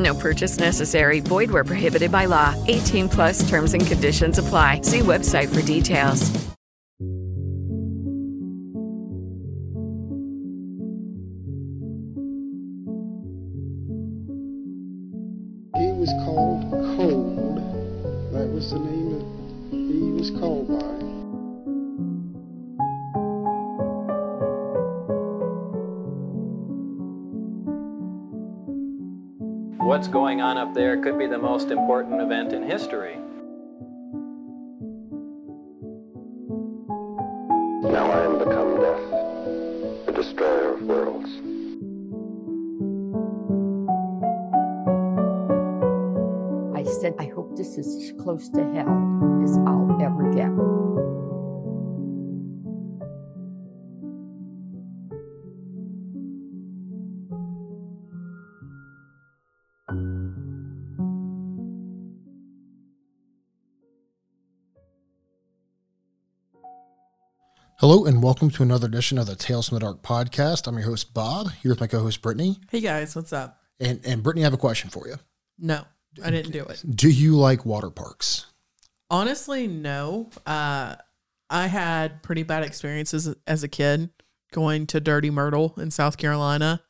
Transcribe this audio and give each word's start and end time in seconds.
No 0.00 0.14
purchase 0.14 0.58
necessary. 0.58 1.20
Void 1.20 1.50
where 1.50 1.62
prohibited 1.62 2.10
by 2.10 2.24
law. 2.24 2.54
18 2.68 3.08
plus 3.10 3.48
terms 3.48 3.74
and 3.74 3.86
conditions 3.86 4.38
apply. 4.38 4.80
See 4.80 5.00
website 5.00 5.54
for 5.54 5.60
details. 5.60 6.30
He 15.76 15.92
was 15.92 16.08
called 16.24 16.70
Cold. 16.96 17.56
That 18.32 18.48
was 18.48 18.70
the 18.70 18.78
name 18.78 19.12
that 19.12 19.24
he 19.76 20.12
was 20.12 20.30
called 20.30 20.68
by. 20.68 20.99
What's 30.00 30.08
going 30.08 30.40
on 30.40 30.56
up 30.56 30.72
there 30.72 30.96
could 31.02 31.18
be 31.18 31.26
the 31.26 31.36
most 31.36 31.70
important 31.70 32.22
event 32.22 32.54
in 32.54 32.62
history. 32.62 33.16
Now 37.82 38.10
I 38.10 38.24
am 38.24 38.38
become 38.38 38.80
death, 38.80 40.06
the 40.06 40.12
destroyer 40.12 40.72
of 40.72 40.82
worlds. 40.84 41.28
I 46.74 46.90
said, 47.02 47.14
I 47.18 47.26
hope 47.26 47.54
this 47.54 47.76
is 47.76 47.94
as 47.94 48.12
close 48.22 48.48
to 48.48 48.60
hell 48.72 49.42
as 49.44 49.58
I'll 49.66 50.00
ever 50.00 50.32
get. 50.32 50.49
And 68.10 68.24
welcome 68.24 68.50
to 68.50 68.64
another 68.64 68.88
edition 68.88 69.18
of 69.18 69.26
the 69.26 69.36
Tales 69.36 69.68
from 69.68 69.76
the 69.76 69.82
Dark 69.82 70.02
podcast. 70.02 70.66
I'm 70.66 70.74
your 70.74 70.84
host 70.84 71.14
Bob, 71.14 71.52
here 71.62 71.70
with 71.70 71.78
my 71.78 71.86
co-host 71.86 72.20
Brittany. 72.20 72.58
Hey 72.68 72.80
guys, 72.80 73.14
what's 73.14 73.32
up? 73.32 73.60
And 73.78 74.00
and 74.04 74.20
Brittany, 74.20 74.42
I 74.42 74.46
have 74.46 74.52
a 74.52 74.56
question 74.56 74.90
for 74.90 75.06
you. 75.06 75.14
No, 75.60 75.84
I 76.24 76.32
didn't 76.32 76.50
do 76.50 76.64
it. 76.64 76.82
Do 76.90 77.08
you 77.08 77.36
like 77.36 77.64
water 77.64 77.88
parks? 77.88 78.46
Honestly, 79.10 79.68
no. 79.68 80.28
Uh, 80.44 80.96
I 81.50 81.68
had 81.68 82.20
pretty 82.24 82.42
bad 82.42 82.64
experiences 82.64 83.32
as 83.46 83.62
a 83.62 83.68
kid 83.68 84.10
going 84.50 84.88
to 84.88 84.98
Dirty 84.98 85.30
Myrtle 85.30 85.74
in 85.76 85.92
South 85.92 86.16
Carolina, 86.16 86.82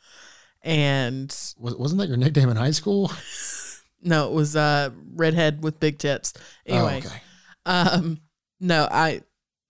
and 0.62 1.28
Was, 1.58 1.76
wasn't 1.76 2.00
that 2.00 2.08
your 2.08 2.16
nickname 2.16 2.48
in 2.48 2.56
high 2.56 2.70
school? 2.70 3.12
no, 4.02 4.26
it 4.26 4.32
was 4.32 4.56
uh, 4.56 4.88
redhead 5.14 5.62
with 5.62 5.80
big 5.80 5.98
tits. 5.98 6.32
Anyway, 6.64 7.02
Oh, 7.04 7.08
okay. 7.08 7.20
um, 7.66 8.20
no, 8.58 8.88
I 8.90 9.20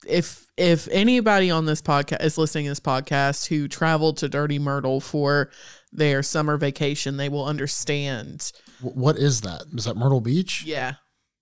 if 0.06 0.46
if 0.56 0.88
anybody 0.90 1.50
on 1.50 1.66
this 1.66 1.82
podcast 1.82 2.22
is 2.22 2.38
listening 2.38 2.64
to 2.64 2.70
this 2.70 2.80
podcast 2.80 3.46
who 3.46 3.68
traveled 3.68 4.18
to 4.18 4.28
Dirty 4.28 4.58
Myrtle 4.58 5.00
for 5.00 5.50
their 5.92 6.22
summer 6.22 6.56
vacation, 6.56 7.16
they 7.16 7.28
will 7.28 7.44
understand 7.44 8.52
What 8.80 9.16
is 9.16 9.40
that? 9.42 9.64
Is 9.74 9.84
that 9.84 9.96
Myrtle 9.96 10.20
Beach? 10.20 10.64
Yeah. 10.64 10.94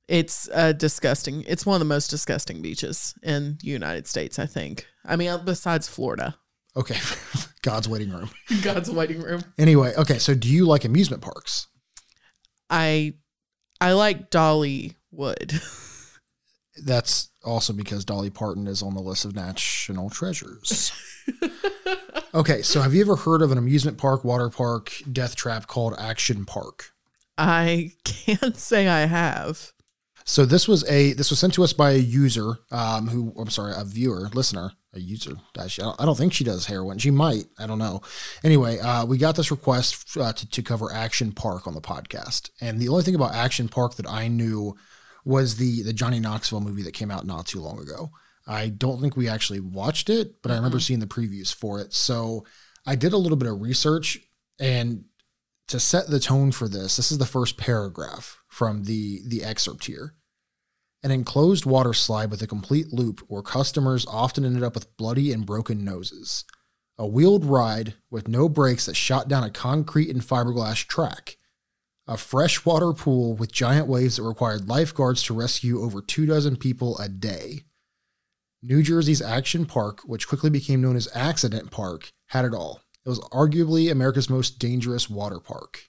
It's 0.07 0.49
uh, 0.55 0.73
disgusting. 0.73 1.45
It's 1.47 1.67
one 1.67 1.75
of 1.75 1.81
the 1.81 1.85
most 1.85 2.09
disgusting 2.09 2.63
beaches 2.63 3.15
in 3.23 3.59
the 3.61 3.69
United 3.69 4.07
States, 4.07 4.39
I 4.39 4.47
think. 4.47 4.87
I 5.05 5.17
mean, 5.17 5.29
uh, 5.29 5.39
besides 5.39 5.87
Florida. 5.87 6.37
Okay. 6.77 6.97
God's 7.63 7.89
waiting 7.89 8.11
room. 8.11 8.31
God's 8.63 8.91
waiting 8.91 9.21
room. 9.21 9.43
Anyway, 9.59 9.93
okay, 9.99 10.19
so 10.19 10.35
do 10.35 10.49
you 10.49 10.67
like 10.67 10.85
amusement 10.85 11.23
parks? 11.23 11.67
I 12.71 13.15
I 13.81 13.93
like 13.93 14.31
Dollywood. 14.31 15.61
That's 16.85 17.31
also 17.45 17.73
because 17.73 18.05
Dolly 18.05 18.31
Parton 18.31 18.67
is 18.67 18.83
on 18.83 18.95
the 18.95 19.01
list 19.01 19.25
of 19.25 19.35
national 19.35 20.11
treasures. 20.11 20.93
okay, 22.35 22.63
so 22.63 22.81
have 22.81 22.95
you 22.95 23.01
ever 23.01 23.17
heard 23.17 23.43
of 23.43 23.53
an 23.53 23.59
amusement 23.59 23.99
park, 23.99 24.25
water 24.25 24.51
park, 24.51 24.93
death 25.11 25.37
trap 25.37 25.67
called 25.67 25.95
Action 25.99 26.45
Park? 26.45 26.93
I 27.37 27.93
can't 28.05 28.57
say 28.57 28.89
I 28.89 29.07
have. 29.07 29.73
So 30.25 30.45
this 30.45 30.69
was 30.69 30.87
a 30.91 31.15
this 31.15 31.31
was 31.31 31.39
sent 31.39 31.55
to 31.55 31.65
us 31.65 31.73
by 31.73 31.93
a 31.93 31.97
user 31.97 32.59
um, 32.71 33.09
who 33.09 33.33
I'm 33.39 33.49
sorry, 33.49 33.73
a 33.75 33.83
viewer, 33.83 34.29
listener, 34.35 34.73
a 34.93 35.01
user. 35.01 35.37
Actually, 35.59 35.85
I 35.85 35.87
don't, 35.87 36.01
I 36.03 36.05
don't 36.05 36.19
think 36.19 36.35
she 36.35 36.45
does 36.45 36.67
heroin. 36.67 36.99
She 36.99 37.11
might. 37.11 37.47
I 37.59 37.67
don't 37.67 37.79
know. 37.79 38.03
Anyway, 38.45 38.79
uh, 38.79 39.07
we 39.07 39.17
got 39.17 39.37
this 39.37 39.51
request 39.51 40.19
uh, 40.19 40.35
to, 40.35 40.51
to 40.51 40.63
cover 40.63 40.93
Action 40.93 41.33
Park 41.33 41.67
on 41.67 41.73
the 41.73 41.81
podcast, 41.81 42.51
and 42.61 42.79
the 42.79 42.89
only 42.89 43.05
thing 43.05 43.15
about 43.15 43.35
Action 43.35 43.69
Park 43.69 43.95
that 43.95 44.07
I 44.07 44.29
knew 44.29 44.77
was 45.29 45.57
the 45.57 45.83
the 45.83 45.93
Johnny 45.93 46.19
Knoxville 46.19 46.63
movie 46.63 46.83
that 46.83 46.95
came 46.95 47.11
out 47.11 47.27
not 47.27 47.47
too 47.47 47.61
long 47.61 47.79
ago. 47.79 48.11
I 48.47 48.71
don't 48.71 49.01
think 49.01 49.15
we 49.15 49.29
actually 49.29 49.61
watched 49.61 50.09
it, 50.09 50.41
but 50.43 50.51
I 50.51 50.57
remember 50.57 50.79
mm-hmm. 50.79 50.83
seeing 50.83 51.01
the 51.01 51.07
previews 51.07 51.55
for 51.55 51.81
it. 51.81 51.93
So 51.93 52.47
I 52.87 52.97
did 52.97 53.13
a 53.13 53.19
little 53.19 53.37
bit 53.37 53.51
of 53.51 53.61
research 53.61 54.19
and 54.59 55.05
to 55.69 55.79
set 55.79 56.09
the 56.09 56.19
tone 56.19 56.51
for 56.51 56.67
this, 56.67 56.97
this 56.97 57.13
is 57.13 57.19
the 57.19 57.27
first 57.27 57.59
paragraph 57.59 58.39
from 58.49 58.85
the 58.85 59.21
the 59.27 59.45
excerpt 59.45 59.85
here. 59.85 60.15
An 61.03 61.11
enclosed 61.11 61.67
water 61.67 61.93
slide 61.93 62.31
with 62.31 62.43
a 62.43 62.47
complete 62.47 62.93
loop 62.93 63.21
where 63.29 63.43
customers 63.43 64.07
often 64.09 64.45
ended 64.45 64.65
up 64.65 64.75
with 64.75 64.97
bloody 64.97 65.31
and 65.31 65.47
broken 65.47 65.85
noses. 65.85 66.45
A 66.97 67.07
wheeled 67.07 67.45
ride 67.45 67.95
with 68.11 68.27
no 68.27 68.49
brakes 68.49 68.87
that 68.87 68.97
shot 68.97 69.29
down 69.29 69.45
a 69.45 69.51
concrete 69.51 70.11
and 70.11 70.23
fiberglass 70.23 70.85
track. 70.87 71.37
A 72.09 72.17
freshwater 72.17 72.95
pool 72.95 73.35
with 73.35 73.53
giant 73.53 73.87
waves 73.87 74.17
that 74.17 74.23
required 74.23 74.67
lifeguards 74.67 75.23
to 75.25 75.35
rescue 75.35 75.83
over 75.83 76.01
two 76.01 76.25
dozen 76.25 76.57
people 76.57 76.97
a 76.97 77.07
day. 77.07 77.65
New 78.63 78.83
Jersey's 78.83 79.21
Action 79.21 79.67
Park, 79.67 80.01
which 80.07 80.27
quickly 80.27 80.49
became 80.49 80.81
known 80.81 80.97
as 80.97 81.07
Accident 81.15 81.71
Park, 81.71 82.11
had 82.29 82.47
it 82.47 82.55
all. 82.55 82.81
It 83.05 83.11
was 83.11 83.21
arguably 83.21 83.93
America's 83.93 84.31
most 84.31 84.59
dangerous 84.59 85.11
water 85.11 85.39
park. 85.39 85.83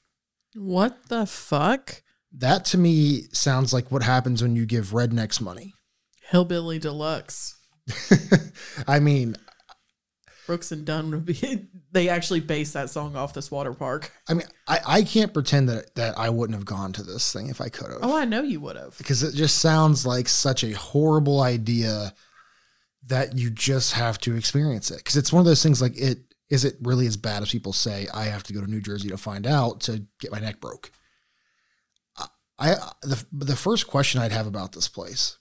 What 0.55 1.07
the 1.07 1.25
fuck? 1.25 2.03
That 2.33 2.65
to 2.65 2.77
me 2.77 3.23
sounds 3.31 3.71
like 3.71 3.89
what 3.89 4.03
happens 4.03 4.41
when 4.41 4.57
you 4.57 4.65
give 4.65 4.87
rednecks 4.87 5.39
money. 5.39 5.73
Hillbilly 6.29 6.79
Deluxe. 6.79 7.55
I 8.87 8.99
mean, 8.99 9.37
Brooks 10.49 10.71
and 10.71 10.83
Dunn 10.83 11.11
would 11.11 11.25
be. 11.25 11.67
They 11.91 12.07
actually 12.07 12.41
based 12.41 12.73
that 12.73 12.91
song 12.91 13.15
off 13.15 13.33
this 13.33 13.49
water 13.49 13.73
park. 13.73 14.11
I 14.27 14.35
mean, 14.35 14.45
I, 14.67 14.79
I 14.85 15.01
can't 15.01 15.33
pretend 15.33 15.69
that, 15.69 15.95
that 15.95 16.19
I 16.19 16.29
wouldn't 16.29 16.55
have 16.55 16.65
gone 16.65 16.93
to 16.93 17.03
this 17.03 17.33
thing 17.33 17.49
if 17.49 17.61
I 17.61 17.69
could 17.69 17.89
have. 17.91 18.01
Oh, 18.03 18.15
I 18.15 18.25
know 18.25 18.43
you 18.43 18.59
would 18.59 18.75
have. 18.75 18.95
Because 18.99 19.23
it 19.23 19.33
just 19.33 19.57
sounds 19.57 20.05
like 20.05 20.27
such 20.27 20.63
a 20.63 20.73
horrible 20.73 21.41
idea 21.41 22.13
that 23.07 23.35
you 23.35 23.49
just 23.49 23.93
have 23.93 24.19
to 24.19 24.35
experience 24.35 24.91
it. 24.91 24.97
Because 24.97 25.17
it's 25.17 25.33
one 25.33 25.39
of 25.39 25.47
those 25.47 25.63
things 25.63 25.81
like 25.81 25.97
it 25.97 26.19
is 26.51 26.63
it 26.63 26.75
really 26.81 27.07
as 27.07 27.17
bad 27.17 27.41
as 27.41 27.49
people 27.49 27.73
say? 27.73 28.07
I 28.13 28.25
have 28.25 28.43
to 28.43 28.53
go 28.53 28.61
to 28.61 28.69
New 28.69 28.81
Jersey 28.81 29.09
to 29.09 29.17
find 29.17 29.47
out 29.47 29.81
to 29.81 30.05
get 30.19 30.31
my 30.31 30.39
neck 30.39 30.59
broke. 30.59 30.91
I 32.59 32.75
the 33.01 33.25
the 33.31 33.55
first 33.55 33.87
question 33.87 34.21
I'd 34.21 34.31
have 34.31 34.45
about 34.45 34.73
this 34.73 34.87
place: 34.87 35.39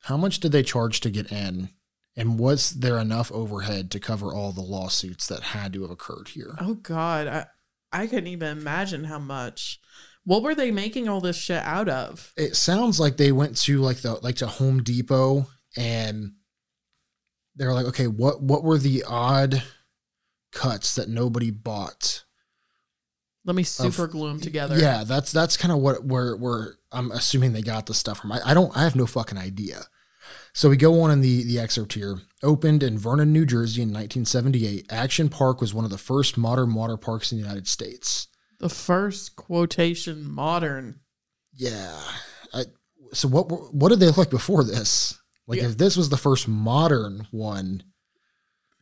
How 0.00 0.18
much 0.18 0.40
did 0.40 0.52
they 0.52 0.62
charge 0.62 1.00
to 1.00 1.10
get 1.10 1.32
in, 1.32 1.70
and 2.16 2.38
was 2.38 2.70
there 2.70 2.98
enough 2.98 3.32
overhead 3.32 3.90
to 3.90 4.00
cover 4.00 4.34
all 4.34 4.52
the 4.52 4.60
lawsuits 4.60 5.26
that 5.28 5.42
had 5.42 5.72
to 5.72 5.82
have 5.82 5.90
occurred 5.90 6.28
here? 6.28 6.56
Oh 6.60 6.74
God, 6.74 7.26
I 7.26 7.46
I 7.92 8.06
couldn't 8.06 8.28
even 8.28 8.58
imagine 8.58 9.04
how 9.04 9.18
much. 9.18 9.78
What 10.24 10.42
were 10.42 10.54
they 10.54 10.70
making 10.70 11.08
all 11.08 11.20
this 11.20 11.36
shit 11.36 11.62
out 11.62 11.88
of? 11.88 12.32
It 12.36 12.54
sounds 12.54 13.00
like 13.00 13.16
they 13.16 13.32
went 13.32 13.56
to 13.62 13.78
like 13.80 13.98
the 13.98 14.14
like 14.22 14.36
to 14.36 14.46
Home 14.46 14.82
Depot 14.82 15.46
and 15.76 16.32
they're 17.56 17.72
like, 17.72 17.86
okay, 17.86 18.06
what 18.06 18.42
what 18.42 18.62
were 18.62 18.78
the 18.78 19.04
odd 19.06 19.62
cuts 20.52 20.94
that 20.94 21.08
nobody 21.08 21.50
bought? 21.50 22.24
Let 23.44 23.56
me 23.56 23.64
super 23.64 24.06
glue 24.06 24.28
them 24.28 24.40
together. 24.40 24.78
Yeah, 24.78 25.04
that's 25.04 25.32
that's 25.32 25.56
kind 25.56 25.72
of 25.72 25.78
what 25.78 26.04
where 26.04 26.36
where 26.36 26.76
I'm 26.92 27.10
assuming 27.10 27.52
they 27.52 27.62
got 27.62 27.86
the 27.86 27.94
stuff 27.94 28.20
from. 28.20 28.32
I, 28.32 28.40
I 28.46 28.54
don't 28.54 28.74
I 28.76 28.84
have 28.84 28.94
no 28.94 29.06
fucking 29.06 29.38
idea. 29.38 29.82
So 30.54 30.68
we 30.68 30.76
go 30.76 31.00
on 31.02 31.10
in 31.10 31.20
the 31.20 31.44
the 31.44 31.58
excerpt 31.58 31.94
here. 31.94 32.18
Opened 32.42 32.82
in 32.82 32.98
Vernon, 32.98 33.32
New 33.32 33.46
Jersey 33.46 33.82
in 33.82 33.88
1978, 33.88 34.86
Action 34.92 35.28
Park 35.28 35.60
was 35.60 35.72
one 35.72 35.84
of 35.84 35.90
the 35.90 35.98
first 35.98 36.36
modern 36.36 36.74
water 36.74 36.96
parks 36.96 37.30
in 37.32 37.38
the 37.38 37.42
United 37.44 37.66
States. 37.68 38.28
The 38.58 38.68
first 38.68 39.36
quotation 39.36 40.28
modern. 40.28 41.00
Yeah. 41.54 41.98
I, 42.52 42.64
so 43.12 43.28
what 43.28 43.74
what 43.74 43.88
did 43.88 44.00
they 44.00 44.06
look 44.06 44.18
like 44.18 44.30
before 44.30 44.64
this? 44.64 45.18
Like 45.46 45.58
Yeah. 45.60 45.66
if 45.66 45.78
this 45.78 45.96
was 45.96 46.08
the 46.10 46.16
first 46.16 46.46
modern 46.48 47.26
one, 47.30 47.82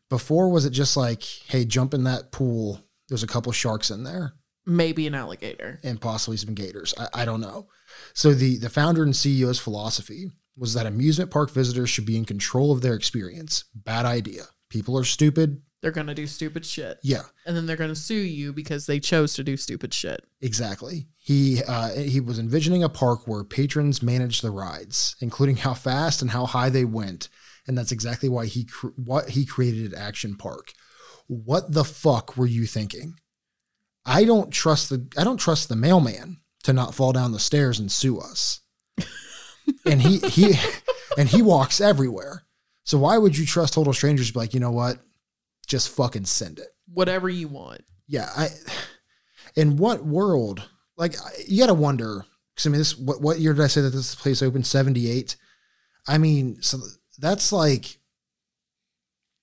before 0.09 0.49
was 0.51 0.65
it 0.65 0.71
just 0.71 0.97
like, 0.97 1.23
hey, 1.23 1.65
jump 1.65 1.95
in 1.95 2.05
that 2.05 2.33
pool? 2.33 2.81
There's 3.09 3.23
a 3.23 3.27
couple 3.29 3.51
sharks 3.53 3.91
in 3.91 4.05
there 4.05 4.35
Maybe 4.67 5.07
an 5.07 5.15
alligator. 5.15 5.81
and 5.83 6.01
possibly 6.01 6.37
some 6.37 6.55
gators. 6.55 6.95
I, 6.99 7.23
I 7.23 7.25
don't 7.25 7.41
know. 7.41 7.69
So 8.15 8.35
the 8.35 8.57
the 8.59 8.69
founder 8.71 9.03
and 9.03 9.15
CEO's 9.15 9.59
philosophy 9.59 10.31
was 10.61 10.75
that 10.75 10.85
amusement 10.87 11.31
park 11.31 11.51
visitors 11.51 11.89
should 11.89 12.05
be 12.07 12.17
in 12.19 12.25
control 12.27 12.71
of 12.71 12.83
their 12.83 12.95
experience. 12.95 13.65
Bad 13.75 14.05
idea. 14.05 14.43
People 14.69 14.97
are 14.99 15.05
stupid. 15.05 15.63
They're 15.81 15.91
gonna 15.91 16.15
do 16.15 16.27
stupid 16.27 16.67
shit. 16.67 16.99
Yeah, 17.03 17.23
And 17.47 17.57
then 17.57 17.65
they're 17.65 17.75
gonna 17.77 17.95
sue 17.97 18.15
you 18.15 18.53
because 18.53 18.85
they 18.85 19.01
chose 19.01 19.33
to 19.35 19.43
do 19.43 19.57
stupid 19.57 19.95
shit. 19.95 20.23
exactly. 20.43 21.09
He 21.17 21.63
uh, 21.67 21.95
he 21.95 22.21
was 22.21 22.39
envisioning 22.39 22.83
a 22.85 22.89
park 22.91 23.27
where 23.27 23.43
patrons 23.45 24.03
managed 24.03 24.43
the 24.43 24.51
rides, 24.51 25.17
including 25.21 25.57
how 25.57 25.73
fast 25.73 26.21
and 26.21 26.31
how 26.31 26.45
high 26.45 26.69
they 26.69 26.85
went, 26.85 27.31
and 27.67 27.79
that's 27.79 27.93
exactly 27.93 28.29
why 28.29 28.45
he 28.47 28.65
cr- 28.65 28.89
what 28.97 29.31
he 29.31 29.47
created 29.47 29.95
Action 29.95 30.37
Park. 30.37 30.73
What 31.27 31.73
the 31.73 31.85
fuck 31.85 32.37
were 32.37 32.47
you 32.47 32.67
thinking? 32.67 33.15
I 34.05 34.25
don't 34.25 34.51
trust 34.51 34.91
the 34.91 35.07
I 35.17 35.25
don't 35.25 35.39
trust 35.39 35.69
the 35.71 35.77
mailman 35.77 36.41
to 36.65 36.73
not 36.75 36.95
fall 36.95 37.13
down 37.13 37.33
the 37.33 37.39
stairs 37.39 37.79
and 37.79 37.91
sue 37.91 38.19
us. 38.21 38.61
And 39.87 40.01
he 40.03 40.19
he 40.19 40.55
and 41.19 41.29
he 41.29 41.43
walks 41.43 41.81
everywhere. 41.81 42.45
So 42.85 42.99
why 42.99 43.19
would 43.19 43.37
you 43.37 43.47
trust 43.47 43.75
total 43.75 43.93
strangers 43.93 44.29
to 44.29 44.33
be 44.33 44.39
like, 44.41 44.55
you 44.55 44.61
know 44.61 44.71
what? 44.71 44.99
Just 45.67 45.91
fucking 45.91 46.25
send 46.25 46.59
it. 46.59 46.69
Whatever 46.93 47.29
you 47.29 47.49
want. 47.49 47.83
Yeah, 48.07 48.29
I 48.37 48.49
in 49.57 49.77
what 49.77 50.05
world? 50.05 50.69
Like 50.97 51.15
you 51.47 51.59
got 51.59 51.67
to 51.69 51.75
wonder 51.75 52.25
cuz 52.57 52.67
I 52.67 52.71
mean 52.71 52.79
this 52.79 52.97
what 52.97 53.21
what 53.21 53.41
year 53.41 53.55
did 53.55 53.63
I 53.63 53.69
say 53.69 53.81
that 53.81 53.91
this 53.91 54.15
place 54.15 54.43
opened 54.43 54.67
78? 54.67 55.37
I 56.09 56.19
mean, 56.19 56.61
so 56.63 56.81
that's 57.19 57.53
like 57.53 57.99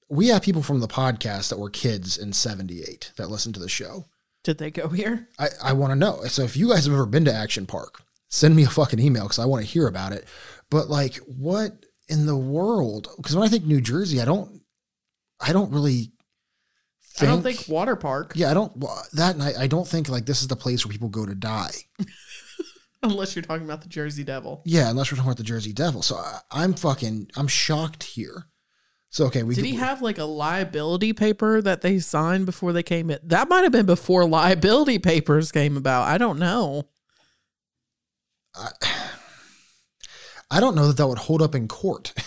we 0.10 0.28
have 0.28 0.42
people 0.42 0.64
from 0.64 0.80
the 0.80 0.88
podcast 0.88 1.50
that 1.50 1.60
were 1.60 1.70
kids 1.70 2.18
in 2.18 2.34
78 2.34 3.12
that 3.18 3.30
listened 3.30 3.56
to 3.56 3.62
the 3.62 3.70
show. 3.70 4.06
Did 4.44 4.58
they 4.58 4.72
go 4.72 4.88
here? 4.88 5.28
I, 5.38 5.50
I 5.62 5.74
want 5.74 5.92
to 5.92 5.96
know. 5.96 6.24
So 6.26 6.44
if 6.44 6.56
you 6.56 6.70
guys 6.70 6.86
have 6.86 6.94
ever 6.94 7.06
been 7.06 7.26
to 7.26 7.34
Action 7.34 7.66
Park, 7.66 8.02
send 8.30 8.56
me 8.56 8.64
a 8.64 8.70
fucking 8.70 9.00
email 9.00 9.24
because 9.24 9.40
I 9.40 9.46
want 9.46 9.66
to 9.66 9.72
hear 9.72 9.88
about 9.88 10.12
it. 10.12 10.28
But 10.70 10.90
like, 10.90 11.16
what 11.18 11.72
in 12.10 12.26
the 12.26 12.38
world? 12.38 13.08
Because 13.18 13.36
when 13.36 13.46
I 13.46 13.50
think 13.50 13.66
New 13.66 13.82
Jersey, 13.82 14.22
I 14.22 14.26
don't, 14.26 14.62
I 15.40 15.54
don't 15.54 15.72
really. 15.72 16.12
I 17.20 17.26
don't 17.26 17.42
think 17.42 17.66
water 17.68 17.96
park. 17.96 18.34
Yeah, 18.36 18.52
I 18.52 18.54
don't. 18.54 18.80
That 19.14 19.34
and 19.34 19.42
I, 19.42 19.64
I 19.64 19.68
don't 19.68 19.88
think 19.88 20.08
like 20.08 20.28
this 20.28 20.42
is 20.42 20.48
the 20.48 20.56
place 20.56 20.86
where 20.86 20.92
people 20.92 21.10
go 21.10 21.26
to 21.26 21.34
die. 21.34 21.72
Unless 23.04 23.36
you're 23.36 23.44
talking 23.44 23.66
about 23.66 23.82
the 23.82 23.90
Jersey 23.90 24.24
Devil. 24.24 24.62
Yeah, 24.66 24.90
unless 24.90 25.12
we're 25.12 25.18
talking 25.18 25.30
about 25.30 25.38
the 25.38 25.44
Jersey 25.44 25.72
Devil. 25.72 26.02
So 26.02 26.16
I, 26.16 26.40
I'm 26.52 26.74
fucking, 26.74 27.30
I'm 27.38 27.48
shocked 27.48 28.04
here. 28.04 28.48
So 29.10 29.26
okay, 29.28 29.44
we 29.44 29.56
Did 29.56 29.66
he 29.66 29.76
have 29.76 30.02
like 30.02 30.18
a 30.18 30.26
liability 30.26 31.14
paper 31.14 31.62
that 31.62 31.82
they 31.82 32.00
signed 32.00 32.46
before 32.46 32.74
they 32.74 32.84
came 32.84 33.10
in? 33.10 33.20
That 33.24 33.50
might 33.50 33.62
have 33.62 33.72
been 33.72 33.86
before 33.86 34.28
liability 34.28 35.00
papers 35.00 35.52
came 35.52 35.78
about. 35.78 36.08
I 36.08 36.18
don't 36.18 36.40
know. 36.40 36.90
I 40.50 40.60
don't 40.60 40.76
know 40.76 40.88
that 40.88 40.98
that 40.98 41.08
would 41.08 41.18
hold 41.18 41.42
up 41.42 41.56
in 41.56 41.68
court. 41.68 42.14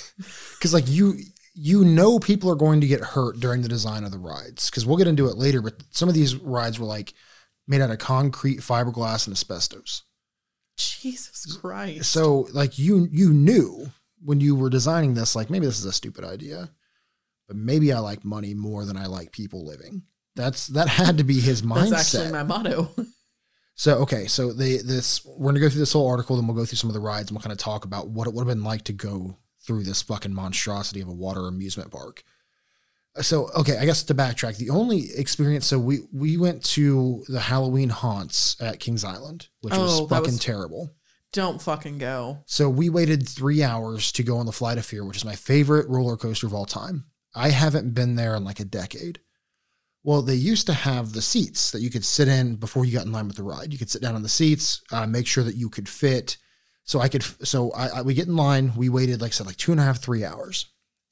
Because 0.59 0.75
like 0.75 0.87
you 0.87 1.19
you 1.55 1.82
know 1.87 2.19
people 2.19 2.50
are 2.50 2.55
going 2.55 2.82
to 2.82 2.87
get 2.87 3.00
hurt 3.00 3.41
during 3.41 3.62
the 3.62 3.69
design 3.69 4.05
of 4.05 4.11
the 4.11 4.19
rides. 4.19 4.69
Because 4.69 4.85
we'll 4.85 4.99
get 4.99 5.09
into 5.09 5.29
it 5.29 5.38
later 5.38 5.62
but 5.62 5.82
some 5.88 6.11
of 6.11 6.15
these 6.15 6.37
rides 6.37 6.79
were 6.79 6.85
like 6.85 7.15
made 7.67 7.81
out 7.81 7.91
of 7.91 7.99
concrete 7.99 8.59
fiberglass 8.59 9.27
and 9.27 9.32
asbestos. 9.32 10.03
Jesus 10.77 11.56
Christ. 11.56 12.12
so 12.12 12.49
like 12.53 12.79
you 12.79 13.09
you 13.11 13.32
knew 13.32 13.91
when 14.23 14.41
you 14.41 14.55
were 14.55 14.69
designing 14.69 15.15
this 15.15 15.35
like 15.35 15.49
maybe 15.49 15.65
this 15.65 15.79
is 15.79 15.87
a 15.87 15.93
stupid 15.93 16.25
idea 16.25 16.69
but 17.49 17.56
maybe 17.56 17.93
i 17.93 17.99
like 17.99 18.23
money 18.25 18.53
more 18.53 18.85
than 18.85 18.99
i 18.99 19.06
like 19.06 19.32
people 19.32 19.65
living. 19.65 20.03
That's 20.37 20.67
that 20.69 20.88
had 20.88 21.19
to 21.19 21.25
be 21.25 21.41
his 21.41 21.62
mindset 21.62 21.91
That's 21.91 22.15
actually 22.15 22.32
my 22.32 22.43
motto. 22.43 22.91
so 23.81 23.97
okay, 24.00 24.27
so 24.27 24.53
they 24.53 24.77
this 24.77 25.25
we're 25.25 25.50
gonna 25.53 25.59
go 25.61 25.71
through 25.71 25.79
this 25.81 25.94
whole 25.94 26.06
article, 26.06 26.37
then 26.37 26.47
we'll 26.47 26.55
go 26.55 26.67
through 26.67 26.77
some 26.77 26.91
of 26.91 26.94
the 26.94 27.00
rides 27.00 27.31
and 27.31 27.37
we'll 27.37 27.43
kind 27.43 27.50
of 27.53 27.56
talk 27.59 27.87
about 27.87 28.09
what 28.09 28.27
it 28.29 28.35
would 28.35 28.43
have 28.47 28.55
been 28.55 28.62
like 28.62 28.85
to 28.85 28.93
go 28.93 29.38
through 29.67 29.85
this 29.85 30.03
fucking 30.03 30.35
monstrosity 30.35 31.00
of 31.00 31.09
a 31.09 31.12
water 31.15 31.47
amusement 31.49 31.91
park. 31.91 32.23
So 33.23 33.49
okay, 33.56 33.79
I 33.79 33.87
guess 33.87 34.03
to 34.03 34.15
backtrack, 34.15 34.59
the 34.59 34.69
only 34.69 35.11
experience 35.17 35.67
so 35.67 35.79
we 35.79 36.00
we 36.12 36.37
went 36.37 36.62
to 36.77 37.25
the 37.29 37.41
Halloween 37.41 37.88
haunts 37.88 38.61
at 38.61 38.81
Kings 38.81 39.03
Island, 39.03 39.49
which 39.62 39.73
Oh, 39.75 39.81
was 40.03 40.11
fucking 40.11 40.32
was- 40.32 40.41
terrible. 40.41 40.94
don't 41.32 41.62
fucking 41.62 41.97
go. 41.97 42.41
So 42.44 42.69
we 42.69 42.91
waited 42.91 43.27
three 43.27 43.62
hours 43.62 44.12
to 44.12 44.23
go 44.23 44.37
on 44.37 44.44
the 44.44 44.53
Flight 44.53 44.77
of 44.77 44.85
Fear, 44.85 45.06
which 45.06 45.17
is 45.17 45.25
my 45.25 45.37
favorite 45.37 45.88
roller 45.88 46.19
coaster 46.19 46.47
of 46.47 46.53
all 46.53 46.67
time. 46.67 47.05
I 47.35 47.49
haven't 47.49 47.94
been 47.94 48.17
there 48.17 48.37
in 48.37 48.44
like 48.44 48.61
a 48.61 48.65
decade. 48.67 49.21
Well, 50.02 50.23
they 50.23 50.35
used 50.35 50.67
to 50.67 50.73
have 50.73 51.12
the 51.12 51.20
seats 51.23 51.70
that 51.73 51.82
you 51.82 51.91
could 51.91 52.05
sit 52.05 52.26
in 52.29 52.56
before 52.56 52.85
you 52.87 52.93
got 52.93 53.05
in 53.06 53.12
line 53.12 53.26
with 53.26 53.37
the 53.37 53.43
ride. 53.43 53.73
You 53.73 53.79
could 53.79 53.91
sit 53.91 54.00
down 54.00 54.14
on 54.14 54.23
the 54.23 54.29
seats, 54.31 54.81
uh, 54.93 55.06
make 55.06 55.26
sure 55.26 55.44
that 55.44 55.56
you 55.56 55.69
could 55.69 55.88
fit. 55.88 56.38
So 56.85 57.00
I 57.00 57.08
could, 57.08 57.23
so 57.23 57.70
I, 57.73 57.99
I 57.99 58.02
we 58.02 58.14
get 58.14 58.26
in 58.26 58.37
line. 58.37 58.73
We 58.76 58.88
waited, 58.88 59.20
like 59.20 59.29
I 59.29 59.32
said, 59.32 59.47
like 59.47 59.56
two 59.58 59.73
and 59.73 59.81
a 59.81 59.85
half, 59.85 60.00
three 60.02 60.25
hours, 60.25 60.67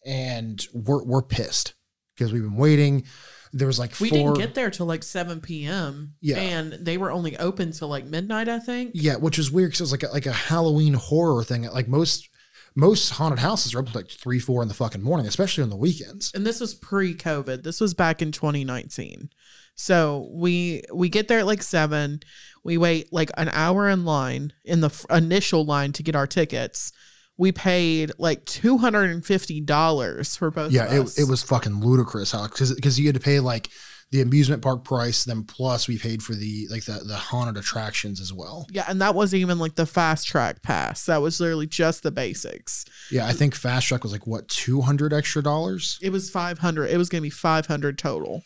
and 0.06 0.64
we're 0.72 1.04
we're 1.04 1.22
pissed 1.22 1.74
because 2.16 2.32
we've 2.32 2.42
been 2.42 2.56
waiting. 2.56 3.04
There 3.52 3.66
was 3.66 3.78
like 3.78 3.98
We 4.00 4.10
four. 4.10 4.18
didn't 4.18 4.38
get 4.38 4.54
there 4.54 4.70
till 4.70 4.84
like 4.86 5.02
7 5.02 5.40
p.m. 5.40 6.14
Yeah. 6.20 6.36
And 6.38 6.72
they 6.74 6.98
were 6.98 7.10
only 7.10 7.36
open 7.38 7.72
till 7.72 7.88
like 7.88 8.04
midnight, 8.04 8.48
I 8.48 8.58
think. 8.58 8.90
Yeah, 8.94 9.16
which 9.16 9.38
is 9.38 9.50
weird 9.50 9.70
because 9.70 9.80
it 9.80 9.84
was 9.84 9.92
like 9.92 10.02
a, 10.02 10.08
like 10.08 10.26
a 10.26 10.32
Halloween 10.32 10.92
horror 10.94 11.42
thing. 11.44 11.62
Like 11.62 11.88
most 11.88 12.28
most 12.78 13.10
haunted 13.10 13.40
houses 13.40 13.74
are 13.74 13.80
open 13.80 13.92
like 13.92 14.08
three, 14.08 14.38
four 14.38 14.62
in 14.62 14.68
the 14.68 14.74
fucking 14.74 15.02
morning, 15.02 15.26
especially 15.26 15.64
on 15.64 15.70
the 15.70 15.76
weekends. 15.76 16.30
And 16.32 16.46
this 16.46 16.60
was 16.60 16.74
pre-COVID. 16.74 17.64
This 17.64 17.80
was 17.80 17.92
back 17.92 18.22
in 18.22 18.30
2019. 18.30 19.30
So 19.74 20.28
we 20.32 20.82
we 20.94 21.08
get 21.08 21.26
there 21.28 21.40
at 21.40 21.46
like 21.46 21.62
7. 21.62 22.20
We 22.64 22.78
wait 22.78 23.12
like 23.12 23.30
an 23.36 23.48
hour 23.48 23.88
in 23.88 24.04
line 24.04 24.52
in 24.64 24.80
the 24.80 24.88
f- 24.88 25.04
initial 25.10 25.64
line 25.64 25.92
to 25.92 26.02
get 26.04 26.14
our 26.16 26.26
tickets. 26.28 26.92
We 27.36 27.52
paid 27.52 28.12
like 28.18 28.44
$250 28.46 30.38
for 30.38 30.50
both 30.50 30.72
Yeah, 30.72 30.84
of 30.86 31.06
us. 31.06 31.18
it, 31.18 31.22
it 31.22 31.28
was 31.28 31.42
fucking 31.42 31.80
ludicrous 31.80 32.32
how 32.32 32.46
because 32.48 32.74
because 32.74 32.98
you 32.98 33.06
had 33.06 33.14
to 33.14 33.20
pay 33.20 33.40
like 33.40 33.68
the 34.10 34.22
amusement 34.22 34.62
park 34.62 34.84
price, 34.84 35.24
then 35.24 35.44
plus 35.44 35.86
we 35.86 35.98
paid 35.98 36.22
for 36.22 36.34
the 36.34 36.66
like 36.70 36.84
the 36.86 37.00
the 37.04 37.16
haunted 37.16 37.56
attractions 37.58 38.20
as 38.20 38.32
well. 38.32 38.66
Yeah, 38.70 38.84
and 38.88 39.00
that 39.02 39.14
wasn't 39.14 39.40
even 39.40 39.58
like 39.58 39.74
the 39.74 39.84
fast 39.86 40.26
track 40.26 40.62
pass. 40.62 41.04
That 41.04 41.20
was 41.20 41.40
literally 41.40 41.66
just 41.66 42.02
the 42.02 42.10
basics. 42.10 42.84
Yeah, 43.10 43.26
I 43.26 43.32
think 43.32 43.54
Fast 43.54 43.86
Track 43.88 44.02
was 44.02 44.12
like 44.12 44.26
what 44.26 44.48
two 44.48 44.80
hundred 44.80 45.12
extra 45.12 45.42
dollars. 45.42 45.98
It 46.02 46.10
was 46.10 46.30
500. 46.30 46.86
It 46.90 46.96
was 46.96 47.08
to 47.10 47.20
be 47.20 47.30
500 47.30 47.98
total. 47.98 48.42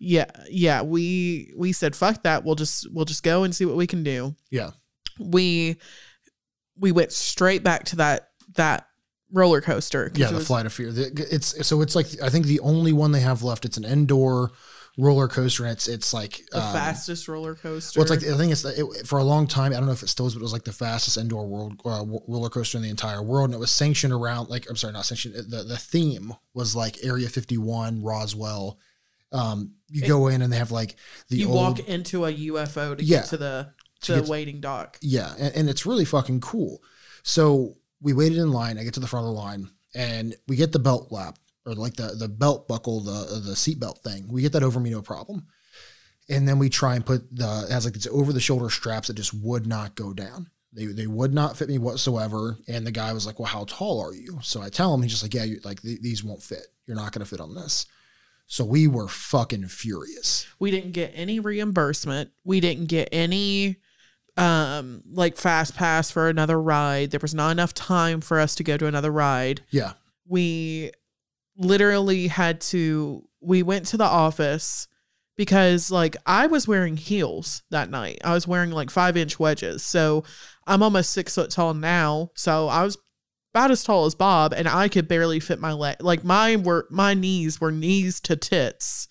Yeah, 0.00 0.26
yeah, 0.50 0.82
we 0.82 1.52
we 1.56 1.72
said 1.72 1.94
fuck 1.94 2.24
that. 2.24 2.42
We'll 2.44 2.56
just 2.56 2.88
we'll 2.92 3.04
just 3.04 3.22
go 3.22 3.44
and 3.44 3.54
see 3.54 3.64
what 3.64 3.76
we 3.76 3.86
can 3.86 4.02
do. 4.02 4.34
Yeah, 4.50 4.70
We 5.20 5.76
we 6.76 6.90
went 6.90 7.12
straight 7.12 7.62
back 7.62 7.84
to 7.84 7.96
that 7.96 8.30
that 8.56 8.88
roller 9.32 9.60
coaster. 9.60 10.10
yeah, 10.14 10.26
the 10.28 10.36
was- 10.38 10.46
Flight 10.48 10.66
of 10.66 10.72
Fear. 10.72 10.90
The- 10.92 11.28
It's 11.30 11.64
so 11.66 11.80
it's 11.82 11.94
like 11.94 12.06
I 12.20 12.30
think 12.30 12.46
the 12.46 12.58
only 12.60 12.92
one 12.92 13.12
they 13.12 13.20
have 13.20 13.44
left. 13.44 13.64
It's 13.64 13.76
an 13.76 13.84
indoor 13.84 14.50
roller 14.98 15.26
coaster, 15.28 15.64
and 15.64 15.72
it's 15.72 15.88
it's 15.88 16.12
like 16.12 16.42
the 16.50 16.62
um, 16.64 16.72
fastest 16.72 17.26
roller 17.28 17.54
coaster. 17.54 17.98
Well, 17.98 18.02
it's 18.02 18.10
like 18.10 18.20
the 18.20 18.36
thing 18.36 18.50
is 18.50 18.62
that 18.62 18.78
it, 18.78 19.06
for 19.06 19.18
a 19.18 19.24
long 19.24 19.46
time, 19.46 19.72
I 19.72 19.76
don't 19.76 19.86
know 19.86 19.92
if 19.92 20.02
it 20.02 20.08
still 20.08 20.26
is, 20.26 20.34
but 20.34 20.40
it 20.40 20.42
was 20.42 20.52
like 20.52 20.64
the 20.64 20.72
fastest 20.72 21.16
indoor 21.16 21.46
world 21.46 21.80
uh, 21.84 22.04
roller 22.28 22.50
coaster 22.50 22.76
in 22.78 22.82
the 22.82 22.90
entire 22.90 23.22
world, 23.22 23.46
and 23.50 23.54
it 23.54 23.58
was 23.60 23.70
sanctioned 23.70 24.12
around 24.12 24.48
like 24.50 24.68
I'm 24.68 24.76
sorry, 24.76 24.92
not 24.92 25.06
sanctioned. 25.06 25.34
The 25.50 25.62
the 25.62 25.78
theme 25.78 26.34
was 26.54 26.76
like 26.76 27.02
Area 27.04 27.28
51, 27.28 28.02
Roswell. 28.02 28.78
Um, 29.32 29.72
you 29.88 30.02
It- 30.04 30.08
go 30.08 30.28
in 30.28 30.42
and 30.42 30.52
they 30.52 30.58
have 30.58 30.70
like 30.72 30.96
the 31.28 31.36
you 31.38 31.48
old, 31.48 31.56
walk 31.78 31.88
into 31.88 32.26
a 32.26 32.30
UFO 32.32 32.94
to 32.96 33.02
Yeah. 33.02 33.20
get 33.20 33.28
to 33.30 33.36
the 33.38 33.68
To 34.02 34.20
the 34.20 34.30
waiting 34.30 34.60
dock. 34.60 34.98
yeah, 35.00 35.32
and, 35.38 35.54
and 35.56 35.70
it's 35.70 35.86
really 35.86 36.04
fucking 36.04 36.40
cool. 36.40 36.82
So 37.22 37.76
we 38.02 38.12
waited 38.12 38.36
in 38.38 38.50
line. 38.52 38.76
I 38.78 38.84
get 38.84 38.92
to 38.94 39.00
the 39.00 39.06
front 39.06 39.24
of 39.26 39.32
the 39.32 39.40
line, 39.40 39.70
and 39.94 40.34
we 40.48 40.56
get 40.56 40.72
the 40.72 40.78
belt 40.78 41.10
lap 41.10 41.38
or 41.66 41.74
like 41.74 41.94
the 41.94 42.14
the 42.18 42.28
belt 42.28 42.68
buckle, 42.68 43.00
the 43.00 43.40
the 43.44 43.56
seat 43.56 43.80
belt 43.80 43.98
thing. 44.02 44.26
We 44.28 44.42
get 44.42 44.52
that 44.52 44.62
over 44.62 44.80
me, 44.80 44.90
no 44.90 45.02
problem. 45.02 45.46
And 46.28 46.48
then 46.48 46.58
we 46.58 46.68
try 46.68 46.94
and 46.94 47.04
put 47.04 47.34
the 47.34 47.66
has 47.70 47.84
like 47.84 47.96
it's 47.96 48.06
over 48.06 48.32
the 48.32 48.40
shoulder 48.40 48.70
straps 48.70 49.08
that 49.08 49.14
just 49.14 49.34
would 49.34 49.66
not 49.66 49.94
go 49.94 50.12
down. 50.12 50.48
They, 50.72 50.86
they 50.86 51.06
would 51.06 51.34
not 51.34 51.56
fit 51.56 51.68
me 51.68 51.78
whatsoever. 51.78 52.56
And 52.66 52.86
the 52.86 52.92
guy 52.92 53.12
was 53.12 53.26
like, 53.26 53.38
well, 53.38 53.48
how 53.48 53.64
tall 53.68 54.00
are 54.00 54.14
you? 54.14 54.38
So 54.42 54.62
I 54.62 54.70
tell 54.70 54.94
him, 54.94 55.02
he's 55.02 55.10
just 55.10 55.22
like, 55.22 55.34
yeah, 55.34 55.44
you 55.44 55.60
like 55.64 55.82
th- 55.82 56.00
these 56.00 56.24
won't 56.24 56.42
fit. 56.42 56.66
You're 56.86 56.96
not 56.96 57.12
going 57.12 57.24
to 57.24 57.28
fit 57.28 57.40
on 57.40 57.54
this. 57.54 57.86
So 58.46 58.64
we 58.64 58.86
were 58.86 59.08
fucking 59.08 59.68
furious. 59.68 60.46
We 60.58 60.70
didn't 60.70 60.92
get 60.92 61.12
any 61.14 61.40
reimbursement. 61.40 62.30
We 62.44 62.60
didn't 62.60 62.86
get 62.86 63.08
any 63.12 63.76
um 64.38 65.02
like 65.12 65.36
fast 65.36 65.76
pass 65.76 66.10
for 66.10 66.30
another 66.30 66.60
ride. 66.60 67.10
There 67.10 67.20
was 67.20 67.34
not 67.34 67.50
enough 67.50 67.74
time 67.74 68.22
for 68.22 68.40
us 68.40 68.54
to 68.54 68.64
go 68.64 68.78
to 68.78 68.86
another 68.86 69.12
ride. 69.12 69.60
Yeah. 69.70 69.92
We 70.26 70.92
literally 71.56 72.28
had 72.28 72.60
to 72.60 73.28
we 73.40 73.62
went 73.62 73.86
to 73.86 73.96
the 73.96 74.04
office 74.04 74.88
because 75.36 75.90
like 75.90 76.16
I 76.26 76.46
was 76.46 76.68
wearing 76.68 76.96
heels 76.96 77.62
that 77.70 77.90
night. 77.90 78.18
I 78.24 78.32
was 78.32 78.46
wearing 78.46 78.70
like 78.70 78.90
five 78.90 79.16
inch 79.16 79.38
wedges. 79.38 79.82
So 79.82 80.24
I'm 80.66 80.82
almost 80.82 81.10
six 81.10 81.34
foot 81.34 81.50
tall 81.50 81.74
now. 81.74 82.30
So 82.34 82.68
I 82.68 82.82
was 82.82 82.98
about 83.52 83.70
as 83.70 83.84
tall 83.84 84.06
as 84.06 84.14
Bob 84.14 84.52
and 84.52 84.68
I 84.68 84.88
could 84.88 85.08
barely 85.08 85.40
fit 85.40 85.60
my 85.60 85.72
leg. 85.72 85.96
Like 86.00 86.24
my 86.24 86.56
were 86.56 86.86
my 86.90 87.14
knees 87.14 87.60
were 87.60 87.72
knees 87.72 88.20
to 88.20 88.36
tits 88.36 89.08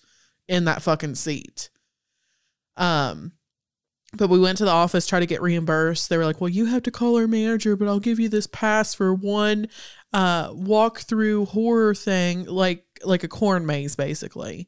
in 0.48 0.64
that 0.64 0.82
fucking 0.82 1.16
seat. 1.16 1.70
Um 2.76 3.32
but 4.14 4.28
we 4.28 4.38
went 4.38 4.58
to 4.58 4.66
the 4.66 4.70
office 4.70 5.06
try 5.06 5.20
to 5.20 5.26
get 5.26 5.40
reimbursed. 5.40 6.10
They 6.10 6.18
were 6.18 6.26
like, 6.26 6.38
"Well, 6.38 6.50
you 6.50 6.66
have 6.66 6.82
to 6.82 6.90
call 6.90 7.16
our 7.16 7.26
manager, 7.26 7.76
but 7.76 7.88
I'll 7.88 7.98
give 7.98 8.20
you 8.20 8.28
this 8.28 8.46
pass 8.46 8.92
for 8.92 9.14
one 9.14 9.68
uh 10.12 10.50
walk 10.52 11.00
through 11.00 11.46
horror 11.46 11.94
thing 11.94 12.44
like 12.46 12.84
like 13.04 13.24
a 13.24 13.28
corn 13.28 13.66
maze 13.66 13.96
basically." 13.96 14.66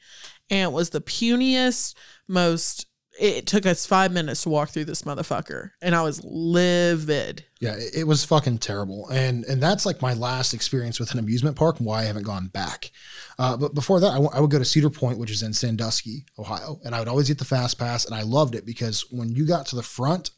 And 0.50 0.70
it 0.70 0.72
was 0.72 0.90
the 0.90 1.00
puniest 1.00 1.94
most 2.28 2.86
it 3.18 3.46
took 3.46 3.64
us 3.64 3.86
5 3.86 4.10
minutes 4.10 4.42
to 4.42 4.48
walk 4.48 4.70
through 4.70 4.86
this 4.86 5.02
motherfucker 5.02 5.70
and 5.80 5.94
I 5.94 6.02
was 6.02 6.20
livid. 6.24 7.44
Yeah, 7.60 7.74
it, 7.74 7.98
it 7.98 8.06
was 8.06 8.24
fucking 8.24 8.58
terrible. 8.58 9.08
And 9.08 9.44
and 9.44 9.62
that's 9.62 9.86
like 9.86 10.02
my 10.02 10.14
last 10.14 10.52
experience 10.52 10.98
with 10.98 11.12
an 11.12 11.18
amusement 11.18 11.56
park 11.56 11.78
and 11.78 11.86
why 11.86 12.00
I 12.00 12.04
haven't 12.04 12.24
gone 12.24 12.48
back. 12.48 12.90
Uh, 13.38 13.56
but 13.56 13.74
before 13.74 14.00
that, 14.00 14.10
I, 14.10 14.14
w- 14.14 14.30
I 14.32 14.40
would 14.40 14.50
go 14.50 14.58
to 14.58 14.64
Cedar 14.64 14.90
Point, 14.90 15.18
which 15.18 15.30
is 15.30 15.42
in 15.42 15.52
Sandusky, 15.52 16.24
Ohio, 16.38 16.80
and 16.84 16.94
I 16.94 16.98
would 16.98 17.08
always 17.08 17.28
get 17.28 17.38
the 17.38 17.44
fast 17.44 17.78
pass, 17.78 18.04
and 18.04 18.14
I 18.14 18.22
loved 18.22 18.54
it 18.54 18.66
because 18.66 19.06
when 19.10 19.30
you 19.30 19.46
got 19.46 19.66
to 19.66 19.76
the 19.76 19.82
front, 19.82 20.30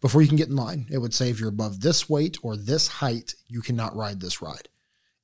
before 0.00 0.22
you 0.22 0.28
can 0.28 0.36
get 0.36 0.48
in 0.48 0.56
line, 0.56 0.86
it 0.90 0.98
would 0.98 1.14
say 1.14 1.30
if 1.30 1.38
you're 1.38 1.48
above 1.48 1.80
this 1.80 2.08
weight 2.08 2.38
or 2.42 2.56
this 2.56 2.88
height, 2.88 3.34
you 3.48 3.60
cannot 3.60 3.94
ride 3.94 4.20
this 4.20 4.40
ride. 4.40 4.68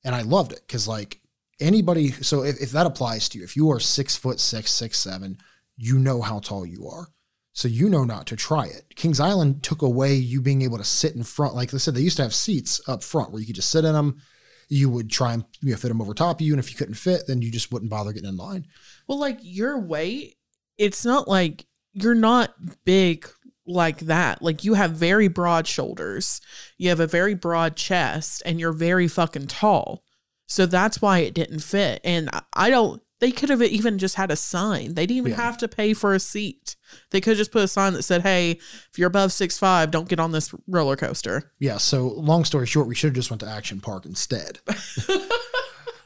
And 0.03 0.13
I 0.13 0.21
loved 0.21 0.51
it 0.51 0.61
because 0.67 0.87
like 0.87 1.19
anybody, 1.59 2.11
so 2.11 2.43
if, 2.43 2.61
if 2.61 2.71
that 2.71 2.85
applies 2.85 3.27
to 3.29 3.39
you, 3.39 3.43
if 3.43 3.55
you 3.55 3.71
are 3.71 3.79
six 3.79 4.15
foot 4.15 4.39
six, 4.39 4.71
six 4.71 4.99
seven, 4.99 5.37
you 5.75 5.99
know 5.99 6.21
how 6.21 6.39
tall 6.39 6.65
you 6.65 6.87
are. 6.87 7.07
So 7.53 7.67
you 7.67 7.89
know 7.89 8.03
not 8.03 8.27
to 8.27 8.35
try 8.35 8.67
it. 8.67 8.95
Kings 8.95 9.19
Island 9.19 9.63
took 9.63 9.81
away 9.81 10.13
you 10.13 10.41
being 10.43 10.61
able 10.61 10.77
to 10.77 10.83
sit 10.83 11.15
in 11.15 11.23
front. 11.23 11.55
Like 11.55 11.73
I 11.73 11.77
said, 11.77 11.95
they 11.95 12.01
used 12.01 12.17
to 12.17 12.23
have 12.23 12.35
seats 12.35 12.79
up 12.87 13.01
front 13.01 13.31
where 13.31 13.39
you 13.39 13.47
could 13.47 13.55
just 13.55 13.71
sit 13.71 13.83
in 13.83 13.93
them. 13.93 14.21
You 14.69 14.89
would 14.91 15.09
try 15.09 15.33
and 15.33 15.43
you 15.61 15.71
know, 15.71 15.77
fit 15.77 15.87
them 15.87 16.01
over 16.01 16.13
top 16.13 16.39
of 16.39 16.45
you, 16.45 16.53
and 16.53 16.59
if 16.59 16.69
you 16.69 16.77
couldn't 16.77 16.95
fit, 16.95 17.23
then 17.25 17.41
you 17.41 17.51
just 17.51 17.71
wouldn't 17.71 17.89
bother 17.89 18.11
getting 18.11 18.29
in 18.29 18.37
line. 18.37 18.67
Well, 19.07 19.17
like 19.17 19.39
your 19.41 19.79
weight, 19.79 20.37
it's 20.77 21.03
not 21.03 21.27
like 21.27 21.65
you're 21.93 22.13
not 22.13 22.53
big 22.85 23.27
like 23.67 23.99
that. 24.01 24.41
Like 24.41 24.63
you 24.63 24.73
have 24.75 24.91
very 24.91 25.27
broad 25.27 25.67
shoulders, 25.67 26.41
you 26.77 26.89
have 26.89 26.99
a 26.99 27.07
very 27.07 27.33
broad 27.35 27.75
chest, 27.75 28.41
and 28.45 28.59
you're 28.59 28.71
very 28.71 29.07
fucking 29.07 29.47
tall. 29.47 30.03
So 30.47 30.65
that's 30.65 31.01
why 31.01 31.19
it 31.19 31.33
didn't 31.33 31.59
fit. 31.59 31.99
And 32.03 32.29
I- 32.53 32.69
don't, 32.69 33.01
they 33.19 33.31
could 33.31 33.49
have 33.49 33.63
even 33.63 33.97
just 33.97 34.13
had 34.15 34.29
a 34.29 34.35
sign. 34.35 34.93
They 34.93 35.05
didn't 35.07 35.17
even 35.17 35.31
Yeah. 35.31 35.41
have 35.41 35.57
to 35.57 35.67
pay 35.67 35.93
for 35.93 36.13
a 36.13 36.19
seat. 36.19 36.75
They 37.09 37.19
could 37.19 37.35
just 37.35 37.51
put 37.51 37.63
a 37.63 37.67
sign 37.67 37.93
that 37.93 38.03
said, 38.03 38.21
hey, 38.21 38.51
if 38.51 38.91
you're 38.97 39.07
above 39.07 39.31
six 39.33 39.57
five, 39.57 39.89
don't 39.89 40.07
get 40.07 40.19
on 40.19 40.31
this 40.31 40.53
roller 40.67 40.95
coaster. 40.95 41.51
Yeah. 41.59 41.77
So 41.77 42.07
long 42.09 42.45
story 42.45 42.67
short, 42.67 42.87
we 42.87 42.93
should 42.95 43.07
have 43.07 43.15
just 43.15 43.31
went 43.31 43.41
to 43.41 43.47
Action 43.47 43.81
Park 43.81 44.05
instead. 44.05 44.59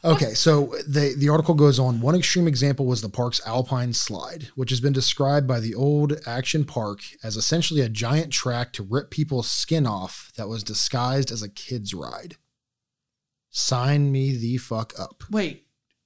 okay. 0.04 0.34
So 0.34 0.76
the 0.88 1.16
the 1.18 1.30
article 1.30 1.56
goes 1.56 1.80
on. 1.80 2.02
One 2.02 2.16
extreme 2.16 2.48
example 2.48 2.86
was 2.86 3.02
the 3.02 3.10
park's 3.10 3.46
Alpine 3.46 3.94
Slide, 3.94 4.50
which 4.56 4.70
has 4.70 4.80
been 4.80 4.94
described 4.94 5.48
by 5.48 5.60
the 5.60 5.76
old 5.76 6.20
Action 6.26 6.66
Park 6.66 7.00
as 7.24 7.38
essentially 7.38 7.82
a 7.82 7.90
giant 7.90 8.32
track 8.32 8.74
to 8.74 8.84
rip 8.84 9.12
people's 9.12 9.50
skin 9.50 9.86
off 9.86 10.32
that 10.38 10.48
was 10.48 10.64
disguised 10.64 11.32
as 11.32 11.42
a 11.42 11.50
kids 11.50 11.94
ride. 11.94 12.36
Sign 13.50 14.12
me 14.12 14.36
the 14.36 14.58
fuck 14.58 14.98
up. 14.98 15.24
Wait, 15.30 15.66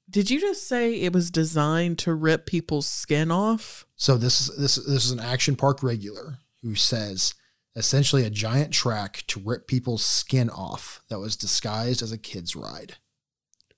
did 0.10 0.30
you 0.30 0.40
just 0.40 0.68
say 0.68 0.96
it 0.96 1.14
was 1.14 1.32
designed 1.32 1.98
to 2.00 2.14
rip 2.14 2.46
people's 2.46 2.88
skin 2.88 3.32
off? 3.32 3.86
So 3.96 4.18
this 4.18 4.42
is 4.42 4.58
this 4.58 4.76
this 4.76 5.06
is 5.06 5.12
an 5.12 5.20
Action 5.20 5.56
Park 5.56 5.82
regular 5.82 6.40
who 6.62 6.76
says 6.76 7.34
essentially 7.76 8.24
a 8.24 8.30
giant 8.30 8.72
track 8.72 9.24
to 9.28 9.42
rip 9.44 9.68
people's 9.68 10.06
skin 10.06 10.50
off 10.50 11.02
that 11.10 11.20
was 11.20 11.36
disguised 11.36 12.02
as 12.02 12.12
a 12.12 12.18
kids 12.18 12.56
ride. 12.56 12.96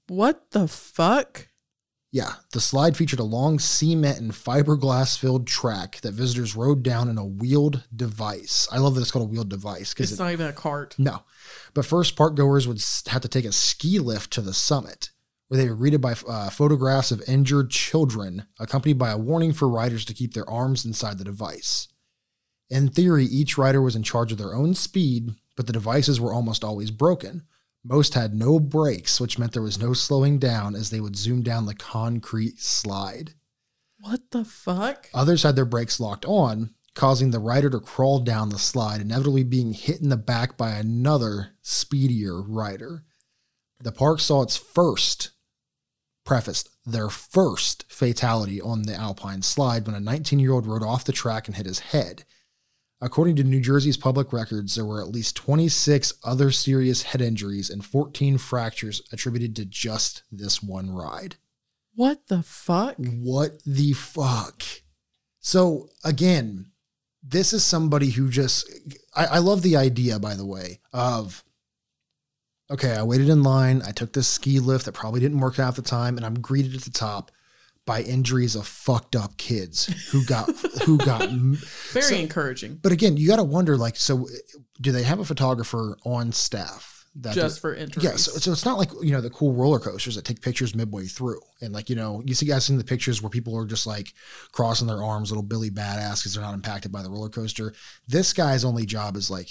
What 0.08 0.52
the 0.52 0.68
fuck? 0.68 1.48
Yeah, 2.12 2.36
the 2.54 2.62
slide 2.62 2.96
featured 2.96 3.20
a 3.20 3.24
long 3.24 3.60
cement 3.60 4.20
and 4.20 4.32
fiberglass 4.32 5.18
filled 5.20 5.46
track 5.46 6.00
that 6.02 6.14
visitors 6.14 6.56
rode 6.56 6.82
down 6.82 7.10
in 7.10 7.18
a 7.18 7.26
wheeled 7.26 7.84
device. 7.94 8.68
I 8.72 8.78
love 8.78 8.96
that 8.96 9.02
it's 9.02 9.12
called 9.12 9.26
a 9.26 9.30
wheeled 9.32 9.50
device 9.50 9.94
because 9.94 10.12
It's 10.12 10.20
not 10.20 10.32
even 10.32 10.48
a 10.48 10.54
cart. 10.54 10.96
no. 10.98 11.24
But 11.74 11.86
first, 11.86 12.16
park 12.16 12.36
goers 12.36 12.68
would 12.68 12.82
have 13.08 13.22
to 13.22 13.28
take 13.28 13.46
a 13.46 13.52
ski 13.52 14.00
lift 14.00 14.32
to 14.34 14.42
the 14.42 14.54
summit, 14.54 15.12
where 15.50 15.60
they 15.62 15.70
were 15.70 15.76
greeted 15.76 16.00
by 16.02 16.16
uh, 16.28 16.50
photographs 16.50 17.12
of 17.12 17.22
injured 17.28 17.70
children, 17.72 18.46
accompanied 18.58 18.98
by 18.98 19.12
a 19.12 19.18
warning 19.18 19.52
for 19.52 19.68
riders 19.68 20.06
to 20.06 20.14
keep 20.14 20.34
their 20.34 20.50
arms 20.50 20.86
inside 20.86 21.18
the 21.18 21.24
device. 21.26 21.90
In 22.70 22.88
theory, 22.90 23.26
each 23.26 23.58
rider 23.58 23.82
was 23.82 23.96
in 23.96 24.04
charge 24.04 24.32
of 24.32 24.38
their 24.38 24.56
own 24.56 24.74
speed, 24.74 25.32
but 25.58 25.68
the 25.68 25.74
devices 25.74 26.20
were 26.20 26.34
almost 26.34 26.64
always 26.64 26.90
broken. 26.90 27.44
Most 27.90 28.16
had 28.16 28.36
no 28.36 28.60
brakes, 28.60 29.22
which 29.22 29.40
meant 29.40 29.54
there 29.54 29.62
was 29.62 29.80
no 29.80 29.94
slowing 29.94 30.40
down 30.40 30.76
as 30.76 30.90
they 30.90 31.00
would 31.00 31.16
zoom 31.16 31.42
down 31.42 31.66
the 31.66 31.74
concrete 31.74 32.60
slide. 32.60 33.34
What 34.00 34.32
the 34.32 34.44
fuck? 34.44 35.08
Others 35.14 35.44
had 35.44 35.56
their 35.56 35.64
brakes 35.64 35.98
locked 35.98 36.26
on, 36.26 36.72
causing 36.96 37.32
the 37.32 37.40
rider 37.40 37.70
to 37.70 37.80
crawl 37.80 38.20
down 38.20 38.50
the 38.50 38.60
slide, 38.60 39.00
inevitably 39.00 39.44
being 39.46 39.72
hit 39.72 40.02
in 40.02 40.10
the 40.10 40.18
back 40.18 40.58
by 40.58 40.72
another 40.72 41.52
speedier 41.62 42.42
rider. 42.42 43.06
The 43.80 43.94
park 43.94 44.20
saw 44.20 44.42
its 44.42 44.58
first, 44.58 45.32
prefaced, 46.26 46.70
their 46.86 47.10
first 47.10 47.86
fatality 47.88 48.60
on 48.60 48.82
the 48.82 48.96
Alpine 48.96 49.44
slide 49.44 49.86
when 49.88 49.96
a 49.96 50.02
19 50.02 50.40
year 50.40 50.52
old 50.52 50.68
rode 50.68 50.84
off 50.84 51.06
the 51.06 51.14
track 51.14 51.48
and 51.48 51.56
hit 51.56 51.66
his 51.66 51.80
head. 51.80 52.26
According 53.00 53.36
to 53.36 53.44
New 53.44 53.60
Jersey's 53.60 53.98
public 53.98 54.34
records, 54.34 54.76
there 54.76 54.86
were 54.86 55.02
at 55.02 55.10
least 55.10 55.36
26 55.36 56.16
other 56.24 56.50
serious 56.50 57.04
head 57.04 57.22
injuries 57.22 57.70
and 57.70 57.86
14 57.86 58.40
fractures 58.40 59.02
attributed 59.12 59.56
to 59.56 59.66
just 59.66 60.24
this 60.32 60.64
one 60.64 60.90
ride. 60.90 61.36
What 61.94 62.28
the 62.28 62.42
fuck? 62.42 62.96
What 62.98 63.64
the 63.66 63.94
fuck? 63.94 64.64
So 65.40 65.90
again, 66.04 66.72
this 67.24 67.54
is 67.54 67.64
somebody 67.64 68.12
who 68.12 68.30
just 68.30 68.72
I, 69.16 69.26
I 69.26 69.38
love 69.40 69.62
the 69.62 69.76
idea, 69.76 70.20
by 70.20 70.36
the 70.36 70.46
way, 70.46 70.80
of 70.92 71.44
okay, 72.70 72.94
I 72.94 73.04
waited 73.04 73.30
in 73.30 73.44
line, 73.44 73.82
I 73.86 73.92
took 73.92 74.14
this 74.14 74.28
ski 74.28 74.60
lift 74.60 74.86
that 74.86 74.94
probably 74.94 75.20
didn't 75.20 75.40
work 75.40 75.60
out 75.60 75.70
at 75.70 75.76
the 75.76 75.82
time, 75.82 76.18
and 76.18 76.26
I'm 76.26 76.42
greeted 76.42 76.76
at 76.76 76.82
the 76.82 76.92
top 76.92 77.32
by 77.88 78.02
injuries 78.04 78.56
of 78.56 78.68
fucked 78.68 79.16
up 79.16 79.36
kids 79.38 79.88
who 80.12 80.24
got 80.26 80.48
who 80.86 81.00
got 81.00 81.28
Very 81.30 82.04
so- 82.04 82.16
encouraging. 82.16 82.76
but 82.84 82.92
again, 82.92 83.18
you 83.18 83.28
got 83.28 83.38
to 83.38 83.44
wonder 83.44 83.76
like, 83.78 83.96
so 83.96 84.28
do 84.80 84.92
they 84.92 85.02
have 85.04 85.18
a 85.20 85.26
photographer 85.26 85.98
on 86.06 86.32
staff 86.32 86.94
that 87.22 87.34
Just 87.34 87.62
for 87.62 87.74
interest. 87.74 88.06
Yeah, 88.06 88.16
so, 88.16 88.34
so 88.34 88.52
it's 88.52 88.66
not 88.66 88.78
like 88.78 88.92
you 89.02 89.12
know 89.12 89.22
the 89.22 89.32
cool 89.32 89.54
roller 89.54 89.80
coasters 89.80 90.14
that 90.16 90.26
take 90.26 90.40
pictures 90.42 90.76
midway 90.76 91.06
through, 91.06 91.42
and 91.62 91.74
like 91.74 91.90
you 91.90 91.96
know 91.96 92.22
you 92.28 92.36
see 92.36 92.46
guys 92.46 92.70
in 92.70 92.78
the 92.78 92.84
pictures 92.84 93.24
where 93.24 93.30
people 93.32 93.58
are 93.58 93.66
just 93.66 93.88
like 93.88 94.14
crossing 94.52 94.86
their 94.86 95.02
arms, 95.04 95.32
little 95.32 95.42
Billy 95.42 95.72
badass 95.72 96.20
because 96.20 96.36
they're 96.36 96.44
not 96.44 96.54
impacted 96.54 96.92
by 96.92 97.02
the 97.02 97.10
roller 97.10 97.30
coaster. 97.30 97.74
This 98.08 98.34
guy's 98.34 98.64
only 98.64 98.86
job 98.86 99.16
is 99.16 99.32
like 99.32 99.50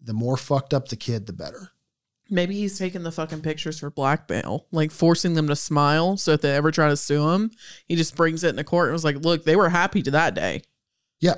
the 0.00 0.14
more 0.14 0.38
fucked 0.38 0.72
up 0.72 0.88
the 0.88 0.96
kid, 0.96 1.26
the 1.26 1.34
better. 1.34 1.70
Maybe 2.28 2.54
he's 2.56 2.78
taking 2.78 3.02
the 3.02 3.12
fucking 3.12 3.42
pictures 3.42 3.78
for 3.78 3.90
blackmail, 3.90 4.66
like 4.72 4.90
forcing 4.90 5.34
them 5.34 5.48
to 5.48 5.56
smile. 5.56 6.16
So 6.16 6.32
if 6.32 6.40
they 6.40 6.54
ever 6.54 6.70
try 6.70 6.88
to 6.88 6.96
sue 6.96 7.30
him, 7.30 7.50
he 7.86 7.94
just 7.94 8.16
brings 8.16 8.42
it 8.42 8.50
in 8.50 8.56
the 8.56 8.64
court 8.64 8.88
and 8.88 8.92
was 8.92 9.04
like, 9.04 9.16
"Look, 9.16 9.44
they 9.44 9.56
were 9.56 9.68
happy 9.68 10.02
to 10.02 10.10
that 10.10 10.34
day. 10.34 10.62
Yeah, 11.20 11.34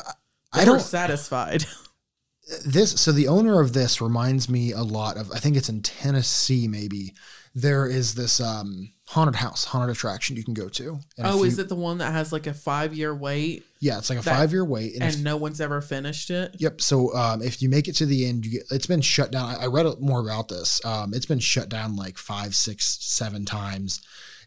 They 0.55 0.63
I 0.63 0.65
were 0.65 0.73
don't 0.73 0.81
satisfied." 0.81 1.67
this 2.65 2.99
so 3.01 3.13
the 3.13 3.29
owner 3.29 3.61
of 3.61 3.75
this 3.75 4.01
reminds 4.01 4.49
me 4.49 4.73
a 4.73 4.83
lot 4.83 5.17
of 5.19 5.31
I 5.33 5.39
think 5.39 5.57
it's 5.57 5.69
in 5.69 5.83
Tennessee 5.83 6.67
maybe. 6.69 7.15
There 7.55 7.87
is 7.87 8.15
this 8.15 8.41
um 8.41 8.93
haunted 9.13 9.37
house, 9.37 9.65
haunted 9.65 9.97
attraction 9.97 10.37
you 10.37 10.45
can 10.45 10.53
go 10.55 10.69
to. 10.69 10.99
And 11.17 11.27
oh, 11.27 11.43
is 11.45 11.59
it 11.59 11.69
the 11.71 11.75
one 11.75 11.99
that 11.99 12.13
has 12.13 12.31
like 12.33 12.47
a 12.47 12.53
five 12.55 12.95
year 12.95 13.15
wait? 13.15 13.65
Yeah, 13.81 13.97
it's 13.99 14.11
like 14.11 14.19
a 14.19 14.23
that- 14.23 14.37
five 14.37 14.53
year 14.53 14.65
wait. 14.65 14.95
and, 14.95 15.03
And, 15.03 15.15
if- 15.15 15.21
no 15.21 15.37
one's 15.37 15.61
ever 15.61 15.81
finished 15.81 16.29
it. 16.31 16.55
Yep. 16.59 16.81
So 16.83 17.15
um, 17.15 17.41
if 17.43 17.63
you 17.63 17.69
make 17.69 17.89
it 17.89 17.95
to 17.97 18.07
the 18.07 18.27
end, 18.27 18.45
you 18.45 18.53
get 18.53 18.63
it's 18.71 18.87
been 18.87 19.01
shut 19.01 19.31
down. 19.31 19.55
I, 19.55 19.63
I 19.65 19.67
read 19.67 19.87
more 20.01 20.21
about 20.21 20.49
this. 20.49 20.85
Um, 20.85 21.15
it's 21.15 21.27
been 21.27 21.39
shut 21.39 21.69
down 21.69 21.97
like 21.97 22.19
five, 22.19 22.55
six, 22.55 22.99
seven 23.01 23.45
times, 23.47 24.01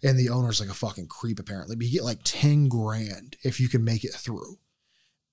and 0.04 0.18
the 0.20 0.30
owner's 0.30 0.60
like 0.60 0.70
a 0.70 0.74
fucking 0.76 1.08
creep 1.08 1.40
apparently. 1.40 1.76
But 1.76 1.88
you 1.88 1.94
get 1.94 2.04
like 2.06 2.20
ten 2.24 2.68
grand 2.70 3.38
if 3.44 3.60
you 3.60 3.68
can 3.68 3.84
make 3.84 4.04
it 4.04 4.14
through. 4.14 4.58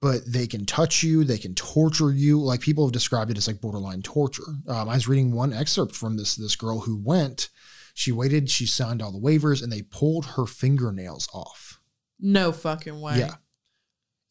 but 0.01 0.21
they 0.27 0.47
can 0.47 0.65
touch 0.65 1.03
you, 1.03 1.25
they 1.25 1.39
can 1.39 1.55
torture 1.55 2.13
you. 2.13 2.41
Like 2.41 2.61
people 2.61 2.87
have 2.87 2.93
described 2.93 3.31
it 3.31 3.37
as 3.37 3.47
like 3.49 3.61
borderline 3.61 4.01
torture. 4.01 4.45
Um, 4.69 4.89
I 4.89 4.95
was 4.95 5.09
reading 5.09 5.33
one 5.33 5.53
excerpt 5.53 5.95
from 5.97 6.17
this 6.17 6.35
this 6.37 6.57
girl 6.57 6.81
who 6.81 6.97
went. 6.97 7.51
She 7.99 8.13
waited, 8.13 8.49
she 8.49 8.65
signed 8.65 9.03
all 9.03 9.11
the 9.11 9.19
waivers, 9.19 9.61
and 9.61 9.73
they 9.73 9.83
pulled 9.83 10.25
her 10.37 10.47
fingernails 10.47 11.29
off. 11.35 11.81
No 12.21 12.53
fucking 12.53 13.01
way. 13.01 13.19
Yeah. 13.19 13.35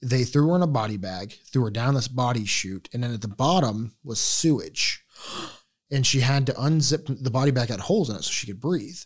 They 0.01 0.23
threw 0.23 0.47
her 0.47 0.55
in 0.55 0.61
a 0.61 0.67
body 0.67 0.95
bag, 0.95 1.33
threw 1.51 1.65
her 1.65 1.69
down 1.69 1.93
this 1.93 2.07
body 2.07 2.45
chute, 2.45 2.87
and 2.93 3.03
then 3.03 3.13
at 3.13 3.19
the 3.19 3.27
bottom 3.27 3.93
was 4.03 4.19
sewage. 4.21 5.03
And 5.89 6.05
she 6.05 6.19
had 6.19 6.45
to 6.47 6.51
unzip 6.53 7.23
the 7.23 7.31
body 7.31 7.51
bag 7.51 7.69
had 7.69 7.79
holes 7.79 8.09
in 8.09 8.17
it 8.17 8.23
so 8.25 8.29
she 8.29 8.45
could 8.45 8.59
breathe. 8.59 8.99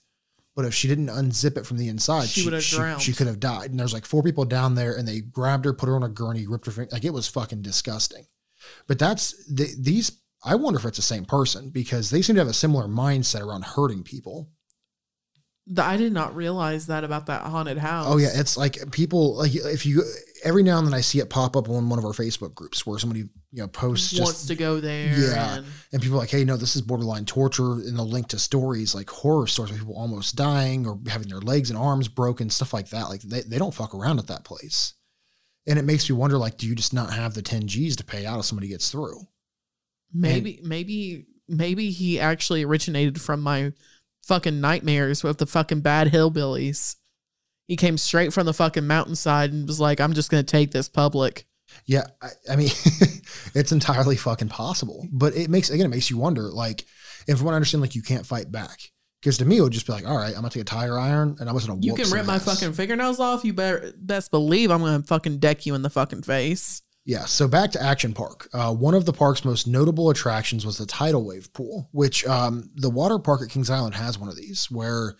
But 0.55 0.65
if 0.65 0.73
she 0.73 0.87
didn't 0.87 1.09
unzip 1.09 1.55
it 1.55 1.67
from 1.67 1.77
the 1.77 1.89
inside, 1.89 2.27
She 2.27 2.43
would 2.43 2.53
have 2.53 2.63
she, 2.63 2.75
drowned. 2.75 3.01
she 3.03 3.13
could 3.13 3.27
have 3.27 3.39
died. 3.39 3.69
And 3.69 3.79
there's 3.79 3.93
like 3.93 4.07
four 4.07 4.23
people 4.23 4.45
down 4.45 4.73
there, 4.73 4.95
and 4.95 5.07
they 5.07 5.21
grabbed 5.21 5.65
her, 5.65 5.73
put 5.73 5.89
her 5.89 5.95
on 5.95 6.01
a 6.01 6.09
gurney, 6.09 6.47
ripped 6.47 6.65
her 6.65 6.71
finger. 6.71 6.89
Like 6.91 7.05
it 7.05 7.13
was 7.13 7.27
fucking 7.27 7.61
disgusting. 7.61 8.25
But 8.87 8.97
that's 8.97 9.45
the, 9.45 9.67
these. 9.79 10.11
I 10.43 10.55
wonder 10.55 10.79
if 10.79 10.85
it's 10.85 10.97
the 10.97 11.03
same 11.03 11.25
person 11.25 11.69
because 11.69 12.09
they 12.09 12.21
seem 12.21 12.35
to 12.35 12.41
have 12.41 12.47
a 12.47 12.53
similar 12.53 12.87
mindset 12.87 13.41
around 13.41 13.63
hurting 13.63 14.03
people. 14.03 14.49
The- 15.67 15.83
I 15.83 15.97
did 15.97 16.11
not 16.13 16.35
realize 16.35 16.87
that 16.87 17.03
about 17.03 17.27
that 17.27 17.43
haunted 17.43 17.77
house. 17.77 18.07
Oh 18.09 18.17
yeah, 18.17 18.29
it's 18.33 18.57
like 18.57 18.91
people 18.91 19.37
like 19.37 19.53
if 19.53 19.85
you 19.85 20.03
every 20.43 20.63
now 20.63 20.79
and 20.79 20.87
then 20.87 20.93
I 20.95 21.01
see 21.01 21.19
it 21.19 21.29
pop 21.29 21.55
up 21.55 21.69
on 21.69 21.87
one 21.87 21.99
of 21.99 22.05
our 22.05 22.13
Facebook 22.13 22.55
groups 22.55 22.85
where 22.87 22.97
somebody 22.97 23.19
you 23.51 23.61
know 23.61 23.67
posts 23.67 24.09
just 24.09 24.23
wants 24.23 24.45
to 24.47 24.55
go 24.55 24.79
there. 24.79 25.15
yeah, 25.17 25.57
and- 25.57 25.65
and 25.93 26.01
people 26.01 26.17
are 26.17 26.21
like, 26.21 26.31
hey, 26.31 26.43
no, 26.43 26.57
this 26.57 26.75
is 26.75 26.81
borderline 26.81 27.25
torture, 27.25 27.73
and 27.73 27.95
they'll 27.95 28.07
link 28.09 28.27
to 28.29 28.39
stories 28.39 28.95
like 28.95 29.09
horror 29.09 29.45
stories 29.45 29.71
of 29.73 29.77
people 29.77 29.95
almost 29.95 30.35
dying 30.35 30.87
or 30.87 30.99
having 31.07 31.27
their 31.27 31.39
legs 31.41 31.69
and 31.69 31.77
arms 31.77 32.07
broken, 32.07 32.49
stuff 32.49 32.73
like 32.73 32.89
that. 32.89 33.09
Like 33.09 33.21
they, 33.21 33.41
they 33.41 33.59
don't 33.59 33.73
fuck 33.73 33.93
around 33.93 34.17
at 34.17 34.27
that 34.27 34.43
place, 34.43 34.95
and 35.67 35.77
it 35.77 35.83
makes 35.85 36.09
me 36.09 36.15
wonder, 36.15 36.39
like, 36.39 36.57
do 36.57 36.65
you 36.65 36.73
just 36.73 36.93
not 36.93 37.13
have 37.13 37.35
the 37.35 37.43
ten 37.43 37.67
G's 37.67 37.95
to 37.97 38.03
pay 38.03 38.25
out 38.25 38.39
if 38.39 38.45
somebody 38.45 38.67
gets 38.69 38.89
through? 38.89 39.27
Maybe, 40.13 40.59
maybe, 40.63 41.25
maybe 41.47 41.91
he 41.91 42.19
actually 42.19 42.63
originated 42.63 43.21
from 43.21 43.41
my 43.41 43.73
fucking 44.23 44.61
nightmares 44.61 45.23
with 45.23 45.37
the 45.37 45.45
fucking 45.45 45.81
bad 45.81 46.11
hillbillies. 46.11 46.95
He 47.67 47.75
came 47.75 47.97
straight 47.97 48.33
from 48.33 48.45
the 48.45 48.53
fucking 48.53 48.85
mountainside 48.85 49.53
and 49.53 49.67
was 49.67 49.79
like, 49.79 50.01
"I'm 50.01 50.13
just 50.13 50.29
gonna 50.29 50.43
take 50.43 50.71
this 50.71 50.89
public." 50.89 51.45
Yeah, 51.85 52.07
I, 52.21 52.29
I 52.51 52.55
mean, 52.55 52.69
it's 53.55 53.71
entirely 53.71 54.17
fucking 54.17 54.49
possible, 54.49 55.07
but 55.11 55.35
it 55.35 55.49
makes 55.49 55.69
again, 55.69 55.85
it 55.85 55.89
makes 55.89 56.09
you 56.09 56.17
wonder. 56.17 56.49
Like, 56.49 56.85
and 57.27 57.37
from 57.37 57.45
what 57.45 57.53
I 57.53 57.55
understand, 57.55 57.81
like 57.81 57.95
you 57.95 58.01
can't 58.01 58.25
fight 58.25 58.51
back 58.51 58.79
because 59.21 59.37
to 59.37 59.45
me 59.45 59.57
it 59.57 59.61
would 59.61 59.73
just 59.73 59.85
be 59.85 59.93
like, 59.93 60.07
all 60.07 60.17
right, 60.17 60.29
I'm 60.29 60.41
gonna 60.41 60.49
take 60.49 60.61
a 60.61 60.65
tire 60.65 60.97
iron 60.97 61.37
and 61.39 61.47
I'm 61.47 61.55
just 61.55 61.67
gonna. 61.67 61.79
You 61.81 61.93
can 61.93 62.09
rip 62.09 62.25
my 62.25 62.35
ass. 62.35 62.45
fucking 62.45 62.73
fingernails 62.73 63.19
off. 63.19 63.45
You 63.45 63.53
better 63.53 63.93
best 63.97 64.31
believe 64.31 64.71
I'm 64.71 64.81
gonna 64.81 65.03
fucking 65.03 65.39
deck 65.39 65.65
you 65.65 65.75
in 65.75 65.81
the 65.81 65.89
fucking 65.89 66.23
face. 66.23 66.81
Yeah, 67.03 67.25
so 67.25 67.47
back 67.47 67.71
to 67.71 67.81
Action 67.81 68.13
Park. 68.13 68.47
Uh, 68.53 68.73
one 68.73 68.93
of 68.93 69.05
the 69.05 69.13
park's 69.13 69.43
most 69.43 69.65
notable 69.67 70.11
attractions 70.11 70.65
was 70.65 70.77
the 70.77 70.85
tidal 70.85 71.25
wave 71.25 71.51
pool, 71.51 71.89
which 71.91 72.25
um, 72.27 72.69
the 72.75 72.91
water 72.91 73.17
park 73.17 73.41
at 73.41 73.49
Kings 73.49 73.71
Island 73.71 73.95
has 73.95 74.19
one 74.19 74.29
of 74.29 74.35
these 74.35 74.69
where 74.69 75.15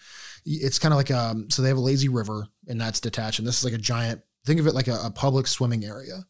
it's 0.46 0.78
kind 0.78 0.94
of 0.94 0.98
like 0.98 1.10
um, 1.10 1.50
so 1.50 1.62
they 1.62 1.70
have 1.70 1.78
a 1.78 1.82
lazy 1.82 2.08
river 2.08 2.48
and 2.68 2.80
that's 2.80 3.00
detached, 3.00 3.40
and 3.40 3.48
this 3.48 3.58
is 3.58 3.66
like 3.66 3.74
a 3.74 3.80
giant. 3.80 4.22
Think 4.46 4.60
of 4.60 4.68
it 4.68 4.76
like 4.76 4.88
a, 4.88 5.00
a 5.06 5.12
public 5.12 5.48
swimming 5.48 5.84
area, 5.84 6.24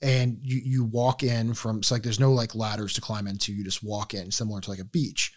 and 0.00 0.38
you 0.40 0.60
you 0.64 0.84
walk 0.84 1.24
in 1.24 1.54
from. 1.54 1.78
It's 1.78 1.90
like 1.90 2.04
there's 2.04 2.20
no 2.20 2.32
like 2.32 2.54
ladders 2.54 2.92
to 2.94 3.00
climb 3.00 3.26
into. 3.26 3.52
You 3.52 3.64
just 3.64 3.82
walk 3.82 4.14
in, 4.14 4.30
similar 4.30 4.60
to 4.60 4.70
like 4.70 4.78
a 4.78 4.84
beach, 4.84 5.32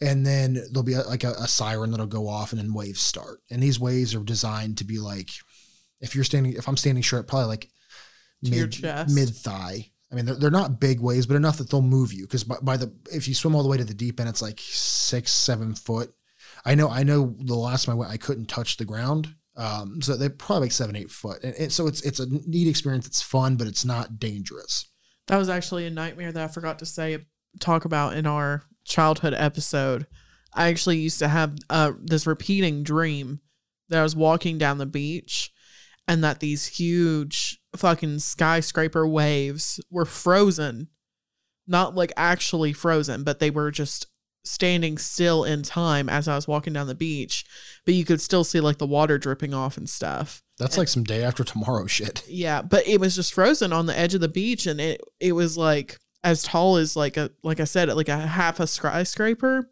and 0.00 0.26
then 0.26 0.54
there'll 0.54 0.82
be 0.82 0.94
a, 0.94 1.02
like 1.02 1.24
a, 1.24 1.32
a 1.32 1.48
siren 1.48 1.90
that'll 1.90 2.06
go 2.06 2.28
off, 2.28 2.52
and 2.52 2.60
then 2.60 2.74
waves 2.74 3.00
start. 3.00 3.40
And 3.50 3.62
these 3.62 3.80
waves 3.80 4.14
are 4.14 4.22
designed 4.22 4.76
to 4.78 4.84
be 4.84 4.98
like, 4.98 5.30
if 6.02 6.14
you're 6.14 6.24
standing, 6.24 6.52
if 6.52 6.68
I'm 6.68 6.76
standing 6.76 7.02
short, 7.02 7.28
probably 7.28 7.48
like 7.48 7.70
To 8.44 8.50
your 8.50 8.66
mid 8.66 8.72
chest. 8.72 9.14
mid 9.14 9.28
thigh. 9.30 9.90
I 10.10 10.14
mean, 10.14 10.24
they're, 10.26 10.36
they're 10.36 10.50
not 10.50 10.78
big 10.78 11.00
waves, 11.00 11.26
but 11.26 11.36
enough 11.36 11.58
that 11.58 11.70
they'll 11.70 11.82
move 11.82 12.12
you. 12.12 12.22
Because 12.22 12.44
by, 12.44 12.56
by 12.62 12.76
the 12.76 12.92
if 13.12 13.26
you 13.26 13.34
swim 13.34 13.54
all 13.54 13.62
the 13.62 13.68
way 13.68 13.76
to 13.76 13.84
the 13.84 13.94
deep 13.94 14.20
end, 14.20 14.28
it's 14.28 14.42
like 14.42 14.60
six, 14.60 15.32
seven 15.32 15.74
foot. 15.74 16.12
I 16.64 16.74
know, 16.74 16.88
I 16.88 17.02
know. 17.02 17.34
The 17.38 17.54
last 17.54 17.86
time 17.86 17.94
I 17.94 17.98
went, 17.98 18.10
I 18.10 18.16
couldn't 18.16 18.46
touch 18.46 18.76
the 18.76 18.84
ground. 18.84 19.34
Um, 19.56 20.02
so 20.02 20.16
they're 20.16 20.30
probably 20.30 20.66
like 20.66 20.72
seven, 20.72 20.96
eight 20.96 21.10
foot, 21.10 21.42
and, 21.42 21.54
and 21.54 21.72
so 21.72 21.86
it's 21.86 22.02
it's 22.02 22.20
a 22.20 22.26
neat 22.28 22.68
experience. 22.68 23.06
It's 23.06 23.22
fun, 23.22 23.56
but 23.56 23.66
it's 23.66 23.84
not 23.84 24.18
dangerous. 24.18 24.86
That 25.28 25.38
was 25.38 25.48
actually 25.48 25.86
a 25.86 25.90
nightmare 25.90 26.30
that 26.30 26.44
I 26.44 26.48
forgot 26.48 26.78
to 26.80 26.86
say 26.86 27.18
talk 27.58 27.84
about 27.84 28.14
in 28.14 28.26
our 28.26 28.62
childhood 28.84 29.34
episode. 29.34 30.06
I 30.52 30.68
actually 30.68 30.98
used 30.98 31.18
to 31.20 31.28
have 31.28 31.56
uh, 31.68 31.92
this 32.02 32.26
repeating 32.26 32.82
dream 32.82 33.40
that 33.88 33.98
I 33.98 34.02
was 34.02 34.16
walking 34.16 34.58
down 34.58 34.78
the 34.78 34.86
beach 34.86 35.52
and 36.08 36.22
that 36.22 36.40
these 36.40 36.66
huge 36.66 37.60
fucking 37.76 38.20
skyscraper 38.20 39.06
waves 39.06 39.80
were 39.90 40.04
frozen. 40.04 40.88
Not 41.66 41.94
like 41.94 42.12
actually 42.16 42.72
frozen, 42.72 43.24
but 43.24 43.40
they 43.40 43.50
were 43.50 43.70
just 43.70 44.06
standing 44.44 44.96
still 44.96 45.44
in 45.44 45.62
time 45.62 46.08
as 46.08 46.28
I 46.28 46.36
was 46.36 46.46
walking 46.46 46.72
down 46.72 46.86
the 46.86 46.94
beach. 46.94 47.44
But 47.84 47.94
you 47.94 48.04
could 48.04 48.20
still 48.20 48.44
see 48.44 48.60
like 48.60 48.78
the 48.78 48.86
water 48.86 49.18
dripping 49.18 49.52
off 49.52 49.76
and 49.76 49.88
stuff. 49.88 50.42
That's 50.58 50.78
like 50.78 50.88
some 50.88 51.04
day 51.04 51.22
after 51.22 51.44
tomorrow 51.44 51.86
shit. 51.88 52.22
Yeah, 52.28 52.62
but 52.62 52.86
it 52.86 53.00
was 53.00 53.16
just 53.16 53.34
frozen 53.34 53.72
on 53.72 53.86
the 53.86 53.98
edge 53.98 54.14
of 54.14 54.20
the 54.20 54.28
beach, 54.28 54.66
and 54.66 54.80
it 54.80 55.00
it 55.20 55.32
was 55.32 55.56
like 55.58 55.98
as 56.24 56.42
tall 56.42 56.76
as 56.76 56.96
like 56.96 57.16
a 57.16 57.30
like 57.42 57.60
I 57.60 57.64
said, 57.64 57.88
like 57.88 58.08
a 58.08 58.18
half 58.18 58.60
a 58.60 58.66
skyscraper. 58.66 59.70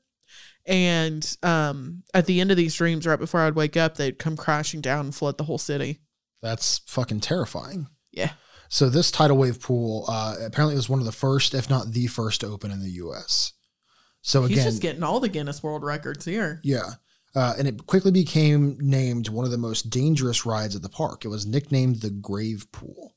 And 0.67 1.37
um, 1.43 2.05
at 2.14 2.25
the 2.25 2.40
end 2.40 2.51
of 2.51 2.57
these 2.57 2.75
dreams, 2.75 3.07
right 3.07 3.19
before 3.19 3.40
I'd 3.40 3.55
wake 3.55 3.77
up, 3.77 3.97
they'd 3.97 4.19
come 4.19 4.35
crashing 4.35 4.81
down 4.81 5.07
and 5.07 5.14
flood 5.14 5.37
the 5.37 5.45
whole 5.45 5.59
city. 5.59 6.01
That's 6.40 6.79
fucking 6.87 7.21
terrifying. 7.21 7.88
Yeah. 8.16 8.33
So 8.68 8.88
this 8.88 9.11
tidal 9.11 9.37
wave 9.37 9.61
pool 9.61 10.05
uh, 10.09 10.37
apparently 10.44 10.74
was 10.74 10.88
one 10.88 10.98
of 10.98 11.05
the 11.05 11.12
first, 11.12 11.55
if 11.55 11.70
not 11.70 11.92
the 11.92 12.07
first, 12.07 12.40
to 12.40 12.46
open 12.46 12.70
in 12.70 12.81
the 12.81 12.90
U.S. 12.90 13.53
So 14.22 14.44
again, 14.44 14.57
He's 14.57 14.64
just 14.64 14.83
getting 14.83 15.03
all 15.03 15.20
the 15.20 15.29
Guinness 15.29 15.62
World 15.62 15.85
Records 15.85 16.24
here. 16.24 16.61
Yeah. 16.64 16.94
Uh, 17.37 17.55
and 17.59 17.68
it 17.68 17.87
quickly 17.87 18.11
became 18.11 18.77
named 18.81 19.29
one 19.29 19.44
of 19.44 19.50
the 19.50 19.59
most 19.59 19.90
dangerous 19.90 20.46
rides 20.46 20.74
at 20.74 20.83
the 20.83 20.88
park. 20.88 21.24
It 21.24 21.29
was 21.29 21.46
nicknamed 21.46 22.00
the 22.00 22.11
Grave 22.11 22.66
Pool. 22.72 23.14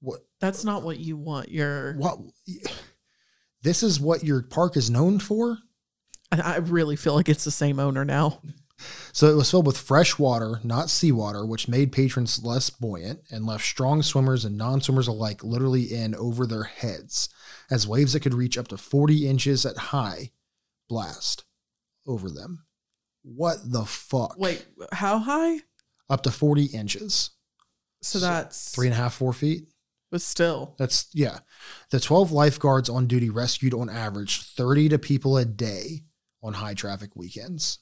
What? 0.00 0.20
That's 0.40 0.64
not 0.64 0.82
what 0.82 0.98
you 0.98 1.16
want. 1.16 1.50
Your 1.50 1.94
What? 1.94 2.18
This 3.62 3.82
is 3.82 3.98
what 3.98 4.22
your 4.22 4.42
park 4.42 4.76
is 4.76 4.90
known 4.90 5.18
for? 5.18 5.58
I, 6.30 6.40
I 6.40 6.56
really 6.58 6.96
feel 6.96 7.14
like 7.14 7.28
it's 7.28 7.44
the 7.44 7.50
same 7.50 7.80
owner 7.80 8.04
now. 8.04 8.40
So 9.12 9.28
it 9.28 9.36
was 9.36 9.50
filled 9.50 9.66
with 9.66 9.78
fresh 9.78 10.18
water, 10.18 10.60
not 10.62 10.90
seawater, 10.90 11.46
which 11.46 11.68
made 11.68 11.92
patrons 11.92 12.44
less 12.44 12.68
buoyant 12.68 13.20
and 13.30 13.46
left 13.46 13.64
strong 13.64 14.02
swimmers 14.02 14.44
and 14.44 14.56
non 14.58 14.80
swimmers 14.82 15.08
alike 15.08 15.42
literally 15.42 15.84
in 15.94 16.14
over 16.14 16.46
their 16.46 16.64
heads 16.64 17.28
as 17.70 17.88
waves 17.88 18.12
that 18.12 18.20
could 18.20 18.34
reach 18.34 18.58
up 18.58 18.68
to 18.68 18.76
40 18.76 19.26
inches 19.26 19.64
at 19.64 19.76
high 19.78 20.30
blast 20.88 21.44
over 22.06 22.28
them. 22.30 22.64
What 23.22 23.58
the 23.64 23.84
fuck? 23.84 24.36
Wait, 24.38 24.64
how 24.92 25.18
high? 25.18 25.60
Up 26.10 26.22
to 26.24 26.30
40 26.30 26.66
inches. 26.66 27.30
So 28.02 28.18
that's 28.18 28.74
Three 28.74 28.86
and 28.86 28.94
a 28.94 28.98
half, 28.98 29.14
four 29.14 29.32
feet. 29.32 29.68
but 30.12 30.20
still. 30.20 30.76
That's 30.78 31.08
yeah. 31.12 31.38
The 31.90 31.98
12 31.98 32.30
lifeguards 32.30 32.88
on 32.88 33.06
duty 33.06 33.30
rescued 33.30 33.74
on 33.74 33.88
average 33.88 34.42
30 34.42 34.90
to 34.90 34.98
people 34.98 35.36
a 35.38 35.44
day 35.44 36.04
on 36.42 36.52
high 36.52 36.74
traffic 36.74 37.16
weekends. 37.16 37.78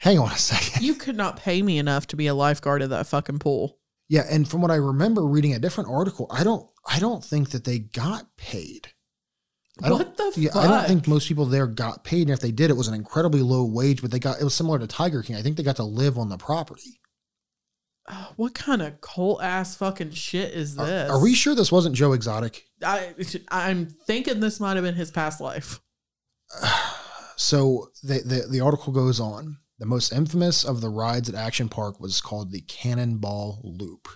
Hang 0.00 0.18
on 0.18 0.32
a 0.32 0.36
second. 0.36 0.82
You 0.82 0.94
could 0.94 1.16
not 1.16 1.36
pay 1.36 1.62
me 1.62 1.78
enough 1.78 2.06
to 2.08 2.16
be 2.16 2.26
a 2.26 2.34
lifeguard 2.34 2.82
at 2.82 2.90
that 2.90 3.06
fucking 3.06 3.38
pool. 3.38 3.78
Yeah, 4.08 4.24
and 4.28 4.48
from 4.48 4.62
what 4.62 4.70
I 4.70 4.76
remember 4.76 5.24
reading 5.26 5.54
a 5.54 5.58
different 5.58 5.90
article, 5.90 6.26
I 6.30 6.42
don't 6.42 6.68
I 6.86 6.98
don't 6.98 7.22
think 7.22 7.50
that 7.50 7.64
they 7.64 7.78
got 7.78 8.36
paid. 8.36 8.88
I 9.82 9.88
don't, 9.88 9.98
What 9.98 10.16
the 10.16 10.32
yeah, 10.36 10.50
I 10.54 10.66
don't 10.66 10.86
think 10.86 11.06
most 11.06 11.28
people 11.28 11.46
there 11.46 11.66
got 11.66 12.02
paid. 12.02 12.22
And 12.22 12.30
if 12.30 12.40
they 12.40 12.50
did, 12.50 12.70
it 12.70 12.76
was 12.76 12.88
an 12.88 12.94
incredibly 12.94 13.40
low 13.40 13.64
wage, 13.64 14.02
but 14.02 14.10
they 14.10 14.18
got 14.18 14.40
it 14.40 14.44
was 14.44 14.54
similar 14.54 14.78
to 14.78 14.86
Tiger 14.86 15.22
King. 15.22 15.36
I 15.36 15.42
think 15.42 15.56
they 15.56 15.62
got 15.62 15.76
to 15.76 15.84
live 15.84 16.18
on 16.18 16.28
the 16.28 16.38
property. 16.38 17.00
Uh, 18.06 18.26
what 18.36 18.54
kind 18.54 18.82
of 18.82 19.00
cult 19.00 19.42
ass 19.42 19.76
fucking 19.76 20.10
shit 20.12 20.52
is 20.52 20.76
Are- 20.78 20.86
this? 20.86 21.10
Are, 21.10 21.22
we 21.22 21.34
sure 21.34 21.54
this 21.54 21.70
wasn't 21.70 21.94
Joe 21.94 22.12
Exotic? 22.12 22.64
I 22.82 23.14
I'm 23.50 23.86
thinking 23.86 24.40
this 24.40 24.58
might 24.58 24.74
have 24.76 24.84
been 24.84 24.94
his 24.94 25.10
past 25.10 25.40
life. 25.42 25.80
So 27.36 27.88
the, 28.02 28.18
the 28.18 28.46
the 28.50 28.60
article 28.60 28.92
goes 28.92 29.18
on. 29.18 29.56
The 29.80 29.86
most 29.86 30.12
infamous 30.12 30.62
of 30.62 30.82
the 30.82 30.90
rides 30.90 31.30
at 31.30 31.34
Action 31.34 31.70
Park 31.70 31.98
was 31.98 32.20
called 32.20 32.52
the 32.52 32.60
Cannonball 32.60 33.62
Loop. 33.64 34.08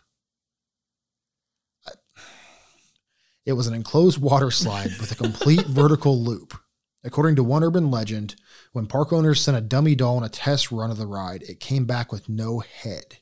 It 3.46 3.54
was 3.54 3.66
an 3.66 3.72
enclosed 3.72 4.18
water 4.18 4.50
slide 4.50 4.90
with 5.00 5.10
a 5.10 5.14
complete 5.14 5.66
vertical 5.66 6.22
loop. 6.22 6.54
According 7.02 7.36
to 7.36 7.44
one 7.44 7.64
urban 7.64 7.90
legend, 7.90 8.36
when 8.72 8.86
park 8.86 9.10
owners 9.10 9.40
sent 9.40 9.56
a 9.56 9.62
dummy 9.62 9.94
doll 9.94 10.18
on 10.18 10.24
a 10.24 10.28
test 10.28 10.70
run 10.70 10.90
of 10.90 10.98
the 10.98 11.06
ride, 11.06 11.42
it 11.44 11.60
came 11.60 11.86
back 11.86 12.12
with 12.12 12.28
no 12.28 12.60
head. 12.60 13.18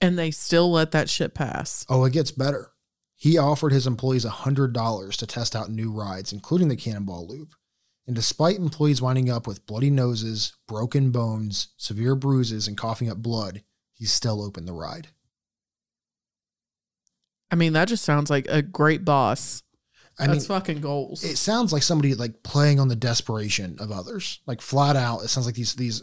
And 0.00 0.16
they 0.16 0.30
still 0.30 0.70
let 0.70 0.92
that 0.92 1.10
shit 1.10 1.34
pass. 1.34 1.84
Oh, 1.88 2.04
it 2.04 2.12
gets 2.12 2.30
better. 2.30 2.70
He 3.16 3.36
offered 3.36 3.72
his 3.72 3.88
employees 3.88 4.24
$100 4.24 5.16
to 5.16 5.26
test 5.26 5.56
out 5.56 5.70
new 5.70 5.90
rides, 5.90 6.32
including 6.32 6.68
the 6.68 6.76
Cannonball 6.76 7.26
Loop. 7.26 7.54
And 8.08 8.16
despite 8.16 8.56
employees 8.56 9.02
winding 9.02 9.28
up 9.28 9.46
with 9.46 9.66
bloody 9.66 9.90
noses, 9.90 10.54
broken 10.66 11.10
bones, 11.10 11.68
severe 11.76 12.14
bruises, 12.14 12.66
and 12.66 12.74
coughing 12.74 13.10
up 13.10 13.18
blood, 13.18 13.62
he 13.92 14.06
still 14.06 14.42
opened 14.42 14.66
the 14.66 14.72
ride. 14.72 15.08
I 17.50 17.56
mean, 17.56 17.74
that 17.74 17.88
just 17.88 18.06
sounds 18.06 18.30
like 18.30 18.46
a 18.48 18.62
great 18.62 19.04
boss. 19.04 19.62
I 20.18 20.26
That's 20.26 20.48
mean, 20.48 20.58
fucking 20.58 20.80
goals. 20.80 21.22
it 21.22 21.36
sounds 21.36 21.70
like 21.70 21.82
somebody 21.82 22.14
like 22.14 22.42
playing 22.42 22.80
on 22.80 22.88
the 22.88 22.96
desperation 22.96 23.76
of 23.78 23.92
others. 23.92 24.40
Like 24.46 24.62
flat 24.62 24.96
out, 24.96 25.20
it 25.20 25.28
sounds 25.28 25.44
like 25.44 25.54
these 25.54 25.74
these 25.74 26.02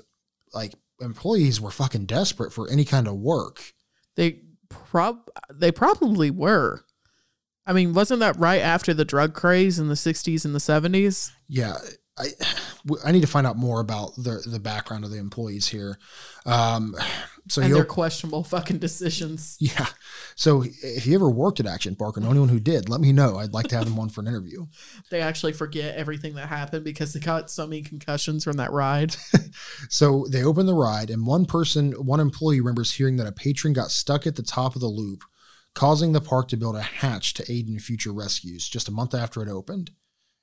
like 0.54 0.76
employees 1.02 1.60
were 1.60 1.72
fucking 1.72 2.06
desperate 2.06 2.54
for 2.54 2.70
any 2.70 2.86
kind 2.86 3.08
of 3.08 3.16
work. 3.16 3.74
They 4.16 4.42
prob 4.70 5.28
they 5.52 5.72
probably 5.72 6.30
were. 6.30 6.86
I 7.66 7.74
mean, 7.74 7.94
wasn't 7.94 8.20
that 8.20 8.38
right 8.38 8.62
after 8.62 8.94
the 8.94 9.06
drug 9.06 9.34
craze 9.34 9.80
in 9.80 9.88
the 9.88 9.96
60s 9.96 10.46
and 10.46 10.54
the 10.54 10.60
70s? 10.60 11.32
Yeah, 11.48 11.78
I 12.18 12.28
I 13.04 13.12
need 13.12 13.22
to 13.22 13.28
find 13.28 13.46
out 13.46 13.58
more 13.58 13.80
about 13.82 14.16
the 14.16 14.42
the 14.46 14.60
background 14.60 15.04
of 15.04 15.12
the 15.12 15.18
employees 15.18 15.68
here. 15.68 15.98
Um, 16.46 16.96
so 17.50 17.62
and 17.62 17.74
their 17.74 17.84
questionable 17.86 18.44
fucking 18.44 18.78
decisions. 18.78 19.58
yeah. 19.60 19.88
So 20.36 20.64
if 20.64 21.06
you 21.06 21.16
ever 21.16 21.30
worked 21.30 21.60
at 21.60 21.66
Action 21.66 21.96
Park 21.96 22.18
or 22.18 22.22
know 22.22 22.32
anyone 22.32 22.50
who 22.50 22.60
did, 22.60 22.90
let 22.90 23.02
me 23.02 23.12
know. 23.12 23.38
I'd 23.38 23.54
like 23.54 23.68
to 23.68 23.76
have 23.76 23.86
them 23.86 24.00
on 24.00 24.10
for 24.10 24.22
an 24.22 24.28
interview. 24.28 24.66
They 25.12 25.22
actually 25.22 25.54
forget 25.54 25.96
everything 25.96 26.36
that 26.36 26.48
happened 26.48 26.84
because 26.84 27.14
they 27.14 27.20
got 27.20 27.50
so 27.50 27.68
many 27.68 27.82
concussions 27.82 28.44
from 28.44 28.58
that 28.58 28.72
ride. 28.72 29.16
So 29.90 30.26
they 30.30 30.44
open 30.44 30.66
the 30.66 30.74
ride, 30.74 31.10
and 31.10 31.26
one 31.26 31.46
person, 31.46 31.94
one 31.94 32.20
employee 32.20 32.60
remembers 32.60 32.94
hearing 32.94 33.16
that 33.18 33.28
a 33.28 33.32
patron 33.32 33.72
got 33.72 33.90
stuck 33.90 34.28
at 34.28 34.36
the 34.36 34.44
top 34.44 34.76
of 34.76 34.82
the 34.82 34.88
loop, 34.88 35.24
causing 35.74 36.12
the 36.12 36.20
park 36.20 36.50
to 36.50 36.58
build 36.58 36.76
a 36.76 36.82
hatch 36.82 37.34
to 37.36 37.52
aid 37.52 37.70
in 37.70 37.80
future 37.80 38.12
rescues 38.12 38.68
just 38.68 38.90
a 38.90 38.92
month 38.92 39.14
after 39.14 39.42
it 39.42 39.48
opened. 39.48 39.92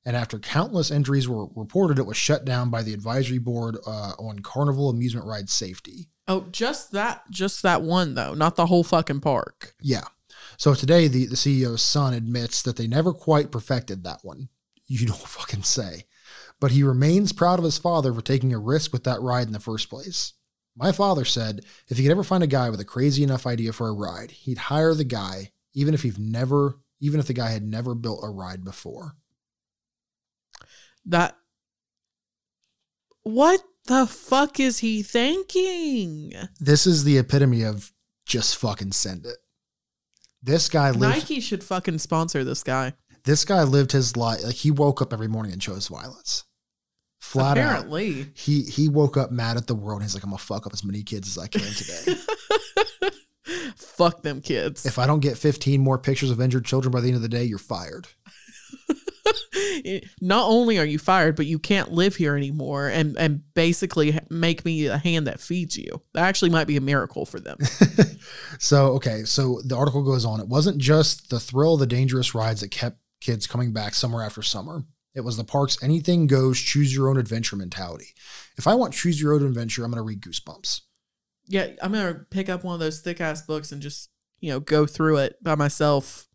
And 0.05 0.17
after 0.17 0.39
countless 0.39 0.91
injuries 0.91 1.29
were 1.29 1.47
reported, 1.55 1.99
it 1.99 2.07
was 2.07 2.17
shut 2.17 2.45
down 2.45 2.71
by 2.71 2.83
the 2.83 2.93
advisory 2.93 3.39
board 3.39 3.77
uh, 3.87 4.13
on 4.19 4.41
carnival 4.41 4.91
amusement 4.91 5.27
ride 5.27 5.49
safety. 5.49 6.09
Oh, 6.27 6.47
just 6.51 6.93
that, 6.93 7.23
just 7.31 7.63
that 7.63 7.83
one 7.83 8.15
though, 8.15 8.35
not 8.35 8.57
the 8.57 8.67
whole 8.67 8.85
fucking 8.85 9.21
park. 9.21 9.75
Yeah. 9.81 10.05
So 10.57 10.75
today, 10.75 11.09
the, 11.09 11.27
the 11.27 11.37
CEO's 11.37 11.83
son 11.83 12.15
admits 12.15 12.63
that 12.63 12.77
they 12.77 12.87
never 12.87 13.13
quite 13.13 13.53
perfected 13.53 14.05
that 14.05 14.21
one. 14.23 14.49
You 14.87 15.07
don't 15.07 15.19
fucking 15.19 15.63
say. 15.63 16.05
But 16.61 16.73
he 16.73 16.83
remains 16.83 17.33
proud 17.33 17.59
of 17.59 17.65
his 17.65 17.79
father 17.79 18.13
for 18.13 18.23
taking 18.23 18.53
a 18.53 18.59
risk 18.59 18.93
with 18.93 19.05
that 19.05 19.21
ride 19.21 19.47
in 19.47 19.53
the 19.53 19.61
first 19.61 19.89
place. 19.91 20.35
My 20.77 20.93
father 20.93 21.25
said 21.25 21.65
if 21.89 21.97
he 21.97 22.05
could 22.05 22.13
ever 22.13 22.25
find 22.25 22.43
a 22.43 22.49
guy 22.49 22.71
with 22.71 22.81
a 22.81 22.85
crazy 22.85 23.23
enough 23.23 23.47
idea 23.47 23.73
for 23.73 23.89
a 23.89 23.93
ride, 23.93 24.31
he'd 24.31 24.59
hire 24.59 24.95
the 24.95 25.05
guy, 25.05 25.53
even 25.75 25.93
if 25.93 26.03
he've 26.03 26.19
never, 26.19 26.79
even 27.01 27.21
if 27.21 27.27
the 27.27 27.35
guy 27.35 27.51
had 27.51 27.65
never 27.65 27.95
built 27.95 28.21
a 28.23 28.31
ride 28.31 28.65
before. 28.65 29.17
That. 31.07 31.37
What 33.23 33.63
the 33.87 34.07
fuck 34.07 34.59
is 34.61 34.79
he 34.79 35.03
thinking? 35.03 36.33
This 36.61 36.87
is 36.87 37.05
the 37.05 37.19
epitome 37.19 37.63
of 37.63 37.93
just 38.27 38.57
fucking 38.57 38.93
send 38.93 39.27
it. 39.27 39.37
This 40.43 40.69
guy 40.69 40.91
lived. 40.91 41.15
Nike 41.15 41.41
should 41.41 41.63
fucking 41.63 41.99
sponsor 41.99 42.45
this 42.45 42.63
guy. 42.63 42.95
This 43.25 43.45
guy 43.45 43.63
lived 43.63 43.93
his 43.93 44.17
life 44.17 44.43
like 44.45 44.57
he 44.57 44.71
woke 44.73 45.01
up 45.01 45.13
every 45.13 45.29
morning 45.29 45.53
and 45.53 45.63
chose 45.63 45.87
violence. 45.87 46.45
Flat 47.21 47.57
out. 47.57 47.71
Apparently. 47.71 48.27
He 48.35 48.63
he 48.63 48.89
woke 48.89 49.17
up 49.17 49.31
mad 49.31 49.57
at 49.57 49.69
the 49.69 49.75
world. 49.77 50.03
He's 50.03 50.15
like, 50.15 50.25
I'm 50.25 50.31
gonna 50.31 50.39
fuck 50.39 50.67
up 50.67 50.73
as 50.73 50.85
many 50.85 51.05
kids 51.05 51.29
as 51.29 51.39
I 51.39 51.47
can 51.47 51.73
today. 51.73 52.21
Fuck 53.77 54.23
them 54.23 54.41
kids. 54.41 54.87
if 54.87 54.99
I 54.99 55.07
don't 55.07 55.21
get 55.21 55.37
15 55.37 55.81
more 55.81 55.99
pictures 55.99 56.31
of 56.31 56.41
injured 56.41 56.65
children 56.65 56.91
by 56.91 57.01
the 57.01 57.09
end 57.09 57.17
of 57.17 57.23
the 57.23 57.29
day, 57.29 57.45
you're 57.45 57.59
fired. 57.59 58.09
Not 60.21 60.49
only 60.49 60.79
are 60.79 60.85
you 60.85 60.99
fired, 60.99 61.37
but 61.37 61.47
you 61.47 61.59
can't 61.59 61.93
live 61.93 62.17
here 62.17 62.37
anymore 62.37 62.89
and, 62.89 63.17
and 63.17 63.43
basically 63.55 64.19
make 64.31 64.65
me 64.65 64.87
a 64.87 64.99
hand 64.99 65.27
that 65.27 65.41
feeds 65.41 65.77
you. 65.77 66.03
That 66.15 66.25
actually 66.25 66.51
might 66.51 66.67
be 66.67 66.77
a 66.77 66.81
miracle 66.81 67.25
for 67.27 67.41
them. 67.41 67.59
So 68.59 68.93
okay, 68.93 69.25
so 69.25 69.61
the 69.65 69.77
article 69.77 70.03
goes 70.05 70.25
on. 70.25 70.39
It 70.41 70.47
wasn't 70.47 70.79
just 70.79 71.31
the 71.31 71.41
thrill 71.41 71.75
of 71.75 71.81
the 71.81 71.87
dangerous 71.87 72.35
rides 72.35 72.61
that 72.61 72.71
kept 72.71 72.99
kids 73.21 73.47
coming 73.49 73.73
back 73.73 73.95
summer 73.95 74.23
after 74.23 74.43
summer. 74.43 74.85
It 75.15 75.23
was 75.23 75.37
the 75.37 75.43
park's 75.45 75.83
anything 75.83 76.27
goes, 76.29 76.61
choose 76.61 76.95
your 76.95 77.09
own 77.09 77.17
adventure 77.19 77.57
mentality. 77.57 78.15
If 78.57 78.67
I 78.69 78.75
want 78.75 78.95
choose 78.95 79.21
your 79.21 79.35
own 79.35 79.45
adventure, 79.45 79.85
I'm 79.85 79.91
gonna 79.91 80.03
read 80.03 80.21
Goosebumps. 80.23 80.83
yeah, 81.49 81.69
I'm 81.83 81.93
going 81.93 82.15
to 82.15 82.21
pick 82.31 82.49
up 82.49 82.63
one 82.63 82.75
of 82.75 82.81
those 82.81 83.01
thick 83.01 83.21
ass 83.21 83.43
books 83.43 83.73
and 83.73 83.83
just, 83.83 84.09
you 84.39 84.51
know, 84.51 84.61
go 84.61 84.87
through 84.87 85.17
it 85.19 85.43
by 85.43 85.57
myself 85.57 86.29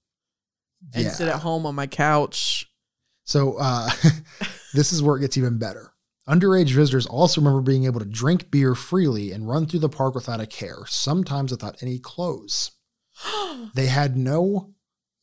and 0.94 1.06
Yeah. 1.06 1.12
sit 1.12 1.30
at 1.30 1.40
home 1.40 1.66
on 1.66 1.76
my 1.76 1.88
couch. 1.88 2.67
So 3.28 3.58
uh, 3.60 3.90
this 4.74 4.94
is 4.94 5.04
where 5.04 5.18
it 5.18 5.22
gets 5.22 5.38
even 5.38 5.60
better. 5.60 5.92
Underage 6.28 6.72
visitors 6.72 7.06
also 7.06 7.42
remember 7.42 7.62
being 7.62 7.86
able 7.86 8.00
to 8.00 8.06
drink 8.06 8.50
beer 8.50 8.74
freely 8.74 9.32
and 9.32 9.48
run 9.48 9.66
through 9.66 9.82
the 9.82 9.90
park 9.90 10.16
without 10.16 10.40
a 10.40 10.48
care, 10.48 10.86
sometimes 10.88 11.52
without 11.52 11.84
any 11.84 12.00
clothes. 12.00 12.72
They 13.74 13.88
had 13.88 14.16
no, 14.16 14.74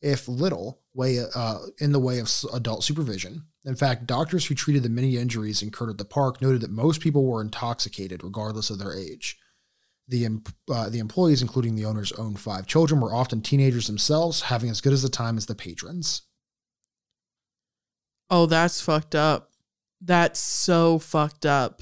if 0.01 0.27
little, 0.27 0.81
way 0.93 1.19
uh, 1.33 1.59
in 1.79 1.93
the 1.93 1.99
way 1.99 2.19
of 2.19 2.29
adult 2.53 2.83
supervision. 2.83 3.45
In 3.65 3.75
fact, 3.75 4.05
doctors 4.05 4.45
who 4.45 4.55
treated 4.55 4.83
the 4.83 4.89
many 4.89 5.17
injuries 5.17 5.61
incurred 5.61 5.89
at 5.89 5.97
the 5.97 6.05
park 6.05 6.41
noted 6.41 6.61
that 6.61 6.71
most 6.71 7.01
people 7.01 7.25
were 7.25 7.41
intoxicated, 7.41 8.23
regardless 8.23 8.69
of 8.69 8.77
their 8.77 8.93
age. 8.93 9.37
The 10.07 10.41
uh, 10.69 10.89
the 10.89 10.99
employees, 10.99 11.41
including 11.41 11.75
the 11.75 11.85
owner's 11.85 12.11
own 12.13 12.35
five 12.35 12.67
children, 12.67 12.99
were 12.99 13.15
often 13.15 13.41
teenagers 13.41 13.87
themselves, 13.87 14.43
having 14.43 14.69
as 14.69 14.81
good 14.81 14.93
as 14.93 15.03
a 15.03 15.09
time 15.09 15.37
as 15.37 15.45
the 15.45 15.55
patrons. 15.55 16.23
Oh, 18.29 18.45
that's 18.45 18.81
fucked 18.81 19.15
up. 19.15 19.51
That's 20.01 20.39
so 20.39 20.99
fucked 20.99 21.45
up. 21.45 21.81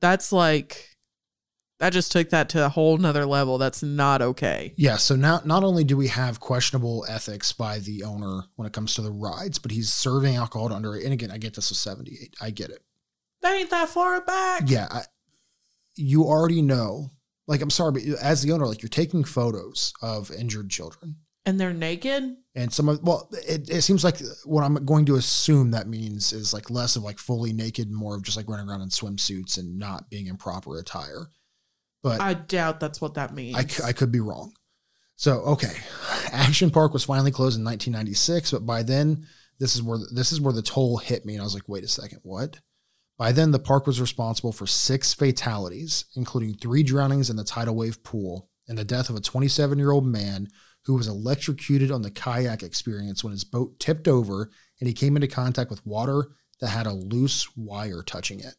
That's 0.00 0.32
like 0.32 0.94
that 1.80 1.92
just 1.92 2.12
took 2.12 2.30
that 2.30 2.48
to 2.50 2.64
a 2.64 2.68
whole 2.68 2.96
nother 2.96 3.26
level. 3.26 3.58
That's 3.58 3.82
not 3.82 4.22
okay. 4.22 4.74
Yeah, 4.76 4.96
so 4.96 5.16
now 5.16 5.40
not 5.44 5.64
only 5.64 5.84
do 5.84 5.96
we 5.96 6.08
have 6.08 6.40
questionable 6.40 7.04
ethics 7.08 7.52
by 7.52 7.80
the 7.80 8.04
owner 8.04 8.44
when 8.56 8.66
it 8.66 8.72
comes 8.72 8.94
to 8.94 9.02
the 9.02 9.10
rides, 9.10 9.58
but 9.58 9.70
he's 9.70 9.92
serving 9.92 10.36
alcohol 10.36 10.68
to 10.68 10.74
underage. 10.74 11.04
And 11.04 11.12
again, 11.12 11.30
I 11.30 11.38
get 11.38 11.54
this 11.54 11.70
was 11.70 11.78
78. 11.78 12.36
I 12.40 12.50
get 12.50 12.70
it. 12.70 12.82
That 13.42 13.56
ain't 13.56 13.70
that 13.70 13.88
far 13.88 14.20
back. 14.20 14.62
Yeah, 14.66 14.86
I, 14.90 15.02
you 15.96 16.24
already 16.24 16.62
know. 16.62 17.10
Like, 17.46 17.60
I'm 17.60 17.70
sorry, 17.70 17.92
but 17.92 18.02
as 18.22 18.42
the 18.42 18.52
owner, 18.52 18.66
like 18.66 18.82
you're 18.82 18.88
taking 18.88 19.24
photos 19.24 19.92
of 20.00 20.30
injured 20.30 20.70
children. 20.70 21.16
And 21.44 21.60
they're 21.60 21.74
naked? 21.74 22.36
And 22.56 22.72
some 22.72 22.88
of, 22.88 23.02
well, 23.02 23.28
it, 23.48 23.68
it 23.68 23.82
seems 23.82 24.04
like 24.04 24.18
what 24.44 24.62
I'm 24.62 24.84
going 24.84 25.06
to 25.06 25.16
assume 25.16 25.72
that 25.72 25.88
means 25.88 26.32
is 26.32 26.54
like 26.54 26.70
less 26.70 26.94
of 26.94 27.02
like 27.02 27.18
fully 27.18 27.52
naked, 27.52 27.90
more 27.90 28.14
of 28.14 28.22
just 28.22 28.36
like 28.36 28.48
running 28.48 28.68
around 28.68 28.82
in 28.82 28.90
swimsuits 28.90 29.58
and 29.58 29.78
not 29.78 30.08
being 30.08 30.28
in 30.28 30.36
proper 30.36 30.78
attire. 30.78 31.26
But 32.02 32.20
I 32.20 32.34
doubt 32.34 32.78
that's 32.78 33.00
what 33.00 33.14
that 33.14 33.34
means. 33.34 33.80
I 33.80 33.92
could 33.92 34.12
be 34.12 34.20
wrong. 34.20 34.52
So 35.16 35.40
okay, 35.40 35.72
Action 36.32 36.70
Park 36.70 36.92
was 36.92 37.04
finally 37.04 37.30
closed 37.30 37.58
in 37.58 37.64
1996, 37.64 38.52
but 38.52 38.66
by 38.66 38.82
then 38.82 39.26
this 39.58 39.74
is 39.74 39.82
where 39.82 39.98
this 40.12 40.30
is 40.30 40.40
where 40.40 40.52
the 40.52 40.62
toll 40.62 40.98
hit 40.98 41.24
me, 41.24 41.34
and 41.34 41.40
I 41.40 41.44
was 41.44 41.54
like, 41.54 41.68
wait 41.68 41.84
a 41.84 41.88
second, 41.88 42.20
what? 42.22 42.60
By 43.16 43.32
then, 43.32 43.52
the 43.52 43.60
park 43.60 43.86
was 43.86 44.00
responsible 44.00 44.52
for 44.52 44.66
six 44.66 45.14
fatalities, 45.14 46.06
including 46.16 46.54
three 46.54 46.82
drownings 46.82 47.30
in 47.30 47.36
the 47.36 47.44
tidal 47.44 47.76
wave 47.76 48.02
pool 48.02 48.50
and 48.66 48.76
the 48.76 48.84
death 48.84 49.08
of 49.08 49.16
a 49.16 49.20
27 49.20 49.78
year 49.78 49.92
old 49.92 50.06
man 50.06 50.48
who 50.86 50.94
was 50.94 51.08
electrocuted 51.08 51.90
on 51.90 52.02
the 52.02 52.10
kayak 52.10 52.62
experience 52.62 53.22
when 53.24 53.32
his 53.32 53.44
boat 53.44 53.78
tipped 53.78 54.06
over 54.08 54.50
and 54.80 54.86
he 54.88 54.92
came 54.94 55.16
into 55.16 55.28
contact 55.28 55.70
with 55.70 55.84
water 55.86 56.28
that 56.60 56.68
had 56.68 56.86
a 56.86 56.92
loose 56.92 57.48
wire 57.56 58.02
touching 58.02 58.40
it. 58.40 58.54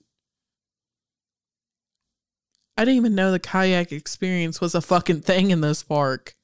I 2.77 2.83
didn't 2.83 2.97
even 2.97 3.15
know 3.15 3.31
the 3.31 3.39
kayak 3.39 3.91
experience 3.91 4.59
was 4.59 4.75
a 4.75 4.81
fucking 4.81 5.21
thing 5.21 5.51
in 5.51 5.61
this 5.61 5.81
park. 5.83 6.35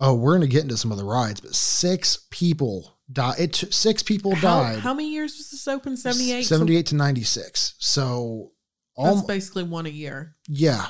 Oh, 0.00 0.14
we're 0.14 0.34
gonna 0.34 0.46
get 0.48 0.62
into 0.62 0.76
some 0.76 0.90
of 0.92 0.98
the 0.98 1.04
rides, 1.04 1.40
but 1.40 1.54
six 1.54 2.26
people 2.30 2.98
died. 3.12 3.38
It 3.38 3.52
t- 3.52 3.70
six 3.70 4.02
people 4.02 4.34
How, 4.34 4.62
died. 4.62 4.78
how 4.80 4.94
many 4.94 5.10
years 5.12 5.36
was 5.36 5.50
this 5.50 5.66
open? 5.68 5.96
78? 5.96 6.42
78 6.44 6.86
to 6.86 6.94
96. 6.96 7.74
So, 7.78 8.50
That's 8.96 9.20
all, 9.20 9.26
basically 9.26 9.64
one 9.64 9.86
a 9.86 9.90
year. 9.90 10.36
yeah. 10.48 10.86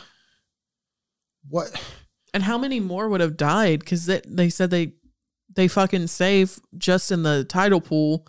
What? 1.49 1.71
And 2.39 2.45
how 2.45 2.57
many 2.57 2.79
more 2.79 3.09
would 3.09 3.21
have 3.21 3.37
died? 3.37 3.81
Because 3.81 4.07
they, 4.07 4.21
they 4.25 4.49
said 4.49 4.71
they 4.71 4.93
they 5.57 5.67
fucking 5.67 6.07
save 6.07 6.61
just 6.77 7.11
in 7.11 7.25
the 7.25 7.43
tidal 7.43 7.81
pool 7.81 8.29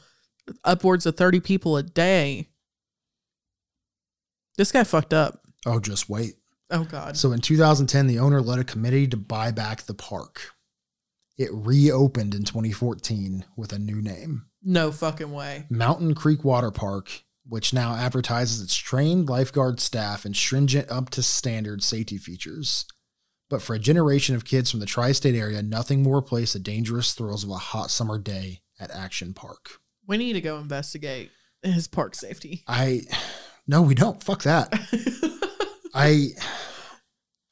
upwards 0.63 1.05
of 1.05 1.15
30 1.15 1.41
people 1.41 1.77
a 1.77 1.83
day. 1.83 2.47
This 4.57 4.71
guy 4.71 4.83
fucked 4.83 5.13
up. 5.13 5.41
Oh, 5.67 5.79
just 5.79 6.09
wait. 6.09 6.33
Oh, 6.71 6.85
God. 6.85 7.17
So 7.17 7.31
in 7.33 7.39
2010, 7.39 8.07
the 8.07 8.17
owner 8.17 8.41
led 8.41 8.57
a 8.57 8.63
committee 8.63 9.05
to 9.09 9.17
buy 9.17 9.51
back 9.51 9.83
the 9.83 9.93
park. 9.93 10.55
It 11.37 11.51
reopened 11.53 12.33
in 12.33 12.45
2014 12.45 13.45
with 13.55 13.73
a 13.73 13.77
new 13.77 14.01
name 14.01 14.49
no 14.63 14.91
fucking 14.91 15.31
way. 15.31 15.65
Mountain 15.69 16.15
Creek 16.15 16.43
Water 16.43 16.71
Park, 16.71 17.23
which 17.47 17.73
now 17.73 17.95
advertises 17.95 18.61
its 18.61 18.75
trained 18.75 19.29
lifeguard 19.29 19.79
staff 19.79 20.25
and 20.25 20.35
stringent 20.35 20.89
up 20.91 21.09
to 21.11 21.23
standard 21.23 21.83
safety 21.83 22.17
features. 22.17 22.85
But 23.49 23.61
for 23.61 23.73
a 23.75 23.79
generation 23.79 24.35
of 24.35 24.45
kids 24.45 24.69
from 24.69 24.79
the 24.79 24.85
tri 24.85 25.11
state 25.11 25.35
area, 25.35 25.61
nothing 25.63 26.03
will 26.03 26.15
replace 26.15 26.53
the 26.53 26.59
dangerous 26.59 27.13
thrills 27.13 27.43
of 27.43 27.49
a 27.49 27.55
hot 27.55 27.89
summer 27.89 28.19
day 28.19 28.61
at 28.79 28.91
Action 28.91 29.33
Park. 29.33 29.79
We 30.05 30.17
need 30.17 30.33
to 30.33 30.41
go 30.41 30.57
investigate 30.57 31.31
his 31.63 31.87
park 31.87 32.15
safety. 32.15 32.63
I, 32.67 33.01
no, 33.67 33.81
we 33.81 33.95
don't. 33.95 34.23
Fuck 34.23 34.43
that. 34.43 34.73
I, 35.93 36.29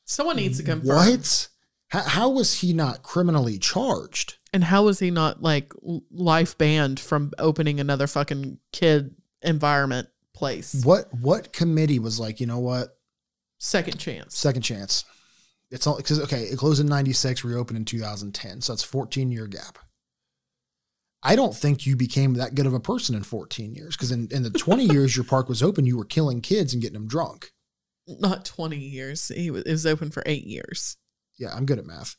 Someone 0.06 0.36
needs 0.38 0.58
to 0.60 0.64
confirm. 0.64 0.96
what? 0.96 1.48
How, 1.90 2.02
how 2.02 2.30
was 2.30 2.60
he 2.62 2.74
not 2.74 3.02
criminally 3.02 3.58
charged? 3.58 4.36
And 4.54 4.64
how 4.64 4.84
was 4.86 5.00
he 5.00 5.12
not 5.12 5.42
like 5.42 5.74
life 6.12 6.58
banned 6.58 7.00
from 7.00 7.32
opening 7.40 7.80
another 7.80 8.08
fucking 8.08 8.60
kid 8.72 9.16
environment 9.42 10.10
place? 10.34 10.84
What 10.84 11.08
what 11.14 11.54
committee 11.54 12.00
was 12.00 12.20
like, 12.20 12.40
you 12.40 12.46
know 12.48 12.60
what? 12.60 12.98
Second 13.58 14.00
chance. 14.00 14.38
Second 14.38 14.62
chance. 14.62 15.06
It's 15.70 15.86
all 15.86 15.98
because 15.98 16.22
okay, 16.22 16.44
it 16.44 16.58
closed 16.58 16.80
in 16.80 16.88
'96, 16.88 17.44
reopened 17.44 17.78
in 17.78 17.86
2010, 17.86 18.62
so 18.62 18.74
that's 18.74 18.84
14 18.84 19.32
year 19.32 19.48
gap. 19.48 19.80
I 21.24 21.36
don't 21.36 21.56
think 21.56 21.86
you 21.86 21.96
became 21.96 22.36
that 22.36 22.56
good 22.56 22.66
of 22.68 22.74
a 22.74 22.80
person 22.80 23.16
in 23.16 23.24
14 23.24 23.74
years 23.74 23.98
because 23.98 24.12
in, 24.12 24.28
in 24.32 24.44
the 24.44 24.50
20 24.50 24.86
years 24.94 25.16
your 25.16 25.26
park 25.26 25.50
was 25.50 25.64
open, 25.64 25.86
you 25.86 25.98
were 25.98 26.06
killing 26.06 26.42
kids 26.42 26.74
and 26.74 26.82
getting 26.82 26.94
them 26.94 27.08
drunk. 27.08 27.52
Not 28.08 28.46
20 28.46 28.78
years. 28.78 29.28
He 29.28 29.52
was, 29.52 29.64
it 29.64 29.72
was 29.72 29.86
open 29.86 30.12
for 30.12 30.24
eight 30.26 30.46
years. 30.46 30.96
Yeah, 31.38 31.50
I'm 31.54 31.66
good 31.66 31.80
at 31.80 31.86
math. 31.86 32.16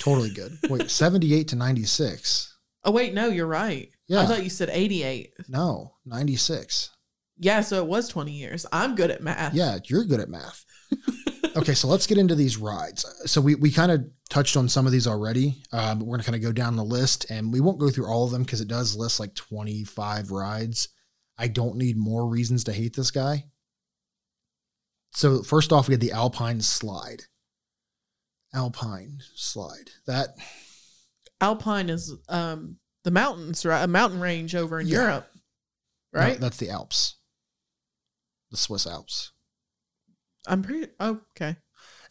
totally 0.00 0.30
good. 0.30 0.58
Wait, 0.68 0.90
78 0.90 1.48
to 1.48 1.56
96. 1.56 2.56
Oh, 2.84 2.92
wait, 2.92 3.14
no, 3.14 3.28
you're 3.28 3.46
right. 3.46 3.90
Yeah. 4.06 4.20
I 4.20 4.26
thought 4.26 4.44
you 4.44 4.50
said 4.50 4.68
88. 4.70 5.32
No, 5.48 5.94
96. 6.04 6.90
Yeah, 7.38 7.62
so 7.62 7.78
it 7.78 7.86
was 7.86 8.08
20 8.08 8.30
years. 8.30 8.66
I'm 8.70 8.94
good 8.94 9.10
at 9.10 9.22
math. 9.22 9.54
Yeah, 9.54 9.78
you're 9.86 10.04
good 10.04 10.20
at 10.20 10.28
math. 10.28 10.64
okay, 11.56 11.74
so 11.74 11.88
let's 11.88 12.06
get 12.06 12.18
into 12.18 12.34
these 12.34 12.56
rides. 12.56 13.04
So 13.30 13.40
we, 13.40 13.54
we 13.54 13.70
kind 13.70 13.92
of 13.92 14.04
touched 14.30 14.56
on 14.56 14.68
some 14.68 14.86
of 14.86 14.92
these 14.92 15.06
already, 15.06 15.62
um, 15.72 15.98
but 15.98 16.06
we're 16.06 16.16
going 16.16 16.20
to 16.20 16.30
kind 16.30 16.36
of 16.36 16.42
go 16.42 16.52
down 16.52 16.76
the 16.76 16.84
list 16.84 17.30
and 17.30 17.52
we 17.52 17.60
won't 17.60 17.78
go 17.78 17.90
through 17.90 18.06
all 18.06 18.24
of 18.24 18.30
them 18.30 18.42
because 18.42 18.60
it 18.60 18.68
does 18.68 18.96
list 18.96 19.20
like 19.20 19.34
25 19.34 20.30
rides. 20.30 20.88
I 21.38 21.48
don't 21.48 21.76
need 21.76 21.96
more 21.96 22.26
reasons 22.28 22.64
to 22.64 22.72
hate 22.72 22.94
this 22.96 23.10
guy. 23.10 23.44
So 25.12 25.42
first 25.42 25.72
off, 25.72 25.88
we 25.88 25.94
had 25.94 26.00
the 26.00 26.12
Alpine 26.12 26.60
Slide. 26.60 27.22
Alpine 28.52 29.18
Slide. 29.34 29.90
That 30.06 30.28
Alpine 31.40 31.88
is 31.90 32.12
um 32.28 32.76
the 33.02 33.10
mountains, 33.10 33.66
right? 33.66 33.82
A 33.82 33.88
mountain 33.88 34.20
range 34.20 34.54
over 34.54 34.80
in 34.80 34.86
Yeah. 34.86 35.00
Europe, 35.02 35.30
no, 36.12 36.20
right? 36.20 36.40
that's 36.40 36.56
the 36.56 36.70
Alps. 36.70 37.16
The 38.50 38.56
Swiss 38.56 38.86
Alps. 38.86 39.32
I'm 40.46 40.62
pretty 40.62 40.90
okay. 41.00 41.56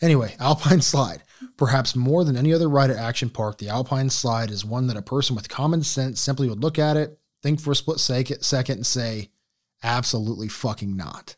Anyway, 0.02 0.36
Alpine 0.40 0.82
Slide. 0.82 1.24
Perhaps 1.58 1.96
more 1.96 2.24
than 2.24 2.36
any 2.36 2.54
other 2.54 2.68
ride 2.68 2.90
at 2.90 2.98
Action 2.98 3.30
Park, 3.30 3.58
the 3.58 3.70
Alpine 3.70 4.10
Slide 4.10 4.52
is 4.52 4.66
one 4.66 4.88
that 4.88 4.98
a 4.98 5.02
person 5.02 5.36
with 5.36 5.50
common 5.50 5.84
sense 5.84 6.20
simply 6.20 6.50
would 6.50 6.62
look 6.62 6.78
at 6.78 6.98
it, 6.98 7.20
think 7.42 7.62
for 7.62 7.72
a 7.72 7.76
split 7.76 8.00
second, 8.00 8.40
and 8.70 8.86
say, 8.86 9.30
absolutely 9.82 10.48
fucking 10.48 10.96
not. 10.96 11.36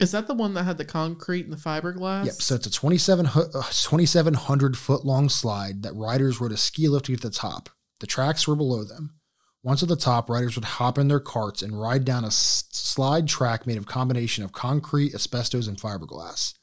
Is 0.00 0.12
that 0.12 0.26
the 0.26 0.34
one 0.34 0.54
that 0.54 0.62
had 0.62 0.78
the 0.78 0.84
concrete 0.84 1.44
and 1.44 1.52
the 1.52 1.56
fiberglass? 1.56 2.26
Yep. 2.26 2.34
So 2.34 2.54
it's 2.54 2.66
a 2.66 2.72
27 2.72 3.26
uh, 3.26 3.30
2,700 3.52 4.76
foot 4.76 5.04
long 5.04 5.28
slide 5.28 5.82
that 5.82 5.94
riders 5.94 6.40
rode 6.40 6.52
a 6.52 6.56
ski 6.56 6.88
lift 6.88 7.06
to 7.06 7.12
get 7.12 7.22
to 7.22 7.28
the 7.28 7.34
top. 7.34 7.68
The 8.00 8.06
tracks 8.06 8.46
were 8.46 8.54
below 8.54 8.84
them. 8.84 9.17
Once 9.62 9.82
at 9.82 9.88
the 9.88 9.96
top, 9.96 10.30
riders 10.30 10.54
would 10.54 10.64
hop 10.64 10.98
in 10.98 11.08
their 11.08 11.20
carts 11.20 11.62
and 11.62 11.80
ride 11.80 12.04
down 12.04 12.24
a 12.24 12.30
slide 12.30 13.26
track 13.26 13.66
made 13.66 13.76
of 13.76 13.86
combination 13.86 14.44
of 14.44 14.52
concrete, 14.52 15.14
asbestos, 15.14 15.66
and 15.66 15.78
fiberglass. 15.78 16.54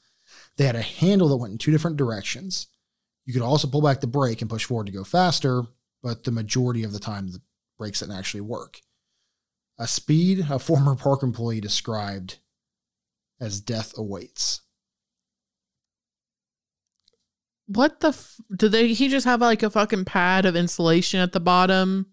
They 0.58 0.66
had 0.66 0.76
a 0.76 0.82
handle 0.82 1.28
that 1.30 1.38
went 1.38 1.52
in 1.52 1.58
two 1.58 1.72
different 1.72 1.98
directions. 1.98 2.68
You 3.26 3.34
could 3.34 3.42
also 3.42 3.68
pull 3.68 3.82
back 3.82 4.00
the 4.00 4.08
brake 4.08 4.42
and 4.42 4.50
push 4.50 4.66
forward 4.66 4.86
to 4.86 4.94
go 4.94 5.04
faster, 5.04 5.64
but 6.02 6.24
the 6.24 6.32
majority 6.32 6.84
of 6.84 6.94
the 6.94 7.00
time 7.00 7.28
the 7.28 7.42
brakes 7.78 8.00
didn't 8.00 8.16
actually 8.16 8.42
work. 8.42 8.80
A 9.78 9.88
speed 9.88 10.46
a 10.50 10.60
former 10.60 10.96
park 10.96 11.24
employee 11.24 11.60
described 11.60 12.38
as 13.42 13.60
death 13.60 13.94
awaits. 13.98 14.62
What 17.68 18.00
the 18.00 18.10
f- 18.10 18.40
did 18.56 18.72
they 18.72 18.94
he 18.94 19.10
just 19.10 19.26
have 19.26 19.42
like 19.42 19.64
a 19.64 19.72
fucking 19.72 20.06
pad 20.06 20.46
of 20.46 20.56
insulation 20.56 21.20
at 21.20 21.32
the 21.32 21.40
bottom 21.40 22.06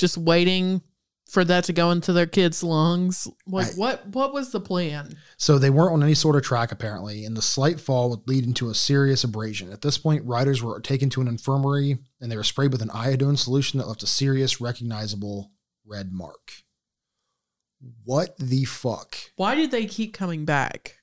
just 0.00 0.16
waiting 0.18 0.82
for 1.30 1.44
that 1.44 1.64
to 1.64 1.72
go 1.72 1.90
into 1.92 2.12
their 2.12 2.26
kids' 2.26 2.62
lungs? 2.62 3.28
Like 3.46 3.74
what 3.74 4.06
what 4.08 4.32
was 4.32 4.50
the 4.50 4.60
plan? 4.60 5.16
So 5.36 5.58
they 5.58 5.70
weren't 5.70 5.92
on 5.92 6.02
any 6.02 6.14
sort 6.14 6.36
of 6.36 6.42
track 6.42 6.72
apparently, 6.72 7.24
and 7.24 7.36
the 7.36 7.42
slight 7.42 7.80
fall 7.80 8.10
would 8.10 8.26
lead 8.26 8.44
into 8.44 8.68
a 8.68 8.74
serious 8.74 9.22
abrasion. 9.24 9.72
At 9.72 9.82
this 9.82 9.98
point, 9.98 10.24
riders 10.24 10.62
were 10.62 10.80
taken 10.80 11.08
to 11.10 11.20
an 11.20 11.28
infirmary 11.28 11.98
and 12.20 12.30
they 12.30 12.36
were 12.36 12.44
sprayed 12.44 12.72
with 12.72 12.82
an 12.82 12.90
iodine 12.90 13.36
solution 13.36 13.78
that 13.78 13.88
left 13.88 14.02
a 14.02 14.08
serious, 14.08 14.60
recognizable 14.60 15.52
red 15.86 16.12
mark. 16.12 16.52
What 18.04 18.36
the 18.38 18.64
fuck? 18.64 19.16
Why 19.36 19.54
did 19.54 19.70
they 19.70 19.86
keep 19.86 20.12
coming 20.12 20.44
back? 20.44 20.96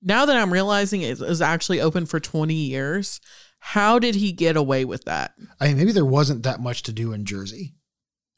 Now 0.00 0.26
that 0.26 0.36
I'm 0.36 0.52
realizing 0.52 1.02
it 1.02 1.20
is 1.20 1.42
actually 1.42 1.80
open 1.80 2.06
for 2.06 2.20
20 2.20 2.54
years, 2.54 3.20
how 3.58 3.98
did 3.98 4.14
he 4.14 4.32
get 4.32 4.56
away 4.56 4.84
with 4.84 5.04
that? 5.04 5.32
I 5.58 5.68
mean, 5.68 5.78
maybe 5.78 5.92
there 5.92 6.04
wasn't 6.04 6.42
that 6.42 6.60
much 6.60 6.82
to 6.84 6.92
do 6.92 7.12
in 7.12 7.24
Jersey 7.24 7.74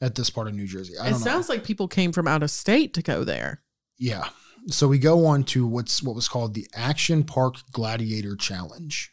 at 0.00 0.14
this 0.14 0.30
part 0.30 0.48
of 0.48 0.54
New 0.54 0.66
Jersey. 0.66 0.94
I 0.98 1.06
It 1.08 1.10
don't 1.10 1.20
know. 1.20 1.24
sounds 1.24 1.48
like 1.48 1.64
people 1.64 1.88
came 1.88 2.12
from 2.12 2.28
out 2.28 2.42
of 2.42 2.50
state 2.50 2.92
to 2.94 3.02
go 3.02 3.24
there. 3.24 3.62
Yeah. 3.98 4.28
So 4.68 4.88
we 4.88 4.98
go 4.98 5.26
on 5.26 5.44
to 5.44 5.66
what's 5.66 6.02
what 6.02 6.14
was 6.16 6.28
called 6.28 6.54
the 6.54 6.66
Action 6.74 7.22
Park 7.24 7.56
Gladiator 7.72 8.36
Challenge. 8.36 9.12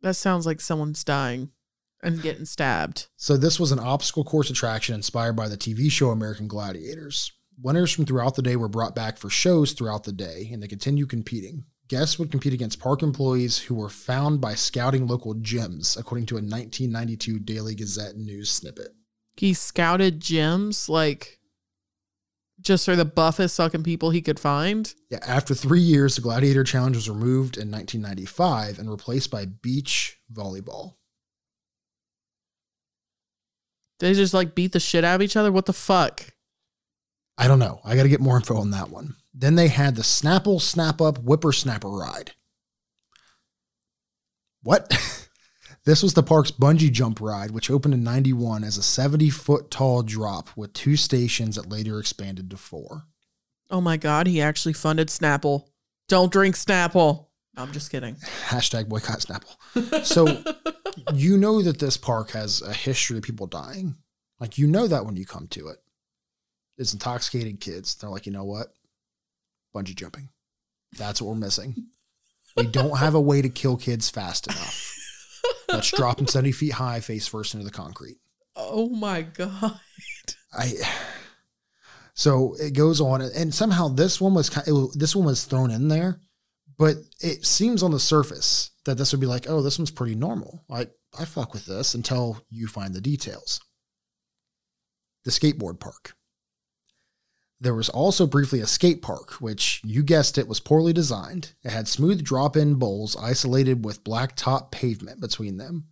That 0.00 0.14
sounds 0.14 0.46
like 0.46 0.60
someone's 0.60 1.04
dying 1.04 1.50
and 2.02 2.20
getting 2.22 2.44
stabbed. 2.44 3.08
So 3.16 3.36
this 3.36 3.60
was 3.60 3.70
an 3.72 3.78
obstacle 3.78 4.24
course 4.24 4.50
attraction 4.50 4.94
inspired 4.94 5.34
by 5.36 5.48
the 5.48 5.56
TV 5.56 5.90
show 5.90 6.10
American 6.10 6.48
Gladiators. 6.48 7.30
Winners 7.60 7.92
from 7.92 8.06
throughout 8.06 8.34
the 8.34 8.42
day 8.42 8.56
were 8.56 8.68
brought 8.68 8.94
back 8.96 9.18
for 9.18 9.30
shows 9.30 9.72
throughout 9.72 10.02
the 10.04 10.12
day, 10.12 10.48
and 10.52 10.60
they 10.62 10.66
continue 10.66 11.06
competing. 11.06 11.64
Guests 11.86 12.18
would 12.18 12.30
compete 12.30 12.54
against 12.54 12.80
park 12.80 13.02
employees 13.02 13.58
who 13.58 13.74
were 13.74 13.90
found 13.90 14.40
by 14.40 14.54
scouting 14.54 15.06
local 15.06 15.34
gyms, 15.34 15.96
according 16.00 16.26
to 16.26 16.36
a 16.36 16.40
1992 16.42 17.38
Daily 17.40 17.74
Gazette 17.74 18.16
news 18.16 18.50
snippet. 18.50 18.88
He 19.36 19.54
scouted 19.54 20.20
gyms 20.20 20.88
like 20.88 21.38
just 22.60 22.84
for 22.84 22.96
the 22.96 23.04
buffest 23.04 23.56
fucking 23.56 23.82
people 23.82 24.10
he 24.10 24.22
could 24.22 24.38
find. 24.38 24.94
Yeah, 25.10 25.18
after 25.26 25.54
three 25.54 25.80
years, 25.80 26.16
the 26.16 26.22
Gladiator 26.22 26.64
Challenge 26.64 26.96
was 26.96 27.08
removed 27.08 27.56
in 27.56 27.70
1995 27.70 28.78
and 28.78 28.90
replaced 28.90 29.30
by 29.30 29.46
beach 29.46 30.18
volleyball. 30.32 30.94
They 34.00 34.14
just 34.14 34.34
like 34.34 34.54
beat 34.54 34.72
the 34.72 34.80
shit 34.80 35.04
out 35.04 35.16
of 35.16 35.22
each 35.22 35.36
other. 35.36 35.52
What 35.52 35.66
the 35.66 35.72
fuck? 35.72 36.24
I 37.38 37.48
don't 37.48 37.58
know. 37.58 37.80
I 37.84 37.96
got 37.96 38.02
to 38.02 38.08
get 38.08 38.20
more 38.20 38.36
info 38.36 38.56
on 38.56 38.70
that 38.70 38.90
one. 38.90 39.16
Then 39.34 39.54
they 39.54 39.68
had 39.68 39.96
the 39.96 40.02
Snapple 40.02 40.60
Snap 40.60 41.00
Up 41.00 41.18
Whippersnapper 41.18 41.88
ride. 41.88 42.32
What? 44.62 44.92
this 45.84 46.02
was 46.02 46.14
the 46.14 46.22
park's 46.22 46.50
bungee 46.50 46.92
jump 46.92 47.20
ride, 47.20 47.50
which 47.50 47.70
opened 47.70 47.94
in 47.94 48.04
91 48.04 48.62
as 48.62 48.76
a 48.78 48.82
70 48.82 49.30
foot 49.30 49.70
tall 49.70 50.02
drop 50.02 50.56
with 50.56 50.72
two 50.72 50.96
stations 50.96 51.56
that 51.56 51.68
later 51.68 51.98
expanded 51.98 52.50
to 52.50 52.56
four. 52.56 53.04
Oh 53.70 53.80
my 53.80 53.96
god, 53.96 54.26
he 54.26 54.40
actually 54.40 54.74
funded 54.74 55.08
Snapple. 55.08 55.64
Don't 56.08 56.32
drink 56.32 56.54
Snapple. 56.54 57.26
I'm 57.56 57.72
just 57.72 57.90
kidding. 57.90 58.14
Hashtag 58.46 58.88
boycott 58.88 59.20
Snapple. 59.20 60.04
So 60.04 60.42
you 61.14 61.36
know 61.36 61.62
that 61.62 61.78
this 61.78 61.96
park 61.96 62.30
has 62.30 62.62
a 62.62 62.72
history 62.72 63.18
of 63.18 63.24
people 63.24 63.46
dying. 63.46 63.96
Like 64.38 64.58
you 64.58 64.66
know 64.66 64.86
that 64.86 65.04
when 65.04 65.16
you 65.16 65.26
come 65.26 65.48
to 65.48 65.68
it. 65.68 65.78
It's 66.78 66.92
intoxicated 66.92 67.60
kids. 67.60 67.94
They're 67.94 68.10
like, 68.10 68.26
you 68.26 68.32
know 68.32 68.44
what? 68.44 68.68
Bungee 69.74 69.94
jumping. 69.94 70.30
That's 70.96 71.20
what 71.20 71.28
we're 71.28 71.40
missing. 71.40 71.86
We 72.54 72.66
don't 72.66 72.98
have 72.98 73.14
a 73.14 73.20
way 73.20 73.40
to 73.40 73.48
kill 73.48 73.78
kids 73.78 74.10
fast 74.10 74.46
enough. 74.46 74.91
Let's 75.72 75.90
drop 75.90 76.18
them 76.18 76.26
70 76.26 76.52
feet 76.52 76.72
high, 76.72 77.00
face 77.00 77.26
first 77.26 77.54
into 77.54 77.64
the 77.64 77.70
concrete. 77.72 78.18
Oh 78.56 78.88
my 78.90 79.22
god. 79.22 79.80
I 80.52 80.72
so 82.14 82.54
it 82.60 82.74
goes 82.74 83.00
on, 83.00 83.22
and 83.22 83.54
somehow 83.54 83.88
this 83.88 84.20
one 84.20 84.34
was 84.34 84.50
kind. 84.50 84.68
It, 84.68 84.72
was- 84.72 84.94
this 84.94 85.16
one 85.16 85.24
was 85.24 85.44
thrown 85.44 85.70
in 85.70 85.88
there, 85.88 86.20
but 86.78 86.96
it 87.20 87.46
seems 87.46 87.82
on 87.82 87.90
the 87.90 87.98
surface 87.98 88.70
that 88.84 88.98
this 88.98 89.12
would 89.12 89.20
be 89.20 89.26
like, 89.26 89.46
oh, 89.48 89.62
this 89.62 89.78
one's 89.78 89.90
pretty 89.90 90.14
normal. 90.14 90.64
I 90.70 90.88
I 91.18 91.24
fuck 91.24 91.54
with 91.54 91.64
this 91.66 91.94
until 91.94 92.42
you 92.50 92.66
find 92.66 92.94
the 92.94 93.00
details. 93.00 93.60
The 95.24 95.30
skateboard 95.30 95.80
park. 95.80 96.14
There 97.62 97.74
was 97.76 97.88
also 97.88 98.26
briefly 98.26 98.58
a 98.58 98.66
skate 98.66 99.02
park, 99.02 99.34
which 99.34 99.80
you 99.84 100.02
guessed 100.02 100.36
it 100.36 100.48
was 100.48 100.58
poorly 100.58 100.92
designed. 100.92 101.52
It 101.62 101.70
had 101.70 101.86
smooth 101.86 102.24
drop 102.24 102.56
in 102.56 102.74
bowls 102.74 103.16
isolated 103.16 103.84
with 103.84 104.02
black 104.02 104.34
top 104.34 104.72
pavement 104.72 105.20
between 105.20 105.58
them. 105.58 105.84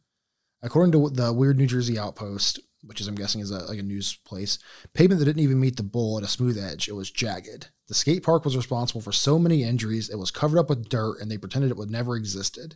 According 0.62 0.90
to 0.92 1.10
the 1.10 1.32
Weird 1.32 1.58
New 1.58 1.68
Jersey 1.68 1.96
Outpost, 1.96 2.58
which 2.82 3.00
is 3.00 3.06
I'm 3.06 3.14
guessing 3.14 3.40
is 3.40 3.52
a, 3.52 3.60
like 3.66 3.78
a 3.78 3.84
news 3.84 4.18
place, 4.24 4.58
pavement 4.94 5.20
that 5.20 5.26
didn't 5.26 5.44
even 5.44 5.60
meet 5.60 5.76
the 5.76 5.84
bowl 5.84 6.18
at 6.18 6.24
a 6.24 6.28
smooth 6.28 6.58
edge. 6.58 6.88
It 6.88 6.94
was 6.94 7.08
jagged. 7.08 7.68
The 7.86 7.94
skate 7.94 8.24
park 8.24 8.44
was 8.44 8.56
responsible 8.56 9.00
for 9.00 9.12
so 9.12 9.38
many 9.38 9.62
injuries. 9.62 10.10
It 10.10 10.18
was 10.18 10.32
covered 10.32 10.58
up 10.58 10.70
with 10.70 10.88
dirt, 10.88 11.20
and 11.20 11.30
they 11.30 11.38
pretended 11.38 11.70
it 11.70 11.76
would 11.76 11.88
never 11.88 12.16
existed. 12.16 12.74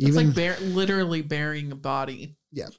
It's 0.00 0.16
like 0.16 0.34
bear- 0.34 0.58
literally 0.58 1.22
burying 1.22 1.70
a 1.70 1.76
body. 1.76 2.36
Yeah. 2.50 2.70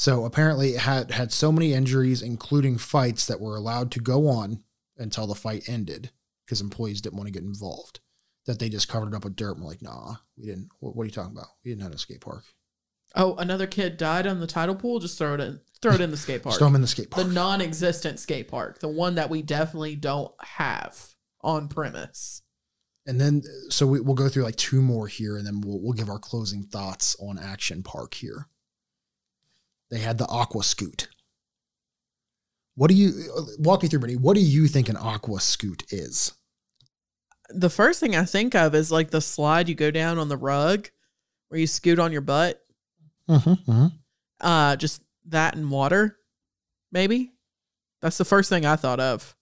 So 0.00 0.24
apparently 0.24 0.70
it 0.70 0.80
had 0.80 1.10
had 1.10 1.30
so 1.30 1.52
many 1.52 1.74
injuries, 1.74 2.22
including 2.22 2.78
fights 2.78 3.26
that 3.26 3.38
were 3.38 3.54
allowed 3.54 3.90
to 3.90 4.00
go 4.00 4.28
on 4.28 4.64
until 4.96 5.26
the 5.26 5.34
fight 5.34 5.68
ended 5.68 6.10
because 6.46 6.62
employees 6.62 7.02
didn't 7.02 7.18
want 7.18 7.26
to 7.26 7.32
get 7.34 7.42
involved. 7.42 8.00
that 8.46 8.58
they 8.58 8.70
just 8.70 8.88
covered 8.88 9.08
it 9.08 9.14
up 9.14 9.24
with 9.24 9.36
dirt. 9.36 9.56
And 9.56 9.62
we're 9.62 9.68
like, 9.68 9.82
nah, 9.82 10.14
we 10.38 10.46
didn't. 10.46 10.70
What, 10.78 10.96
what 10.96 11.02
are 11.02 11.04
you 11.04 11.12
talking 11.12 11.36
about? 11.36 11.48
We 11.62 11.70
didn't 11.70 11.82
have 11.82 11.92
a 11.92 11.98
skate 11.98 12.22
park. 12.22 12.44
Oh, 13.14 13.34
another 13.36 13.66
kid 13.66 13.98
died 13.98 14.26
on 14.26 14.40
the 14.40 14.46
tidal 14.46 14.74
pool. 14.74 15.00
Just 15.00 15.18
throw 15.18 15.34
it 15.34 15.40
in. 15.40 15.60
Throw 15.82 15.92
it 15.92 16.00
in 16.00 16.10
the 16.10 16.16
skate 16.16 16.42
park. 16.44 16.56
throw 16.56 16.68
'em 16.68 16.76
in 16.76 16.80
the 16.80 16.86
skate 16.86 17.10
park. 17.10 17.26
The 17.26 17.32
non-existent 17.34 18.20
skate 18.20 18.48
park, 18.48 18.78
the 18.78 18.88
one 18.88 19.16
that 19.16 19.28
we 19.28 19.42
definitely 19.42 19.96
don't 19.96 20.32
have 20.40 21.14
on 21.42 21.68
premise. 21.68 22.40
And 23.06 23.20
then, 23.20 23.42
so 23.68 23.86
we, 23.86 24.00
we'll 24.00 24.14
go 24.14 24.30
through 24.30 24.44
like 24.44 24.56
two 24.56 24.80
more 24.80 25.08
here, 25.08 25.36
and 25.36 25.46
then 25.46 25.60
we'll 25.60 25.78
we'll 25.82 25.92
give 25.92 26.08
our 26.08 26.18
closing 26.18 26.62
thoughts 26.62 27.16
on 27.20 27.38
Action 27.38 27.82
Park 27.82 28.14
here. 28.14 28.46
They 29.90 29.98
had 29.98 30.18
the 30.18 30.26
Aqua 30.26 30.62
Scoot. 30.62 31.08
What 32.76 32.88
do 32.88 32.94
you 32.94 33.12
walk 33.58 33.82
me 33.82 33.88
through, 33.88 33.98
Brittany? 34.00 34.18
What 34.18 34.34
do 34.34 34.40
you 34.40 34.66
think 34.68 34.88
an 34.88 34.96
Aqua 34.96 35.40
Scoot 35.40 35.84
is? 35.90 36.32
The 37.50 37.70
first 37.70 37.98
thing 38.00 38.14
I 38.14 38.24
think 38.24 38.54
of 38.54 38.74
is 38.74 38.92
like 38.92 39.10
the 39.10 39.20
slide 39.20 39.68
you 39.68 39.74
go 39.74 39.90
down 39.90 40.18
on 40.18 40.28
the 40.28 40.36
rug, 40.36 40.88
where 41.48 41.60
you 41.60 41.66
scoot 41.66 41.98
on 41.98 42.12
your 42.12 42.20
butt. 42.20 42.60
Mm-hmm, 43.28 43.86
Uh, 44.40 44.76
just 44.76 45.02
that 45.26 45.56
and 45.56 45.70
water, 45.70 46.16
maybe. 46.92 47.32
That's 48.00 48.18
the 48.18 48.24
first 48.24 48.48
thing 48.48 48.64
I 48.64 48.76
thought 48.76 49.00
of. 49.00 49.34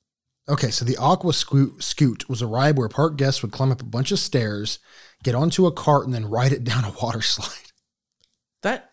Okay, 0.48 0.70
so 0.70 0.84
the 0.86 0.96
Aqua 0.96 1.34
Scoot, 1.34 1.82
Scoot 1.82 2.28
was 2.28 2.40
a 2.40 2.46
ride 2.46 2.78
where 2.78 2.88
park 2.88 3.16
guests 3.16 3.42
would 3.42 3.52
climb 3.52 3.70
up 3.70 3.82
a 3.82 3.84
bunch 3.84 4.10
of 4.10 4.18
stairs, 4.18 4.78
get 5.22 5.34
onto 5.34 5.66
a 5.66 5.72
cart, 5.72 6.06
and 6.06 6.14
then 6.14 6.24
ride 6.24 6.52
it 6.52 6.64
down 6.64 6.84
a 6.84 6.90
water 7.02 7.20
slide. 7.22 7.70
That. 8.62 8.90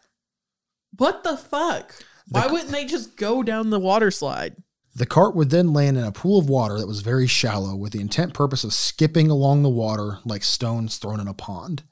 What 0.98 1.24
the 1.24 1.38
fuck? 1.38 1.94
Why 2.30 2.48
wouldn't 2.48 2.72
they 2.72 2.86
just 2.86 3.18
go 3.18 3.44
down 3.44 3.70
the 3.70 3.80
water 3.80 4.12
slide? 4.12 4.56
The 4.96 5.06
cart 5.06 5.36
would 5.36 5.50
then 5.50 5.74
land 5.74 5.98
in 5.98 6.04
a 6.06 6.12
pool 6.12 6.40
of 6.40 6.50
water 6.50 6.80
that 6.80 6.88
was 6.88 7.02
very 7.02 7.28
shallow 7.28 7.76
with 7.76 7.92
the 7.92 8.00
intent 8.00 8.34
purpose 8.34 8.64
of 8.64 8.74
skipping 8.74 9.30
along 9.30 9.62
the 9.62 9.70
water 9.70 10.20
like 10.24 10.44
stones 10.44 10.98
thrown 10.98 11.20
in 11.20 11.28
a 11.28 11.34
pond. 11.34 11.84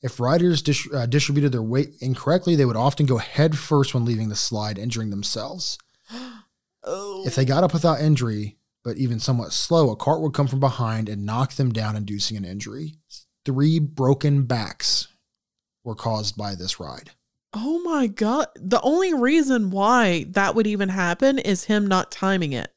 If 0.00 0.20
riders 0.20 0.62
dis- 0.62 0.88
uh, 0.94 1.06
distributed 1.06 1.52
their 1.52 1.62
weight 1.62 1.90
incorrectly, 2.00 2.56
they 2.56 2.64
would 2.64 2.76
often 2.76 3.04
go 3.04 3.18
head 3.18 3.58
first 3.58 3.92
when 3.92 4.04
leaving 4.04 4.28
the 4.28 4.36
slide, 4.36 4.78
injuring 4.78 5.10
themselves. 5.10 5.78
If 7.26 7.34
they 7.34 7.44
got 7.44 7.62
up 7.62 7.74
without 7.74 8.00
injury, 8.00 8.56
but 8.82 8.96
even 8.96 9.20
somewhat 9.20 9.52
slow, 9.52 9.90
a 9.90 9.96
cart 9.96 10.22
would 10.22 10.32
come 10.32 10.46
from 10.46 10.60
behind 10.60 11.10
and 11.10 11.26
knock 11.26 11.52
them 11.52 11.70
down, 11.72 11.94
inducing 11.94 12.38
an 12.38 12.44
injury. 12.46 12.94
Three 13.44 13.78
broken 13.78 14.44
backs 14.44 15.08
were 15.84 15.94
caused 15.94 16.38
by 16.38 16.54
this 16.54 16.80
ride. 16.80 17.10
Oh 17.52 17.80
my 17.82 18.06
god. 18.06 18.46
The 18.54 18.80
only 18.82 19.12
reason 19.12 19.70
why 19.70 20.24
that 20.30 20.54
would 20.54 20.66
even 20.66 20.88
happen 20.88 21.38
is 21.38 21.64
him 21.64 21.86
not 21.86 22.10
timing 22.10 22.52
it. 22.52 22.72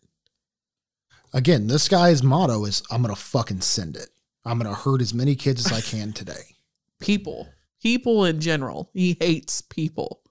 Again, 1.33 1.67
this 1.67 1.87
guy's 1.87 2.23
motto 2.23 2.65
is 2.65 2.83
I'm 2.91 3.01
going 3.01 3.13
to 3.13 3.19
fucking 3.19 3.61
send 3.61 3.95
it. 3.95 4.09
I'm 4.45 4.59
going 4.59 4.73
to 4.73 4.79
hurt 4.79 5.01
as 5.01 5.13
many 5.13 5.35
kids 5.35 5.65
as 5.65 5.71
I 5.71 5.81
can 5.81 6.13
today. 6.13 6.55
People. 6.99 7.49
People 7.81 8.25
in 8.25 8.39
general. 8.39 8.89
He 8.93 9.17
hates 9.19 9.61
people. 9.61 10.21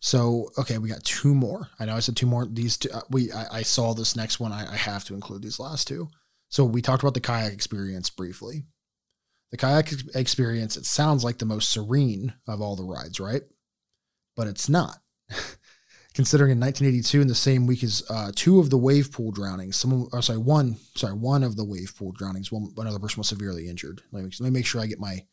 So, 0.00 0.50
okay, 0.56 0.78
we 0.78 0.88
got 0.88 1.02
two 1.02 1.34
more. 1.34 1.68
I 1.80 1.86
know 1.86 1.96
I 1.96 2.00
said 2.00 2.16
two 2.16 2.26
more. 2.26 2.46
These 2.46 2.76
two, 2.78 2.90
uh, 2.92 3.00
we, 3.10 3.32
I, 3.32 3.58
I 3.58 3.62
saw 3.62 3.94
this 3.94 4.14
next 4.14 4.38
one. 4.38 4.52
I, 4.52 4.72
I 4.72 4.76
have 4.76 5.04
to 5.06 5.14
include 5.14 5.42
these 5.42 5.58
last 5.58 5.88
two. 5.88 6.08
So, 6.48 6.64
we 6.64 6.82
talked 6.82 7.02
about 7.02 7.14
the 7.14 7.20
kayak 7.20 7.52
experience 7.52 8.08
briefly. 8.08 8.64
The 9.50 9.56
kayak 9.56 9.92
experience, 10.14 10.76
it 10.76 10.84
sounds 10.84 11.24
like 11.24 11.38
the 11.38 11.46
most 11.46 11.70
serene 11.70 12.34
of 12.46 12.60
all 12.60 12.76
the 12.76 12.84
rides, 12.84 13.18
right? 13.18 13.42
But 14.36 14.46
it's 14.46 14.68
not. 14.68 14.98
Considering 16.14 16.52
in 16.52 16.60
1982, 16.60 17.20
in 17.20 17.28
the 17.28 17.34
same 17.34 17.66
week 17.66 17.82
as 17.84 18.02
uh, 18.10 18.32
two 18.34 18.58
of 18.58 18.70
the 18.70 18.76
wave 18.76 19.12
pool 19.12 19.30
drownings, 19.30 19.76
someone, 19.76 20.08
oh, 20.12 20.20
sorry, 20.20 20.38
one, 20.38 20.76
sorry, 20.96 21.14
one 21.14 21.44
of 21.44 21.56
the 21.56 21.64
wave 21.64 21.94
pool 21.96 22.12
drownings, 22.12 22.50
one, 22.50 22.72
another 22.76 22.98
person 22.98 23.20
was 23.20 23.28
severely 23.28 23.68
injured. 23.68 24.02
Let 24.12 24.24
me, 24.24 24.30
let 24.40 24.46
me 24.46 24.58
make 24.58 24.66
sure 24.66 24.80
I 24.80 24.86
get 24.86 25.00
my 25.00 25.24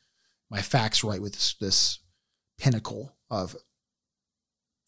my 0.49 0.61
facts 0.61 1.03
right 1.03 1.21
with 1.21 1.33
this, 1.33 1.55
this 1.59 1.99
pinnacle 2.57 3.15
of 3.29 3.55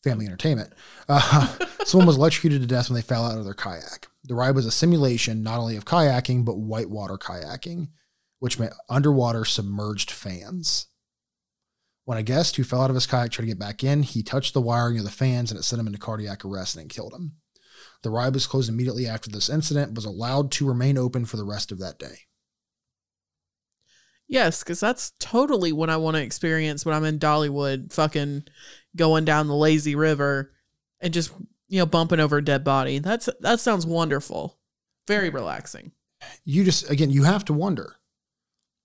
family 0.03 0.25
entertainment. 0.25 0.73
Uh, 1.09 1.55
someone 1.85 2.05
was 2.05 2.17
electrocuted 2.17 2.59
to 2.59 2.67
death 2.67 2.89
when 2.89 2.95
they 2.95 3.01
fell 3.01 3.23
out 3.23 3.37
of 3.37 3.45
their 3.45 3.53
kayak. 3.53 4.07
The 4.25 4.35
ride 4.35 4.55
was 4.55 4.65
a 4.65 4.71
simulation 4.71 5.41
not 5.41 5.57
only 5.57 5.77
of 5.77 5.85
kayaking, 5.85 6.43
but 6.43 6.57
whitewater 6.57 7.17
kayaking, 7.17 7.87
which 8.39 8.59
meant 8.59 8.73
underwater 8.89 9.45
submerged 9.45 10.11
fans. 10.11 10.87
When 12.05 12.17
a 12.17 12.23
guest 12.23 12.55
who 12.55 12.63
fell 12.63 12.81
out 12.81 12.89
of 12.89 12.95
his 12.95 13.07
kayak 13.07 13.31
tried 13.31 13.43
to 13.43 13.47
get 13.47 13.59
back 13.59 13.83
in, 13.83 14.03
he 14.03 14.23
touched 14.23 14.53
the 14.53 14.61
wiring 14.61 14.97
of 14.97 15.03
the 15.03 15.11
fans 15.11 15.51
and 15.51 15.59
it 15.59 15.63
sent 15.63 15.79
him 15.79 15.87
into 15.87 15.99
cardiac 15.99 16.45
arrest 16.45 16.75
and 16.75 16.85
it 16.85 16.93
killed 16.93 17.13
him. 17.13 17.33
The 18.03 18.09
ride 18.09 18.33
was 18.33 18.47
closed 18.47 18.69
immediately 18.69 19.07
after 19.07 19.29
this 19.29 19.49
incident, 19.49 19.93
was 19.93 20.05
allowed 20.05 20.51
to 20.53 20.67
remain 20.67 20.97
open 20.97 21.25
for 21.25 21.37
the 21.37 21.43
rest 21.43 21.71
of 21.71 21.79
that 21.79 21.99
day. 21.99 22.19
Yes, 24.27 24.63
because 24.63 24.79
that's 24.79 25.13
totally 25.19 25.71
what 25.71 25.89
I 25.89 25.97
want 25.97 26.17
to 26.17 26.23
experience 26.23 26.85
when 26.85 26.95
I'm 26.95 27.05
in 27.05 27.19
Dollywood, 27.19 27.93
fucking 27.93 28.43
going 28.95 29.25
down 29.25 29.47
the 29.47 29.55
lazy 29.55 29.95
river 29.95 30.53
and 30.99 31.13
just, 31.13 31.31
you 31.69 31.79
know, 31.79 31.85
bumping 31.85 32.19
over 32.19 32.37
a 32.37 32.43
dead 32.43 32.63
body. 32.63 32.99
That's 32.99 33.29
that 33.39 33.59
sounds 33.59 33.85
wonderful. 33.85 34.59
Very 35.07 35.29
relaxing. 35.29 35.93
You 36.43 36.65
just 36.65 36.89
again, 36.89 37.09
you 37.09 37.23
have 37.23 37.45
to 37.45 37.53
wonder 37.53 37.97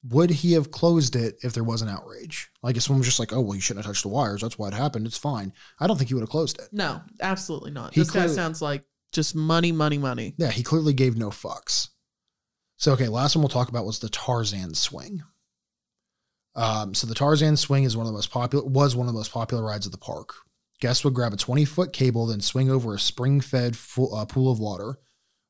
would 0.09 0.31
he 0.31 0.53
have 0.53 0.71
closed 0.71 1.15
it 1.15 1.37
if 1.43 1.53
there 1.53 1.65
was 1.65 1.83
an 1.83 1.89
outrage? 1.89 2.51
Like 2.63 2.77
if 2.77 2.83
someone 2.83 3.01
was 3.01 3.07
just 3.07 3.21
like, 3.21 3.33
"Oh, 3.33 3.41
well, 3.41 3.55
you 3.55 3.61
shouldn't 3.61 3.85
have 3.85 3.93
touched 3.93 4.03
the 4.03 4.09
wires. 4.09 4.41
That's 4.41 4.59
why 4.59 4.69
it 4.69 4.75
happened. 4.75 5.07
It's 5.07 5.19
fine." 5.19 5.53
I 5.79 5.87
don't 5.87 5.97
think 5.97 6.09
he 6.09 6.15
would 6.15 6.23
have 6.23 6.31
closed 6.31 6.59
it. 6.59 6.69
No, 6.73 7.01
absolutely 7.21 7.71
not. 7.71 7.95
He 7.95 8.01
this 8.01 8.11
guy 8.11 8.27
sounds 8.27 8.61
like 8.61 8.85
just 9.13 9.35
money, 9.35 9.73
money, 9.73 9.99
money. 9.99 10.35
Yeah, 10.39 10.51
he 10.51 10.63
clearly 10.63 10.93
gave 10.93 11.17
no 11.17 11.31
fucks. 11.31 11.89
So 12.77 12.93
okay, 12.93 13.09
last 13.09 13.37
one 13.37 13.43
we'll 13.43 13.49
talk 13.49 13.69
about 13.69 13.87
was 13.87 14.01
the 14.01 14.09
Tarzan 14.09 14.75
swing. 14.75 15.23
Um, 16.55 16.95
so 16.95 17.07
the 17.07 17.15
Tarzan 17.15 17.57
swing 17.57 17.85
is 17.85 17.97
one 17.97 18.07
of 18.07 18.13
the 18.13 18.17
most 18.17 18.31
popular 18.31 18.65
was 18.67 18.97
one 18.97 19.07
of 19.07 19.13
the 19.13 19.19
most 19.19 19.33
popular 19.33 19.65
rides 19.65 19.87
of 19.87 19.93
the 19.93 19.99
park. 19.99 20.35
Guests 20.81 21.05
would 21.05 21.15
grab 21.15 21.33
a 21.33 21.37
20 21.37 21.65
foot 21.65 21.93
cable, 21.93 22.27
then 22.27 22.41
swing 22.41 22.69
over 22.71 22.95
a 22.95 22.99
spring 22.99 23.41
fed 23.41 23.77
full, 23.77 24.15
uh, 24.15 24.25
pool 24.25 24.51
of 24.51 24.59
water, 24.59 24.97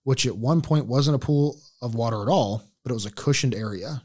which 0.04 0.26
at 0.26 0.36
one 0.36 0.60
point 0.60 0.86
wasn't 0.86 1.16
a 1.16 1.18
pool 1.18 1.58
of 1.80 1.94
water 1.94 2.20
at 2.22 2.28
all, 2.28 2.62
but 2.82 2.90
it 2.90 2.94
was 2.94 3.06
a 3.06 3.10
cushioned 3.10 3.54
area, 3.54 4.02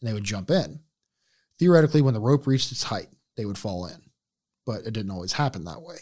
and 0.00 0.08
they 0.08 0.14
would 0.14 0.24
jump 0.24 0.50
in. 0.50 0.80
Theoretically, 1.58 2.02
when 2.02 2.14
the 2.14 2.20
rope 2.20 2.46
reached 2.46 2.72
its 2.72 2.84
height, 2.84 3.08
they 3.36 3.44
would 3.44 3.58
fall 3.58 3.86
in, 3.86 4.02
but 4.64 4.86
it 4.86 4.92
didn't 4.92 5.10
always 5.10 5.32
happen 5.34 5.64
that 5.64 5.82
way. 5.82 5.96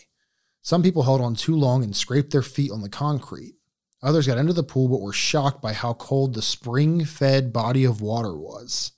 Some 0.63 0.83
people 0.83 1.03
held 1.03 1.21
on 1.21 1.35
too 1.35 1.55
long 1.55 1.85
and 1.85 1.95
scraped 1.95 2.33
their 2.33 2.43
feet 2.43 2.71
on 2.71 2.81
the 2.81 2.89
concrete. 2.89 3.55
Others 4.03 4.27
got 4.27 4.39
into 4.39 4.53
the 4.53 4.63
pool 4.63 4.89
but 4.89 5.01
were 5.01 5.13
shocked 5.13 5.63
by 5.63 5.73
how 5.73 5.95
cold 5.95 6.35
the 6.35 6.43
spring 6.43 7.05
fed 7.05 7.53
body 7.53 7.85
of 7.85 8.01
water 8.01 8.37
was, 8.37 8.93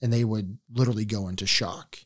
and 0.00 0.12
they 0.12 0.24
would 0.24 0.58
literally 0.72 1.04
go 1.04 1.28
into 1.28 1.46
shock. 1.46 1.98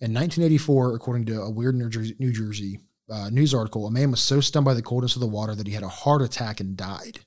In 0.00 0.12
1984, 0.12 0.94
according 0.94 1.24
to 1.26 1.40
a 1.40 1.50
weird 1.50 1.74
New 1.74 1.88
Jersey, 1.88 2.14
New 2.18 2.32
Jersey 2.32 2.80
uh, 3.10 3.30
news 3.30 3.54
article, 3.54 3.86
a 3.86 3.90
man 3.90 4.10
was 4.10 4.20
so 4.20 4.40
stunned 4.40 4.66
by 4.66 4.74
the 4.74 4.82
coldness 4.82 5.16
of 5.16 5.20
the 5.20 5.26
water 5.26 5.54
that 5.54 5.66
he 5.66 5.72
had 5.72 5.82
a 5.82 5.88
heart 5.88 6.22
attack 6.22 6.60
and 6.60 6.76
died. 6.76 7.20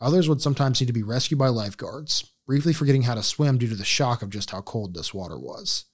Others 0.00 0.28
would 0.28 0.42
sometimes 0.42 0.80
need 0.80 0.86
to 0.86 0.92
be 0.92 1.02
rescued 1.02 1.38
by 1.38 1.48
lifeguards, 1.48 2.32
briefly 2.46 2.72
forgetting 2.72 3.02
how 3.02 3.14
to 3.14 3.22
swim 3.22 3.58
due 3.58 3.68
to 3.68 3.74
the 3.74 3.84
shock 3.84 4.22
of 4.22 4.30
just 4.30 4.50
how 4.50 4.60
cold 4.60 4.94
this 4.94 5.14
water 5.14 5.38
was. 5.38 5.86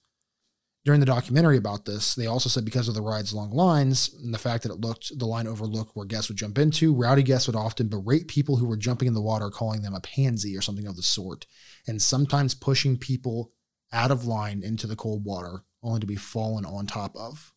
During 0.85 0.99
the 0.99 1.05
documentary 1.05 1.55
about 1.55 1.85
this, 1.85 2.13
they 2.13 2.27
also 2.27 2.49
said 2.49 2.65
because 2.65 2.89
of 2.89 2.93
the 2.93 3.01
ride's 3.01 3.33
long 3.33 3.51
lines 3.51 4.13
and 4.21 4.33
the 4.33 4.37
fact 4.37 4.63
that 4.63 4.71
it 4.71 4.81
looked 4.81 5.17
the 5.17 5.25
line 5.25 5.47
overlooked 5.47 5.95
where 5.95 6.05
guests 6.05 6.27
would 6.27 6.37
jump 6.37 6.57
into, 6.57 6.93
rowdy 6.93 7.23
guests 7.23 7.47
would 7.47 7.55
often 7.55 7.87
berate 7.87 8.27
people 8.27 8.57
who 8.57 8.67
were 8.67 8.75
jumping 8.75 9.07
in 9.07 9.13
the 9.13 9.21
water, 9.21 9.49
calling 9.49 9.81
them 9.81 9.93
a 9.93 10.01
pansy 10.01 10.57
or 10.57 10.61
something 10.61 10.85
of 10.85 10.97
the 10.97 11.03
sort, 11.03 11.45
and 11.87 12.01
sometimes 12.01 12.53
pushing 12.53 12.97
people 12.97 13.53
out 13.93 14.11
of 14.11 14.25
line 14.25 14.61
into 14.61 14.85
the 14.85 14.97
cold 14.97 15.23
water, 15.23 15.63
only 15.81 16.01
to 16.01 16.07
be 16.07 16.17
fallen 16.17 16.65
on 16.65 16.85
top 16.85 17.15
of 17.15 17.53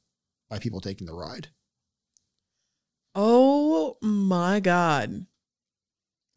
by 0.49 0.61
people 0.61 0.81
taking 0.81 1.09
the 1.09 1.15
ride. 1.15 1.49
Oh 3.17 3.97
my 4.01 4.61
god. 4.61 5.27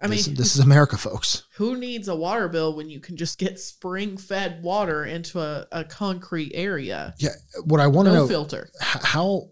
I 0.01 0.07
mean, 0.07 0.35
this 0.35 0.55
is 0.55 0.59
America, 0.63 0.97
folks. 0.97 1.43
who 1.55 1.75
needs 1.77 2.07
a 2.07 2.15
water 2.15 2.47
bill 2.47 2.75
when 2.75 2.89
you 2.89 2.99
can 3.01 3.17
just 3.17 3.37
get 3.37 3.59
spring 3.59 4.15
fed 4.17 4.63
water 4.63 5.03
into 5.05 5.39
a, 5.41 5.67
a 5.71 5.83
concrete 5.83 6.51
area? 6.55 7.13
Yeah, 7.17 7.31
what 7.65 7.79
I 7.81 7.87
want 7.87 8.07
to 8.07 8.13
No 8.13 8.19
know 8.21 8.27
filter. 8.27 8.69
how 8.81 9.49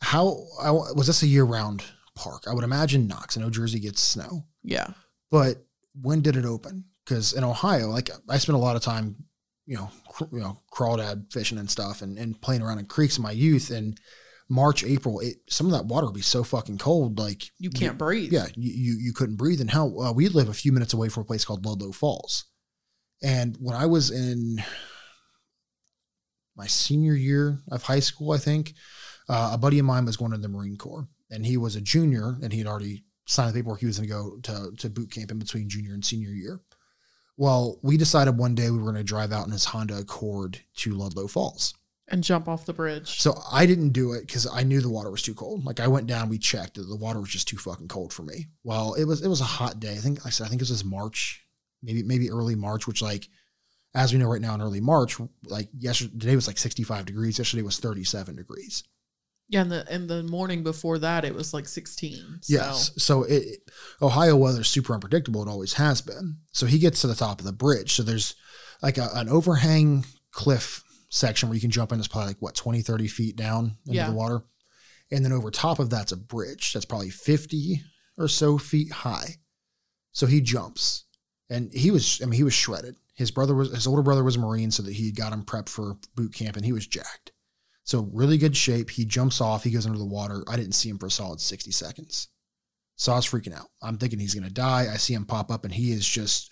how 0.00 0.46
I, 0.60 0.70
was 0.70 1.06
this 1.06 1.22
a 1.22 1.26
year 1.26 1.44
round 1.44 1.84
park? 2.14 2.44
I 2.48 2.54
would 2.54 2.64
imagine 2.64 3.06
Knox. 3.06 3.36
I 3.36 3.40
know 3.40 3.50
Jersey 3.50 3.78
gets 3.78 4.02
snow. 4.02 4.46
Yeah. 4.64 4.88
but 5.30 5.64
when 6.02 6.20
did 6.22 6.36
it 6.36 6.44
open? 6.44 6.84
Because 7.04 7.32
in 7.32 7.44
Ohio, 7.44 7.88
like 7.88 8.10
I 8.28 8.38
spent 8.38 8.56
a 8.56 8.60
lot 8.60 8.74
of 8.76 8.82
time, 8.82 9.14
you 9.64 9.76
know, 9.76 9.90
cr- 10.08 10.24
you 10.32 10.40
know, 10.40 10.58
crawdad 10.72 11.32
fishing 11.32 11.58
and 11.58 11.70
stuff, 11.70 12.02
and, 12.02 12.18
and 12.18 12.40
playing 12.40 12.62
around 12.62 12.80
in 12.80 12.86
creeks 12.86 13.16
in 13.16 13.22
my 13.22 13.30
youth. 13.30 13.70
And 13.70 13.96
March, 14.48 14.84
April, 14.84 15.20
it, 15.20 15.36
some 15.48 15.66
of 15.66 15.72
that 15.72 15.86
water 15.86 16.06
would 16.06 16.14
be 16.14 16.22
so 16.22 16.44
fucking 16.44 16.78
cold, 16.78 17.18
like 17.18 17.50
You 17.58 17.70
can't 17.70 17.98
breathe. 17.98 18.32
Yeah, 18.32 18.46
you 18.54 18.72
you, 18.72 18.98
you 19.00 19.12
couldn't 19.12 19.36
breathe. 19.36 19.60
And 19.60 19.70
how 19.70 19.98
uh, 19.98 20.12
we 20.12 20.28
live 20.28 20.48
a 20.48 20.54
few 20.54 20.72
minutes 20.72 20.92
away 20.92 21.08
from 21.08 21.22
a 21.22 21.26
place 21.26 21.44
called 21.44 21.64
Ludlow 21.64 21.92
Falls. 21.92 22.44
And 23.22 23.56
when 23.60 23.74
I 23.74 23.86
was 23.86 24.10
in 24.10 24.62
my 26.56 26.66
senior 26.66 27.14
year 27.14 27.58
of 27.70 27.82
high 27.82 28.00
school, 28.00 28.32
I 28.32 28.38
think 28.38 28.74
uh, 29.28 29.50
a 29.54 29.58
buddy 29.58 29.78
of 29.78 29.86
mine 29.86 30.04
was 30.04 30.16
going 30.16 30.32
to 30.32 30.38
the 30.38 30.48
Marine 30.48 30.76
Corps, 30.76 31.08
and 31.30 31.44
he 31.44 31.56
was 31.56 31.74
a 31.74 31.80
junior, 31.80 32.36
and 32.42 32.52
he 32.52 32.58
had 32.58 32.68
already 32.68 33.04
signed 33.26 33.50
the 33.50 33.58
paperwork. 33.58 33.80
He 33.80 33.86
was 33.86 33.98
going 33.98 34.08
to 34.08 34.14
go 34.14 34.38
to 34.42 34.76
to 34.76 34.90
boot 34.90 35.10
camp 35.10 35.30
in 35.30 35.38
between 35.38 35.68
junior 35.68 35.94
and 35.94 36.04
senior 36.04 36.30
year. 36.30 36.60
Well, 37.36 37.78
we 37.82 37.96
decided 37.96 38.38
one 38.38 38.54
day 38.54 38.70
we 38.70 38.78
were 38.78 38.84
going 38.84 38.94
to 38.96 39.02
drive 39.02 39.32
out 39.32 39.46
in 39.46 39.52
his 39.52 39.66
Honda 39.66 39.98
Accord 39.98 40.60
to 40.76 40.94
Ludlow 40.94 41.26
Falls. 41.26 41.74
And 42.08 42.22
jump 42.22 42.46
off 42.46 42.66
the 42.66 42.72
bridge. 42.72 43.20
So 43.20 43.42
I 43.50 43.66
didn't 43.66 43.88
do 43.90 44.12
it 44.12 44.26
because 44.26 44.46
I 44.46 44.62
knew 44.62 44.80
the 44.80 44.88
water 44.88 45.10
was 45.10 45.22
too 45.22 45.34
cold. 45.34 45.64
Like 45.64 45.80
I 45.80 45.88
went 45.88 46.06
down, 46.06 46.28
we 46.28 46.38
checked, 46.38 46.74
the 46.74 46.96
water 46.96 47.20
was 47.20 47.30
just 47.30 47.48
too 47.48 47.56
fucking 47.56 47.88
cold 47.88 48.12
for 48.12 48.22
me. 48.22 48.46
Well, 48.62 48.94
it 48.94 49.04
was 49.04 49.22
it 49.22 49.28
was 49.28 49.40
a 49.40 49.44
hot 49.44 49.80
day. 49.80 49.92
I 49.92 49.96
think 49.96 50.24
I 50.24 50.30
said 50.30 50.46
I 50.46 50.48
think 50.48 50.62
it 50.62 50.70
was 50.70 50.84
March, 50.84 51.44
maybe 51.82 52.04
maybe 52.04 52.30
early 52.30 52.54
March, 52.54 52.86
which 52.86 53.02
like 53.02 53.28
as 53.94 54.12
we 54.12 54.20
know 54.20 54.28
right 54.28 54.40
now 54.40 54.54
in 54.54 54.62
early 54.62 54.80
March, 54.80 55.16
like 55.46 55.68
yesterday 55.76 56.12
today 56.12 56.36
was 56.36 56.46
like 56.46 56.58
65 56.58 57.06
degrees. 57.06 57.38
Yesterday 57.38 57.62
was 57.62 57.80
37 57.80 58.36
degrees. 58.36 58.84
Yeah, 59.48 59.62
and 59.62 59.72
the 59.72 59.86
and 59.90 60.08
the 60.08 60.22
morning 60.24 60.62
before 60.62 60.98
that 60.98 61.24
it 61.24 61.34
was 61.34 61.54
like 61.54 61.66
16. 61.66 62.38
So. 62.42 62.52
Yes. 62.52 62.90
So 62.98 63.22
it, 63.24 63.68
Ohio 64.02 64.36
weather 64.36 64.60
is 64.60 64.68
super 64.68 64.92
unpredictable. 64.92 65.42
It 65.42 65.48
always 65.48 65.74
has 65.74 66.00
been. 66.00 66.38
So 66.52 66.66
he 66.66 66.78
gets 66.78 67.00
to 67.00 67.06
the 67.06 67.14
top 67.14 67.40
of 67.40 67.46
the 67.46 67.52
bridge. 67.52 67.94
So 67.94 68.02
there's 68.02 68.34
like 68.82 68.98
a, 68.98 69.08
an 69.14 69.28
overhang 69.28 70.04
cliff 70.32 70.82
section 71.16 71.48
where 71.48 71.54
you 71.54 71.60
can 71.60 71.70
jump 71.70 71.92
in. 71.92 71.98
It's 71.98 72.08
probably 72.08 72.28
like 72.28 72.42
what 72.42 72.54
20, 72.54 72.82
30 72.82 73.08
feet 73.08 73.36
down 73.36 73.76
into 73.86 73.96
Yeah. 73.96 74.10
the 74.10 74.16
water. 74.16 74.42
And 75.10 75.24
then 75.24 75.32
over 75.32 75.50
top 75.50 75.78
of 75.78 75.88
that's 75.88 76.12
a 76.12 76.16
bridge 76.16 76.72
that's 76.72 76.84
probably 76.84 77.10
50 77.10 77.80
or 78.18 78.28
so 78.28 78.58
feet 78.58 78.92
high. 78.92 79.36
So 80.12 80.26
he 80.26 80.40
jumps 80.40 81.04
and 81.48 81.72
he 81.72 81.90
was, 81.90 82.20
I 82.22 82.26
mean, 82.26 82.36
he 82.36 82.42
was 82.44 82.54
shredded. 82.54 82.96
His 83.14 83.30
brother 83.30 83.54
was, 83.54 83.70
his 83.72 83.86
older 83.86 84.02
brother 84.02 84.24
was 84.24 84.36
a 84.36 84.40
Marine, 84.40 84.70
so 84.70 84.82
that 84.82 84.92
he 84.94 85.10
got 85.10 85.32
him 85.32 85.42
prepped 85.44 85.68
for 85.70 85.96
boot 86.16 86.34
camp 86.34 86.56
and 86.56 86.66
he 86.66 86.72
was 86.72 86.86
jacked. 86.86 87.32
So 87.84 88.10
really 88.12 88.36
good 88.36 88.56
shape. 88.56 88.90
He 88.90 89.04
jumps 89.04 89.40
off, 89.40 89.62
he 89.64 89.70
goes 89.70 89.86
under 89.86 89.98
the 89.98 90.04
water. 90.04 90.42
I 90.48 90.56
didn't 90.56 90.72
see 90.72 90.88
him 90.88 90.98
for 90.98 91.06
a 91.06 91.10
solid 91.10 91.40
60 91.40 91.70
seconds. 91.70 92.28
So 92.96 93.12
I 93.12 93.16
was 93.16 93.26
freaking 93.26 93.54
out. 93.54 93.68
I'm 93.82 93.96
thinking 93.98 94.18
he's 94.18 94.34
going 94.34 94.46
to 94.48 94.52
die. 94.52 94.88
I 94.92 94.96
see 94.96 95.14
him 95.14 95.24
pop 95.24 95.50
up 95.50 95.64
and 95.64 95.72
he 95.72 95.92
is 95.92 96.06
just 96.06 96.50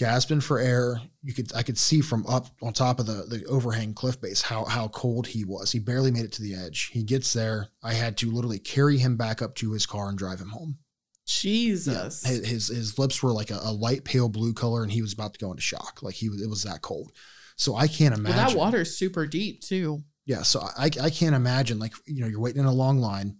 gasping 0.00 0.40
for 0.40 0.58
air. 0.58 1.00
You 1.22 1.34
could 1.34 1.54
I 1.54 1.62
could 1.62 1.76
see 1.78 2.00
from 2.00 2.26
up 2.26 2.46
on 2.62 2.72
top 2.72 2.98
of 2.98 3.06
the 3.06 3.26
the 3.28 3.44
overhang 3.44 3.92
cliff 3.92 4.18
base 4.20 4.40
how 4.40 4.64
how 4.64 4.88
cold 4.88 5.26
he 5.26 5.44
was. 5.44 5.70
He 5.72 5.78
barely 5.78 6.10
made 6.10 6.24
it 6.24 6.32
to 6.32 6.42
the 6.42 6.54
edge. 6.54 6.88
He 6.92 7.02
gets 7.04 7.32
there. 7.34 7.68
I 7.82 7.92
had 7.92 8.16
to 8.18 8.30
literally 8.30 8.58
carry 8.58 8.96
him 8.98 9.16
back 9.18 9.42
up 9.42 9.54
to 9.56 9.72
his 9.72 9.84
car 9.84 10.08
and 10.08 10.16
drive 10.18 10.40
him 10.40 10.48
home. 10.48 10.78
Jesus. 11.26 12.24
His 12.24 12.46
his, 12.48 12.68
his 12.68 12.98
lips 12.98 13.22
were 13.22 13.32
like 13.32 13.50
a, 13.50 13.58
a 13.62 13.72
light 13.72 14.04
pale 14.04 14.28
blue 14.28 14.54
color 14.54 14.82
and 14.82 14.90
he 14.90 15.02
was 15.02 15.12
about 15.12 15.34
to 15.34 15.38
go 15.40 15.50
into 15.50 15.62
shock. 15.62 16.00
Like 16.02 16.14
he 16.14 16.28
was 16.28 16.40
it 16.42 16.48
was 16.48 16.62
that 16.64 16.82
cold. 16.82 17.12
So 17.56 17.76
I 17.76 17.86
can't 17.86 18.12
Well, 18.14 18.20
imagine. 18.20 18.46
that 18.54 18.56
water 18.58 18.80
is 18.80 18.96
super 18.96 19.26
deep 19.26 19.60
too. 19.60 20.02
Yeah, 20.24 20.42
so 20.42 20.60
I 20.78 20.90
I 21.00 21.10
can't 21.10 21.34
imagine 21.36 21.78
like 21.78 21.92
you 22.06 22.22
know 22.22 22.26
you're 22.26 22.40
waiting 22.40 22.60
in 22.60 22.66
a 22.66 22.72
long 22.72 22.98
line 23.00 23.36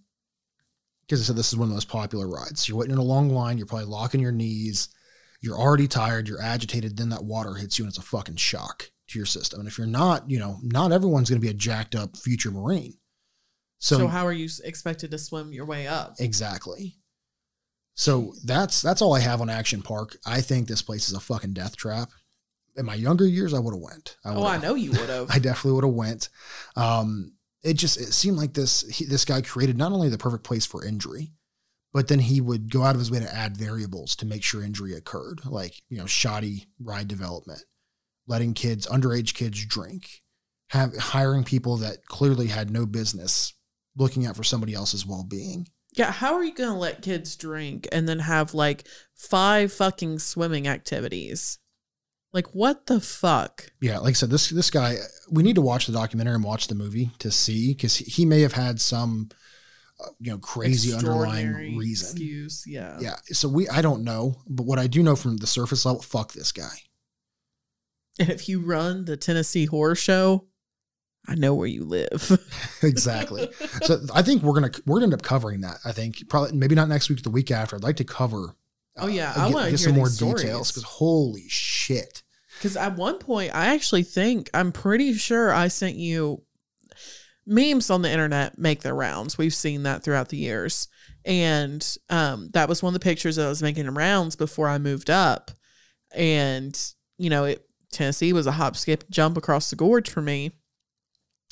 because 1.02 1.20
I 1.20 1.24
said 1.24 1.36
this 1.36 1.52
is 1.52 1.56
one 1.58 1.64
of 1.64 1.70
the 1.70 1.76
most 1.76 1.88
popular 1.88 2.28
rides. 2.28 2.68
You're 2.68 2.76
waiting 2.78 2.92
in 2.92 2.98
a 2.98 3.02
long 3.02 3.30
line. 3.30 3.56
You're 3.58 3.66
probably 3.66 3.86
locking 3.86 4.20
your 4.20 4.32
knees. 4.32 4.88
You're 5.40 5.58
already 5.58 5.88
tired. 5.88 6.28
You're 6.28 6.42
agitated. 6.42 6.96
Then 6.96 7.08
that 7.10 7.24
water 7.24 7.54
hits 7.54 7.78
you 7.78 7.84
and 7.84 7.90
it's 7.90 7.98
a 7.98 8.02
fucking 8.02 8.36
shock 8.36 8.90
to 9.08 9.18
your 9.18 9.26
system. 9.26 9.60
And 9.60 9.68
if 9.68 9.78
you're 9.78 9.86
not, 9.86 10.30
you 10.30 10.38
know, 10.38 10.58
not 10.62 10.92
everyone's 10.92 11.30
going 11.30 11.40
to 11.40 11.44
be 11.46 11.50
a 11.50 11.54
jacked 11.54 11.94
up 11.94 12.16
future 12.16 12.50
marine. 12.50 12.94
So, 13.78 13.96
So, 13.98 14.06
how 14.08 14.26
are 14.26 14.32
you 14.32 14.48
expected 14.64 15.10
to 15.10 15.18
swim 15.18 15.52
your 15.52 15.64
way 15.64 15.86
up? 15.86 16.16
exactly. 16.18 16.96
So 17.94 18.34
that's 18.44 18.80
that's 18.80 19.02
all 19.02 19.14
I 19.14 19.20
have 19.20 19.40
on 19.40 19.50
Action 19.50 19.82
Park. 19.82 20.16
I 20.24 20.40
think 20.40 20.68
this 20.68 20.80
place 20.82 21.08
is 21.08 21.14
a 21.14 21.20
fucking 21.20 21.52
death 21.52 21.76
trap. 21.76 22.10
In 22.76 22.86
my 22.86 22.94
younger 22.94 23.26
years, 23.26 23.52
I 23.52 23.58
would 23.58 23.74
have 23.74 23.82
went. 23.82 24.16
I 24.24 24.34
oh, 24.34 24.46
I 24.46 24.58
know 24.58 24.74
you 24.74 24.92
would 24.92 25.08
have. 25.10 25.28
I 25.30 25.38
definitely 25.38 25.72
would 25.72 25.84
have 25.84 25.92
went. 25.94 26.28
Um, 26.76 27.32
it 27.62 27.74
just 27.74 28.00
it 28.00 28.12
seemed 28.12 28.36
like 28.38 28.54
this 28.54 28.82
he, 28.88 29.04
this 29.04 29.24
guy 29.24 29.42
created 29.42 29.76
not 29.76 29.92
only 29.92 30.08
the 30.08 30.16
perfect 30.18 30.44
place 30.44 30.64
for 30.64 30.84
injury, 30.84 31.32
but 31.92 32.08
then 32.08 32.18
he 32.18 32.40
would 32.40 32.70
go 32.70 32.82
out 32.82 32.94
of 32.94 33.00
his 33.00 33.10
way 33.10 33.20
to 33.20 33.34
add 33.34 33.56
variables 33.56 34.16
to 34.16 34.26
make 34.26 34.42
sure 34.42 34.62
injury 34.62 34.94
occurred, 34.94 35.44
like 35.44 35.82
you 35.88 35.98
know 35.98 36.06
shoddy 36.06 36.66
ride 36.78 37.08
development, 37.08 37.62
letting 38.26 38.54
kids 38.54 38.86
underage 38.86 39.34
kids 39.34 39.64
drink, 39.64 40.22
have 40.70 40.96
hiring 40.96 41.44
people 41.44 41.76
that 41.78 42.04
clearly 42.06 42.46
had 42.46 42.70
no 42.70 42.86
business 42.86 43.54
looking 43.96 44.26
out 44.26 44.36
for 44.36 44.44
somebody 44.44 44.74
else's 44.74 45.06
well 45.06 45.24
being. 45.24 45.66
Yeah, 45.92 46.12
how 46.12 46.34
are 46.34 46.44
you 46.44 46.54
going 46.54 46.70
to 46.70 46.78
let 46.78 47.02
kids 47.02 47.34
drink 47.34 47.88
and 47.90 48.08
then 48.08 48.20
have 48.20 48.54
like 48.54 48.86
five 49.14 49.72
fucking 49.72 50.20
swimming 50.20 50.68
activities? 50.68 51.58
Like, 52.32 52.54
what 52.54 52.86
the 52.86 53.00
fuck? 53.00 53.72
Yeah, 53.80 53.98
like 53.98 54.10
I 54.10 54.12
said, 54.12 54.30
this 54.30 54.50
this 54.50 54.70
guy, 54.70 54.98
we 55.28 55.42
need 55.42 55.56
to 55.56 55.60
watch 55.60 55.86
the 55.86 55.92
documentary 55.92 56.36
and 56.36 56.44
watch 56.44 56.68
the 56.68 56.76
movie 56.76 57.10
to 57.18 57.30
see 57.30 57.74
because 57.74 57.96
he, 57.96 58.24
may 58.24 58.40
have 58.42 58.52
had 58.52 58.80
some, 58.80 59.30
you 60.18 60.30
know, 60.30 60.38
crazy 60.38 60.92
underlying 60.94 61.76
reason. 61.76 62.10
Excuse, 62.16 62.64
yeah. 62.66 62.96
Yeah, 63.00 63.16
so 63.26 63.48
we 63.48 63.68
I 63.68 63.82
don't 63.82 64.04
know, 64.04 64.36
but 64.48 64.64
what 64.66 64.78
I 64.78 64.86
do 64.86 65.02
know 65.02 65.16
from 65.16 65.36
the 65.38 65.46
surface 65.46 65.84
level, 65.84 66.02
fuck 66.02 66.32
this 66.32 66.52
guy. 66.52 66.74
And 68.18 68.28
if 68.30 68.48
you 68.48 68.60
run 68.60 69.04
the 69.06 69.16
Tennessee 69.16 69.66
Horror 69.66 69.94
Show, 69.94 70.46
I 71.26 71.34
know 71.34 71.54
where 71.54 71.66
you 71.66 71.84
live. 71.84 72.38
exactly. 72.82 73.48
So 73.82 74.00
I 74.14 74.22
think 74.22 74.42
we're 74.42 74.54
gonna 74.54 74.70
we're 74.86 74.96
gonna 74.96 75.06
end 75.06 75.14
up 75.14 75.22
covering 75.22 75.60
that. 75.62 75.78
I 75.84 75.92
think 75.92 76.28
probably 76.28 76.56
maybe 76.56 76.74
not 76.74 76.88
next 76.88 77.08
week, 77.08 77.22
the 77.22 77.30
week 77.30 77.50
after. 77.50 77.76
I'd 77.76 77.82
like 77.82 77.96
to 77.96 78.04
cover. 78.04 78.56
Oh, 78.96 79.06
yeah, 79.06 79.32
uh, 79.36 79.42
I 79.42 79.46
get- 79.48 79.54
wanna 79.54 79.70
get 79.70 79.80
some 79.80 79.94
more 79.94 80.08
stories. 80.08 80.42
details 80.42 80.70
because 80.70 80.82
holy 80.82 81.44
shit. 81.48 82.22
Because 82.58 82.76
at 82.76 82.96
one 82.96 83.18
point, 83.18 83.54
I 83.54 83.74
actually 83.74 84.02
think, 84.02 84.50
I'm 84.52 84.72
pretty 84.72 85.14
sure 85.14 85.50
I 85.50 85.68
sent 85.68 85.96
you 85.96 86.42
memes 87.50 87.90
on 87.90 88.00
the 88.02 88.10
internet 88.10 88.56
make 88.58 88.80
their 88.82 88.94
rounds. 88.94 89.36
We've 89.36 89.52
seen 89.54 89.82
that 89.82 90.02
throughout 90.02 90.28
the 90.30 90.36
years. 90.38 90.88
And 91.24 91.86
um, 92.08 92.48
that 92.54 92.68
was 92.68 92.82
one 92.82 92.94
of 92.94 93.00
the 93.00 93.04
pictures 93.04 93.36
that 93.36 93.44
I 93.44 93.48
was 93.50 93.62
making 93.62 93.86
rounds 93.92 94.36
before 94.36 94.68
I 94.68 94.78
moved 94.78 95.10
up. 95.10 95.50
And, 96.14 96.78
you 97.18 97.28
know, 97.28 97.44
it, 97.44 97.66
Tennessee 97.92 98.32
was 98.32 98.46
a 98.46 98.52
hop, 98.52 98.76
skip, 98.76 99.04
jump 99.10 99.36
across 99.36 99.68
the 99.68 99.76
gorge 99.76 100.08
for 100.08 100.22
me. 100.22 100.52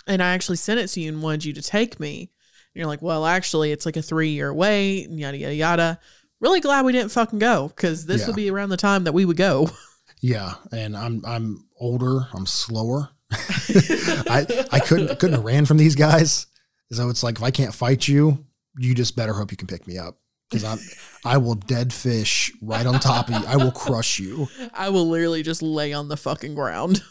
And 0.06 0.22
I 0.22 0.32
actually 0.34 0.56
sent 0.56 0.80
it 0.80 0.88
to 0.88 1.00
you 1.00 1.10
and 1.10 1.22
wanted 1.22 1.44
you 1.44 1.52
to 1.54 1.62
take 1.62 2.00
me. 2.00 2.20
And 2.20 2.80
you're 2.80 2.86
like, 2.86 3.02
well, 3.02 3.26
actually, 3.26 3.72
it's 3.72 3.84
like 3.84 3.96
a 3.96 4.02
three 4.02 4.30
year 4.30 4.54
wait, 4.54 5.04
and 5.08 5.18
yada, 5.20 5.36
yada, 5.36 5.54
yada. 5.54 6.00
Really 6.40 6.60
glad 6.60 6.84
we 6.84 6.92
didn't 6.92 7.10
fucking 7.10 7.40
go 7.40 7.68
because 7.68 8.06
this 8.06 8.22
Yeah. 8.22 8.26
would 8.28 8.36
be 8.36 8.50
around 8.50 8.68
the 8.70 8.76
time 8.76 9.04
that 9.04 9.12
we 9.12 9.24
would 9.24 9.36
go. 9.36 9.68
Yeah, 10.20 10.54
and 10.72 10.96
I'm 10.96 11.22
I'm 11.24 11.68
older. 11.78 12.26
I'm 12.34 12.44
slower. 12.44 13.10
I 13.32 14.66
I 14.72 14.80
couldn't 14.80 15.10
I 15.10 15.14
couldn't 15.14 15.36
have 15.36 15.44
ran 15.44 15.66
from 15.66 15.76
these 15.76 15.94
guys. 15.94 16.46
So 16.92 17.10
it's 17.10 17.22
like 17.22 17.36
if 17.36 17.42
I 17.42 17.50
can't 17.50 17.74
fight 17.74 18.08
you, 18.08 18.44
you 18.78 18.94
just 18.94 19.16
better 19.16 19.34
hope 19.34 19.50
you 19.50 19.56
can 19.56 19.66
pick 19.66 19.86
me 19.86 19.98
up 19.98 20.16
because 20.48 20.64
I'm 20.64 20.78
I 21.24 21.36
will 21.36 21.54
dead 21.54 21.92
fish 21.92 22.52
right 22.62 22.86
on 22.86 23.00
top 23.00 23.28
of 23.28 23.34
you. 23.34 23.46
I 23.46 23.56
will 23.56 23.72
crush 23.72 24.18
you. 24.18 24.48
I 24.74 24.88
will 24.88 25.08
literally 25.08 25.42
just 25.42 25.62
lay 25.62 25.92
on 25.92 26.08
the 26.08 26.16
fucking 26.16 26.54
ground. 26.54 27.02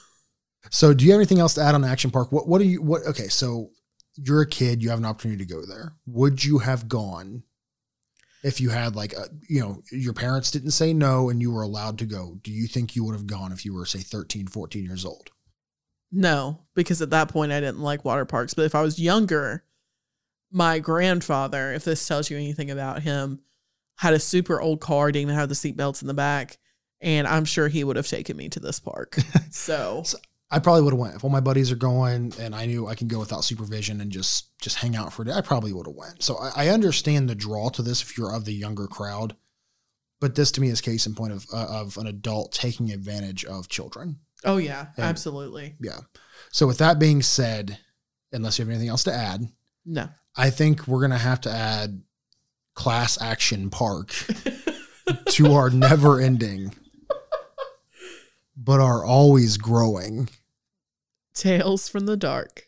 So, 0.70 0.94
do 0.94 1.06
you 1.06 1.12
have 1.12 1.20
anything 1.20 1.40
else 1.40 1.54
to 1.56 1.62
add 1.62 1.76
on 1.76 1.84
Action 1.84 2.12
Park? 2.12 2.32
What 2.32 2.48
What 2.48 2.60
do 2.60 2.66
you 2.66 2.82
what? 2.82 3.04
Okay, 3.08 3.28
so 3.28 3.70
you're 4.16 4.42
a 4.42 4.48
kid. 4.48 4.82
You 4.82 4.90
have 4.90 5.00
an 5.00 5.06
opportunity 5.06 5.46
to 5.46 5.54
go 5.54 5.66
there. 5.66 5.94
Would 6.08 6.44
you 6.44 6.60
have 6.60 6.88
gone 6.88 7.44
if 8.44 8.60
you 8.60 8.70
had 8.70 8.96
like 8.96 9.14
a 9.14 9.30
you 9.48 9.62
know 9.62 9.84
your 9.92 10.14
parents 10.14 10.52
didn't 10.52 10.72
say 10.72 10.94
no 10.94 11.30
and 11.30 11.42
you 11.42 11.52
were 11.52 11.62
allowed 11.62 12.00
to 12.00 12.06
go? 12.06 12.38
Do 12.42 12.52
you 12.52 12.68
think 12.68 12.96
you 12.96 13.04
would 13.06 13.16
have 13.16 13.28
gone 13.28 13.52
if 13.52 13.66
you 13.66 13.74
were 13.74 13.86
say 13.86 14.00
13, 14.00 14.48
14 14.48 14.84
years 14.84 15.06
old? 15.06 15.30
No, 16.12 16.62
because 16.74 17.02
at 17.02 17.10
that 17.10 17.30
point 17.30 17.52
I 17.52 17.60
didn't 17.60 17.80
like 17.82 18.06
water 18.06 18.26
parks. 18.26 18.54
But 18.54 18.66
if 18.66 18.76
I 18.76 18.82
was 18.82 19.00
younger, 19.00 19.64
my 20.52 20.80
grandfather, 20.80 21.74
if 21.74 21.84
this 21.84 22.08
tells 22.08 22.30
you 22.30 22.38
anything 22.38 22.72
about 22.72 23.02
him, 23.02 23.42
had 23.98 24.14
a 24.14 24.20
super 24.20 24.62
old 24.62 24.80
car, 24.80 25.12
didn't 25.12 25.24
even 25.24 25.36
have 25.36 25.50
the 25.50 25.56
seatbelts 25.56 26.02
in 26.02 26.08
the 26.08 26.14
back. 26.14 26.58
And 27.02 27.28
I'm 27.28 27.46
sure 27.46 27.68
he 27.68 27.84
would 27.84 27.96
have 27.96 28.08
taken 28.08 28.38
me 28.38 28.50
to 28.50 28.60
this 28.60 28.80
park. 28.80 29.18
So, 29.52 30.04
I 30.50 30.60
probably 30.60 30.84
would 30.84 30.94
have 30.94 31.00
went 31.00 31.16
if 31.16 31.24
all 31.24 31.30
my 31.30 31.42
buddies 31.42 31.72
are 31.72 31.78
going 31.78 32.32
and 32.40 32.56
I 32.56 32.66
knew 32.66 32.88
I 32.88 32.96
can 32.96 33.08
go 33.08 33.20
without 33.20 33.44
supervision 33.44 34.00
and 34.00 34.12
just 34.12 34.58
just 34.60 34.78
hang 34.78 34.96
out 34.96 35.12
for 35.12 35.24
a 35.24 35.26
day. 35.26 35.34
I 35.34 35.42
probably 35.42 35.74
would 35.74 35.88
have 35.88 35.96
went. 35.96 36.24
So 36.24 36.38
I, 36.38 36.68
I 36.68 36.70
understand 36.70 37.28
the 37.30 37.36
draw 37.36 37.70
to 37.70 37.82
this 37.82 38.02
if 38.02 38.18
you're 38.18 38.34
of 38.34 38.46
the 38.46 38.54
younger 38.54 38.88
crowd, 38.88 39.36
but 40.22 40.36
this 40.36 40.52
to 40.54 40.62
me 40.62 40.70
is 40.70 40.80
case 40.80 41.06
in 41.06 41.16
point 41.16 41.34
of 41.34 41.46
uh, 41.52 41.66
of 41.68 41.98
an 41.98 42.08
adult 42.08 42.54
taking 42.54 42.92
advantage 42.92 43.44
of 43.44 43.68
children. 43.68 44.20
Oh 44.46 44.58
yeah, 44.58 44.88
And- 44.98 45.06
absolutely. 45.06 45.76
Yeah. 45.80 46.00
So 46.52 46.66
with 46.68 46.78
that 46.78 47.00
being 47.00 47.22
said, 47.22 47.78
unless 48.32 48.58
you 48.58 48.64
have 48.66 48.70
anything 48.70 48.90
else 48.90 49.04
to 49.06 49.14
add, 49.14 49.48
No. 49.86 50.10
I 50.36 50.50
think 50.50 50.88
we're 50.88 51.02
gonna 51.02 51.18
have 51.18 51.42
to 51.42 51.52
add 51.52 52.02
class 52.76 53.20
action 53.22 53.70
park 53.70 54.14
to 55.30 55.54
our 55.54 55.70
never 55.70 56.20
ending, 56.22 56.74
but 58.56 58.80
are 58.80 59.04
always 59.04 59.58
growing 59.58 60.30
Tales 61.34 61.88
from 61.88 62.06
the 62.08 62.18
dark. 62.18 62.67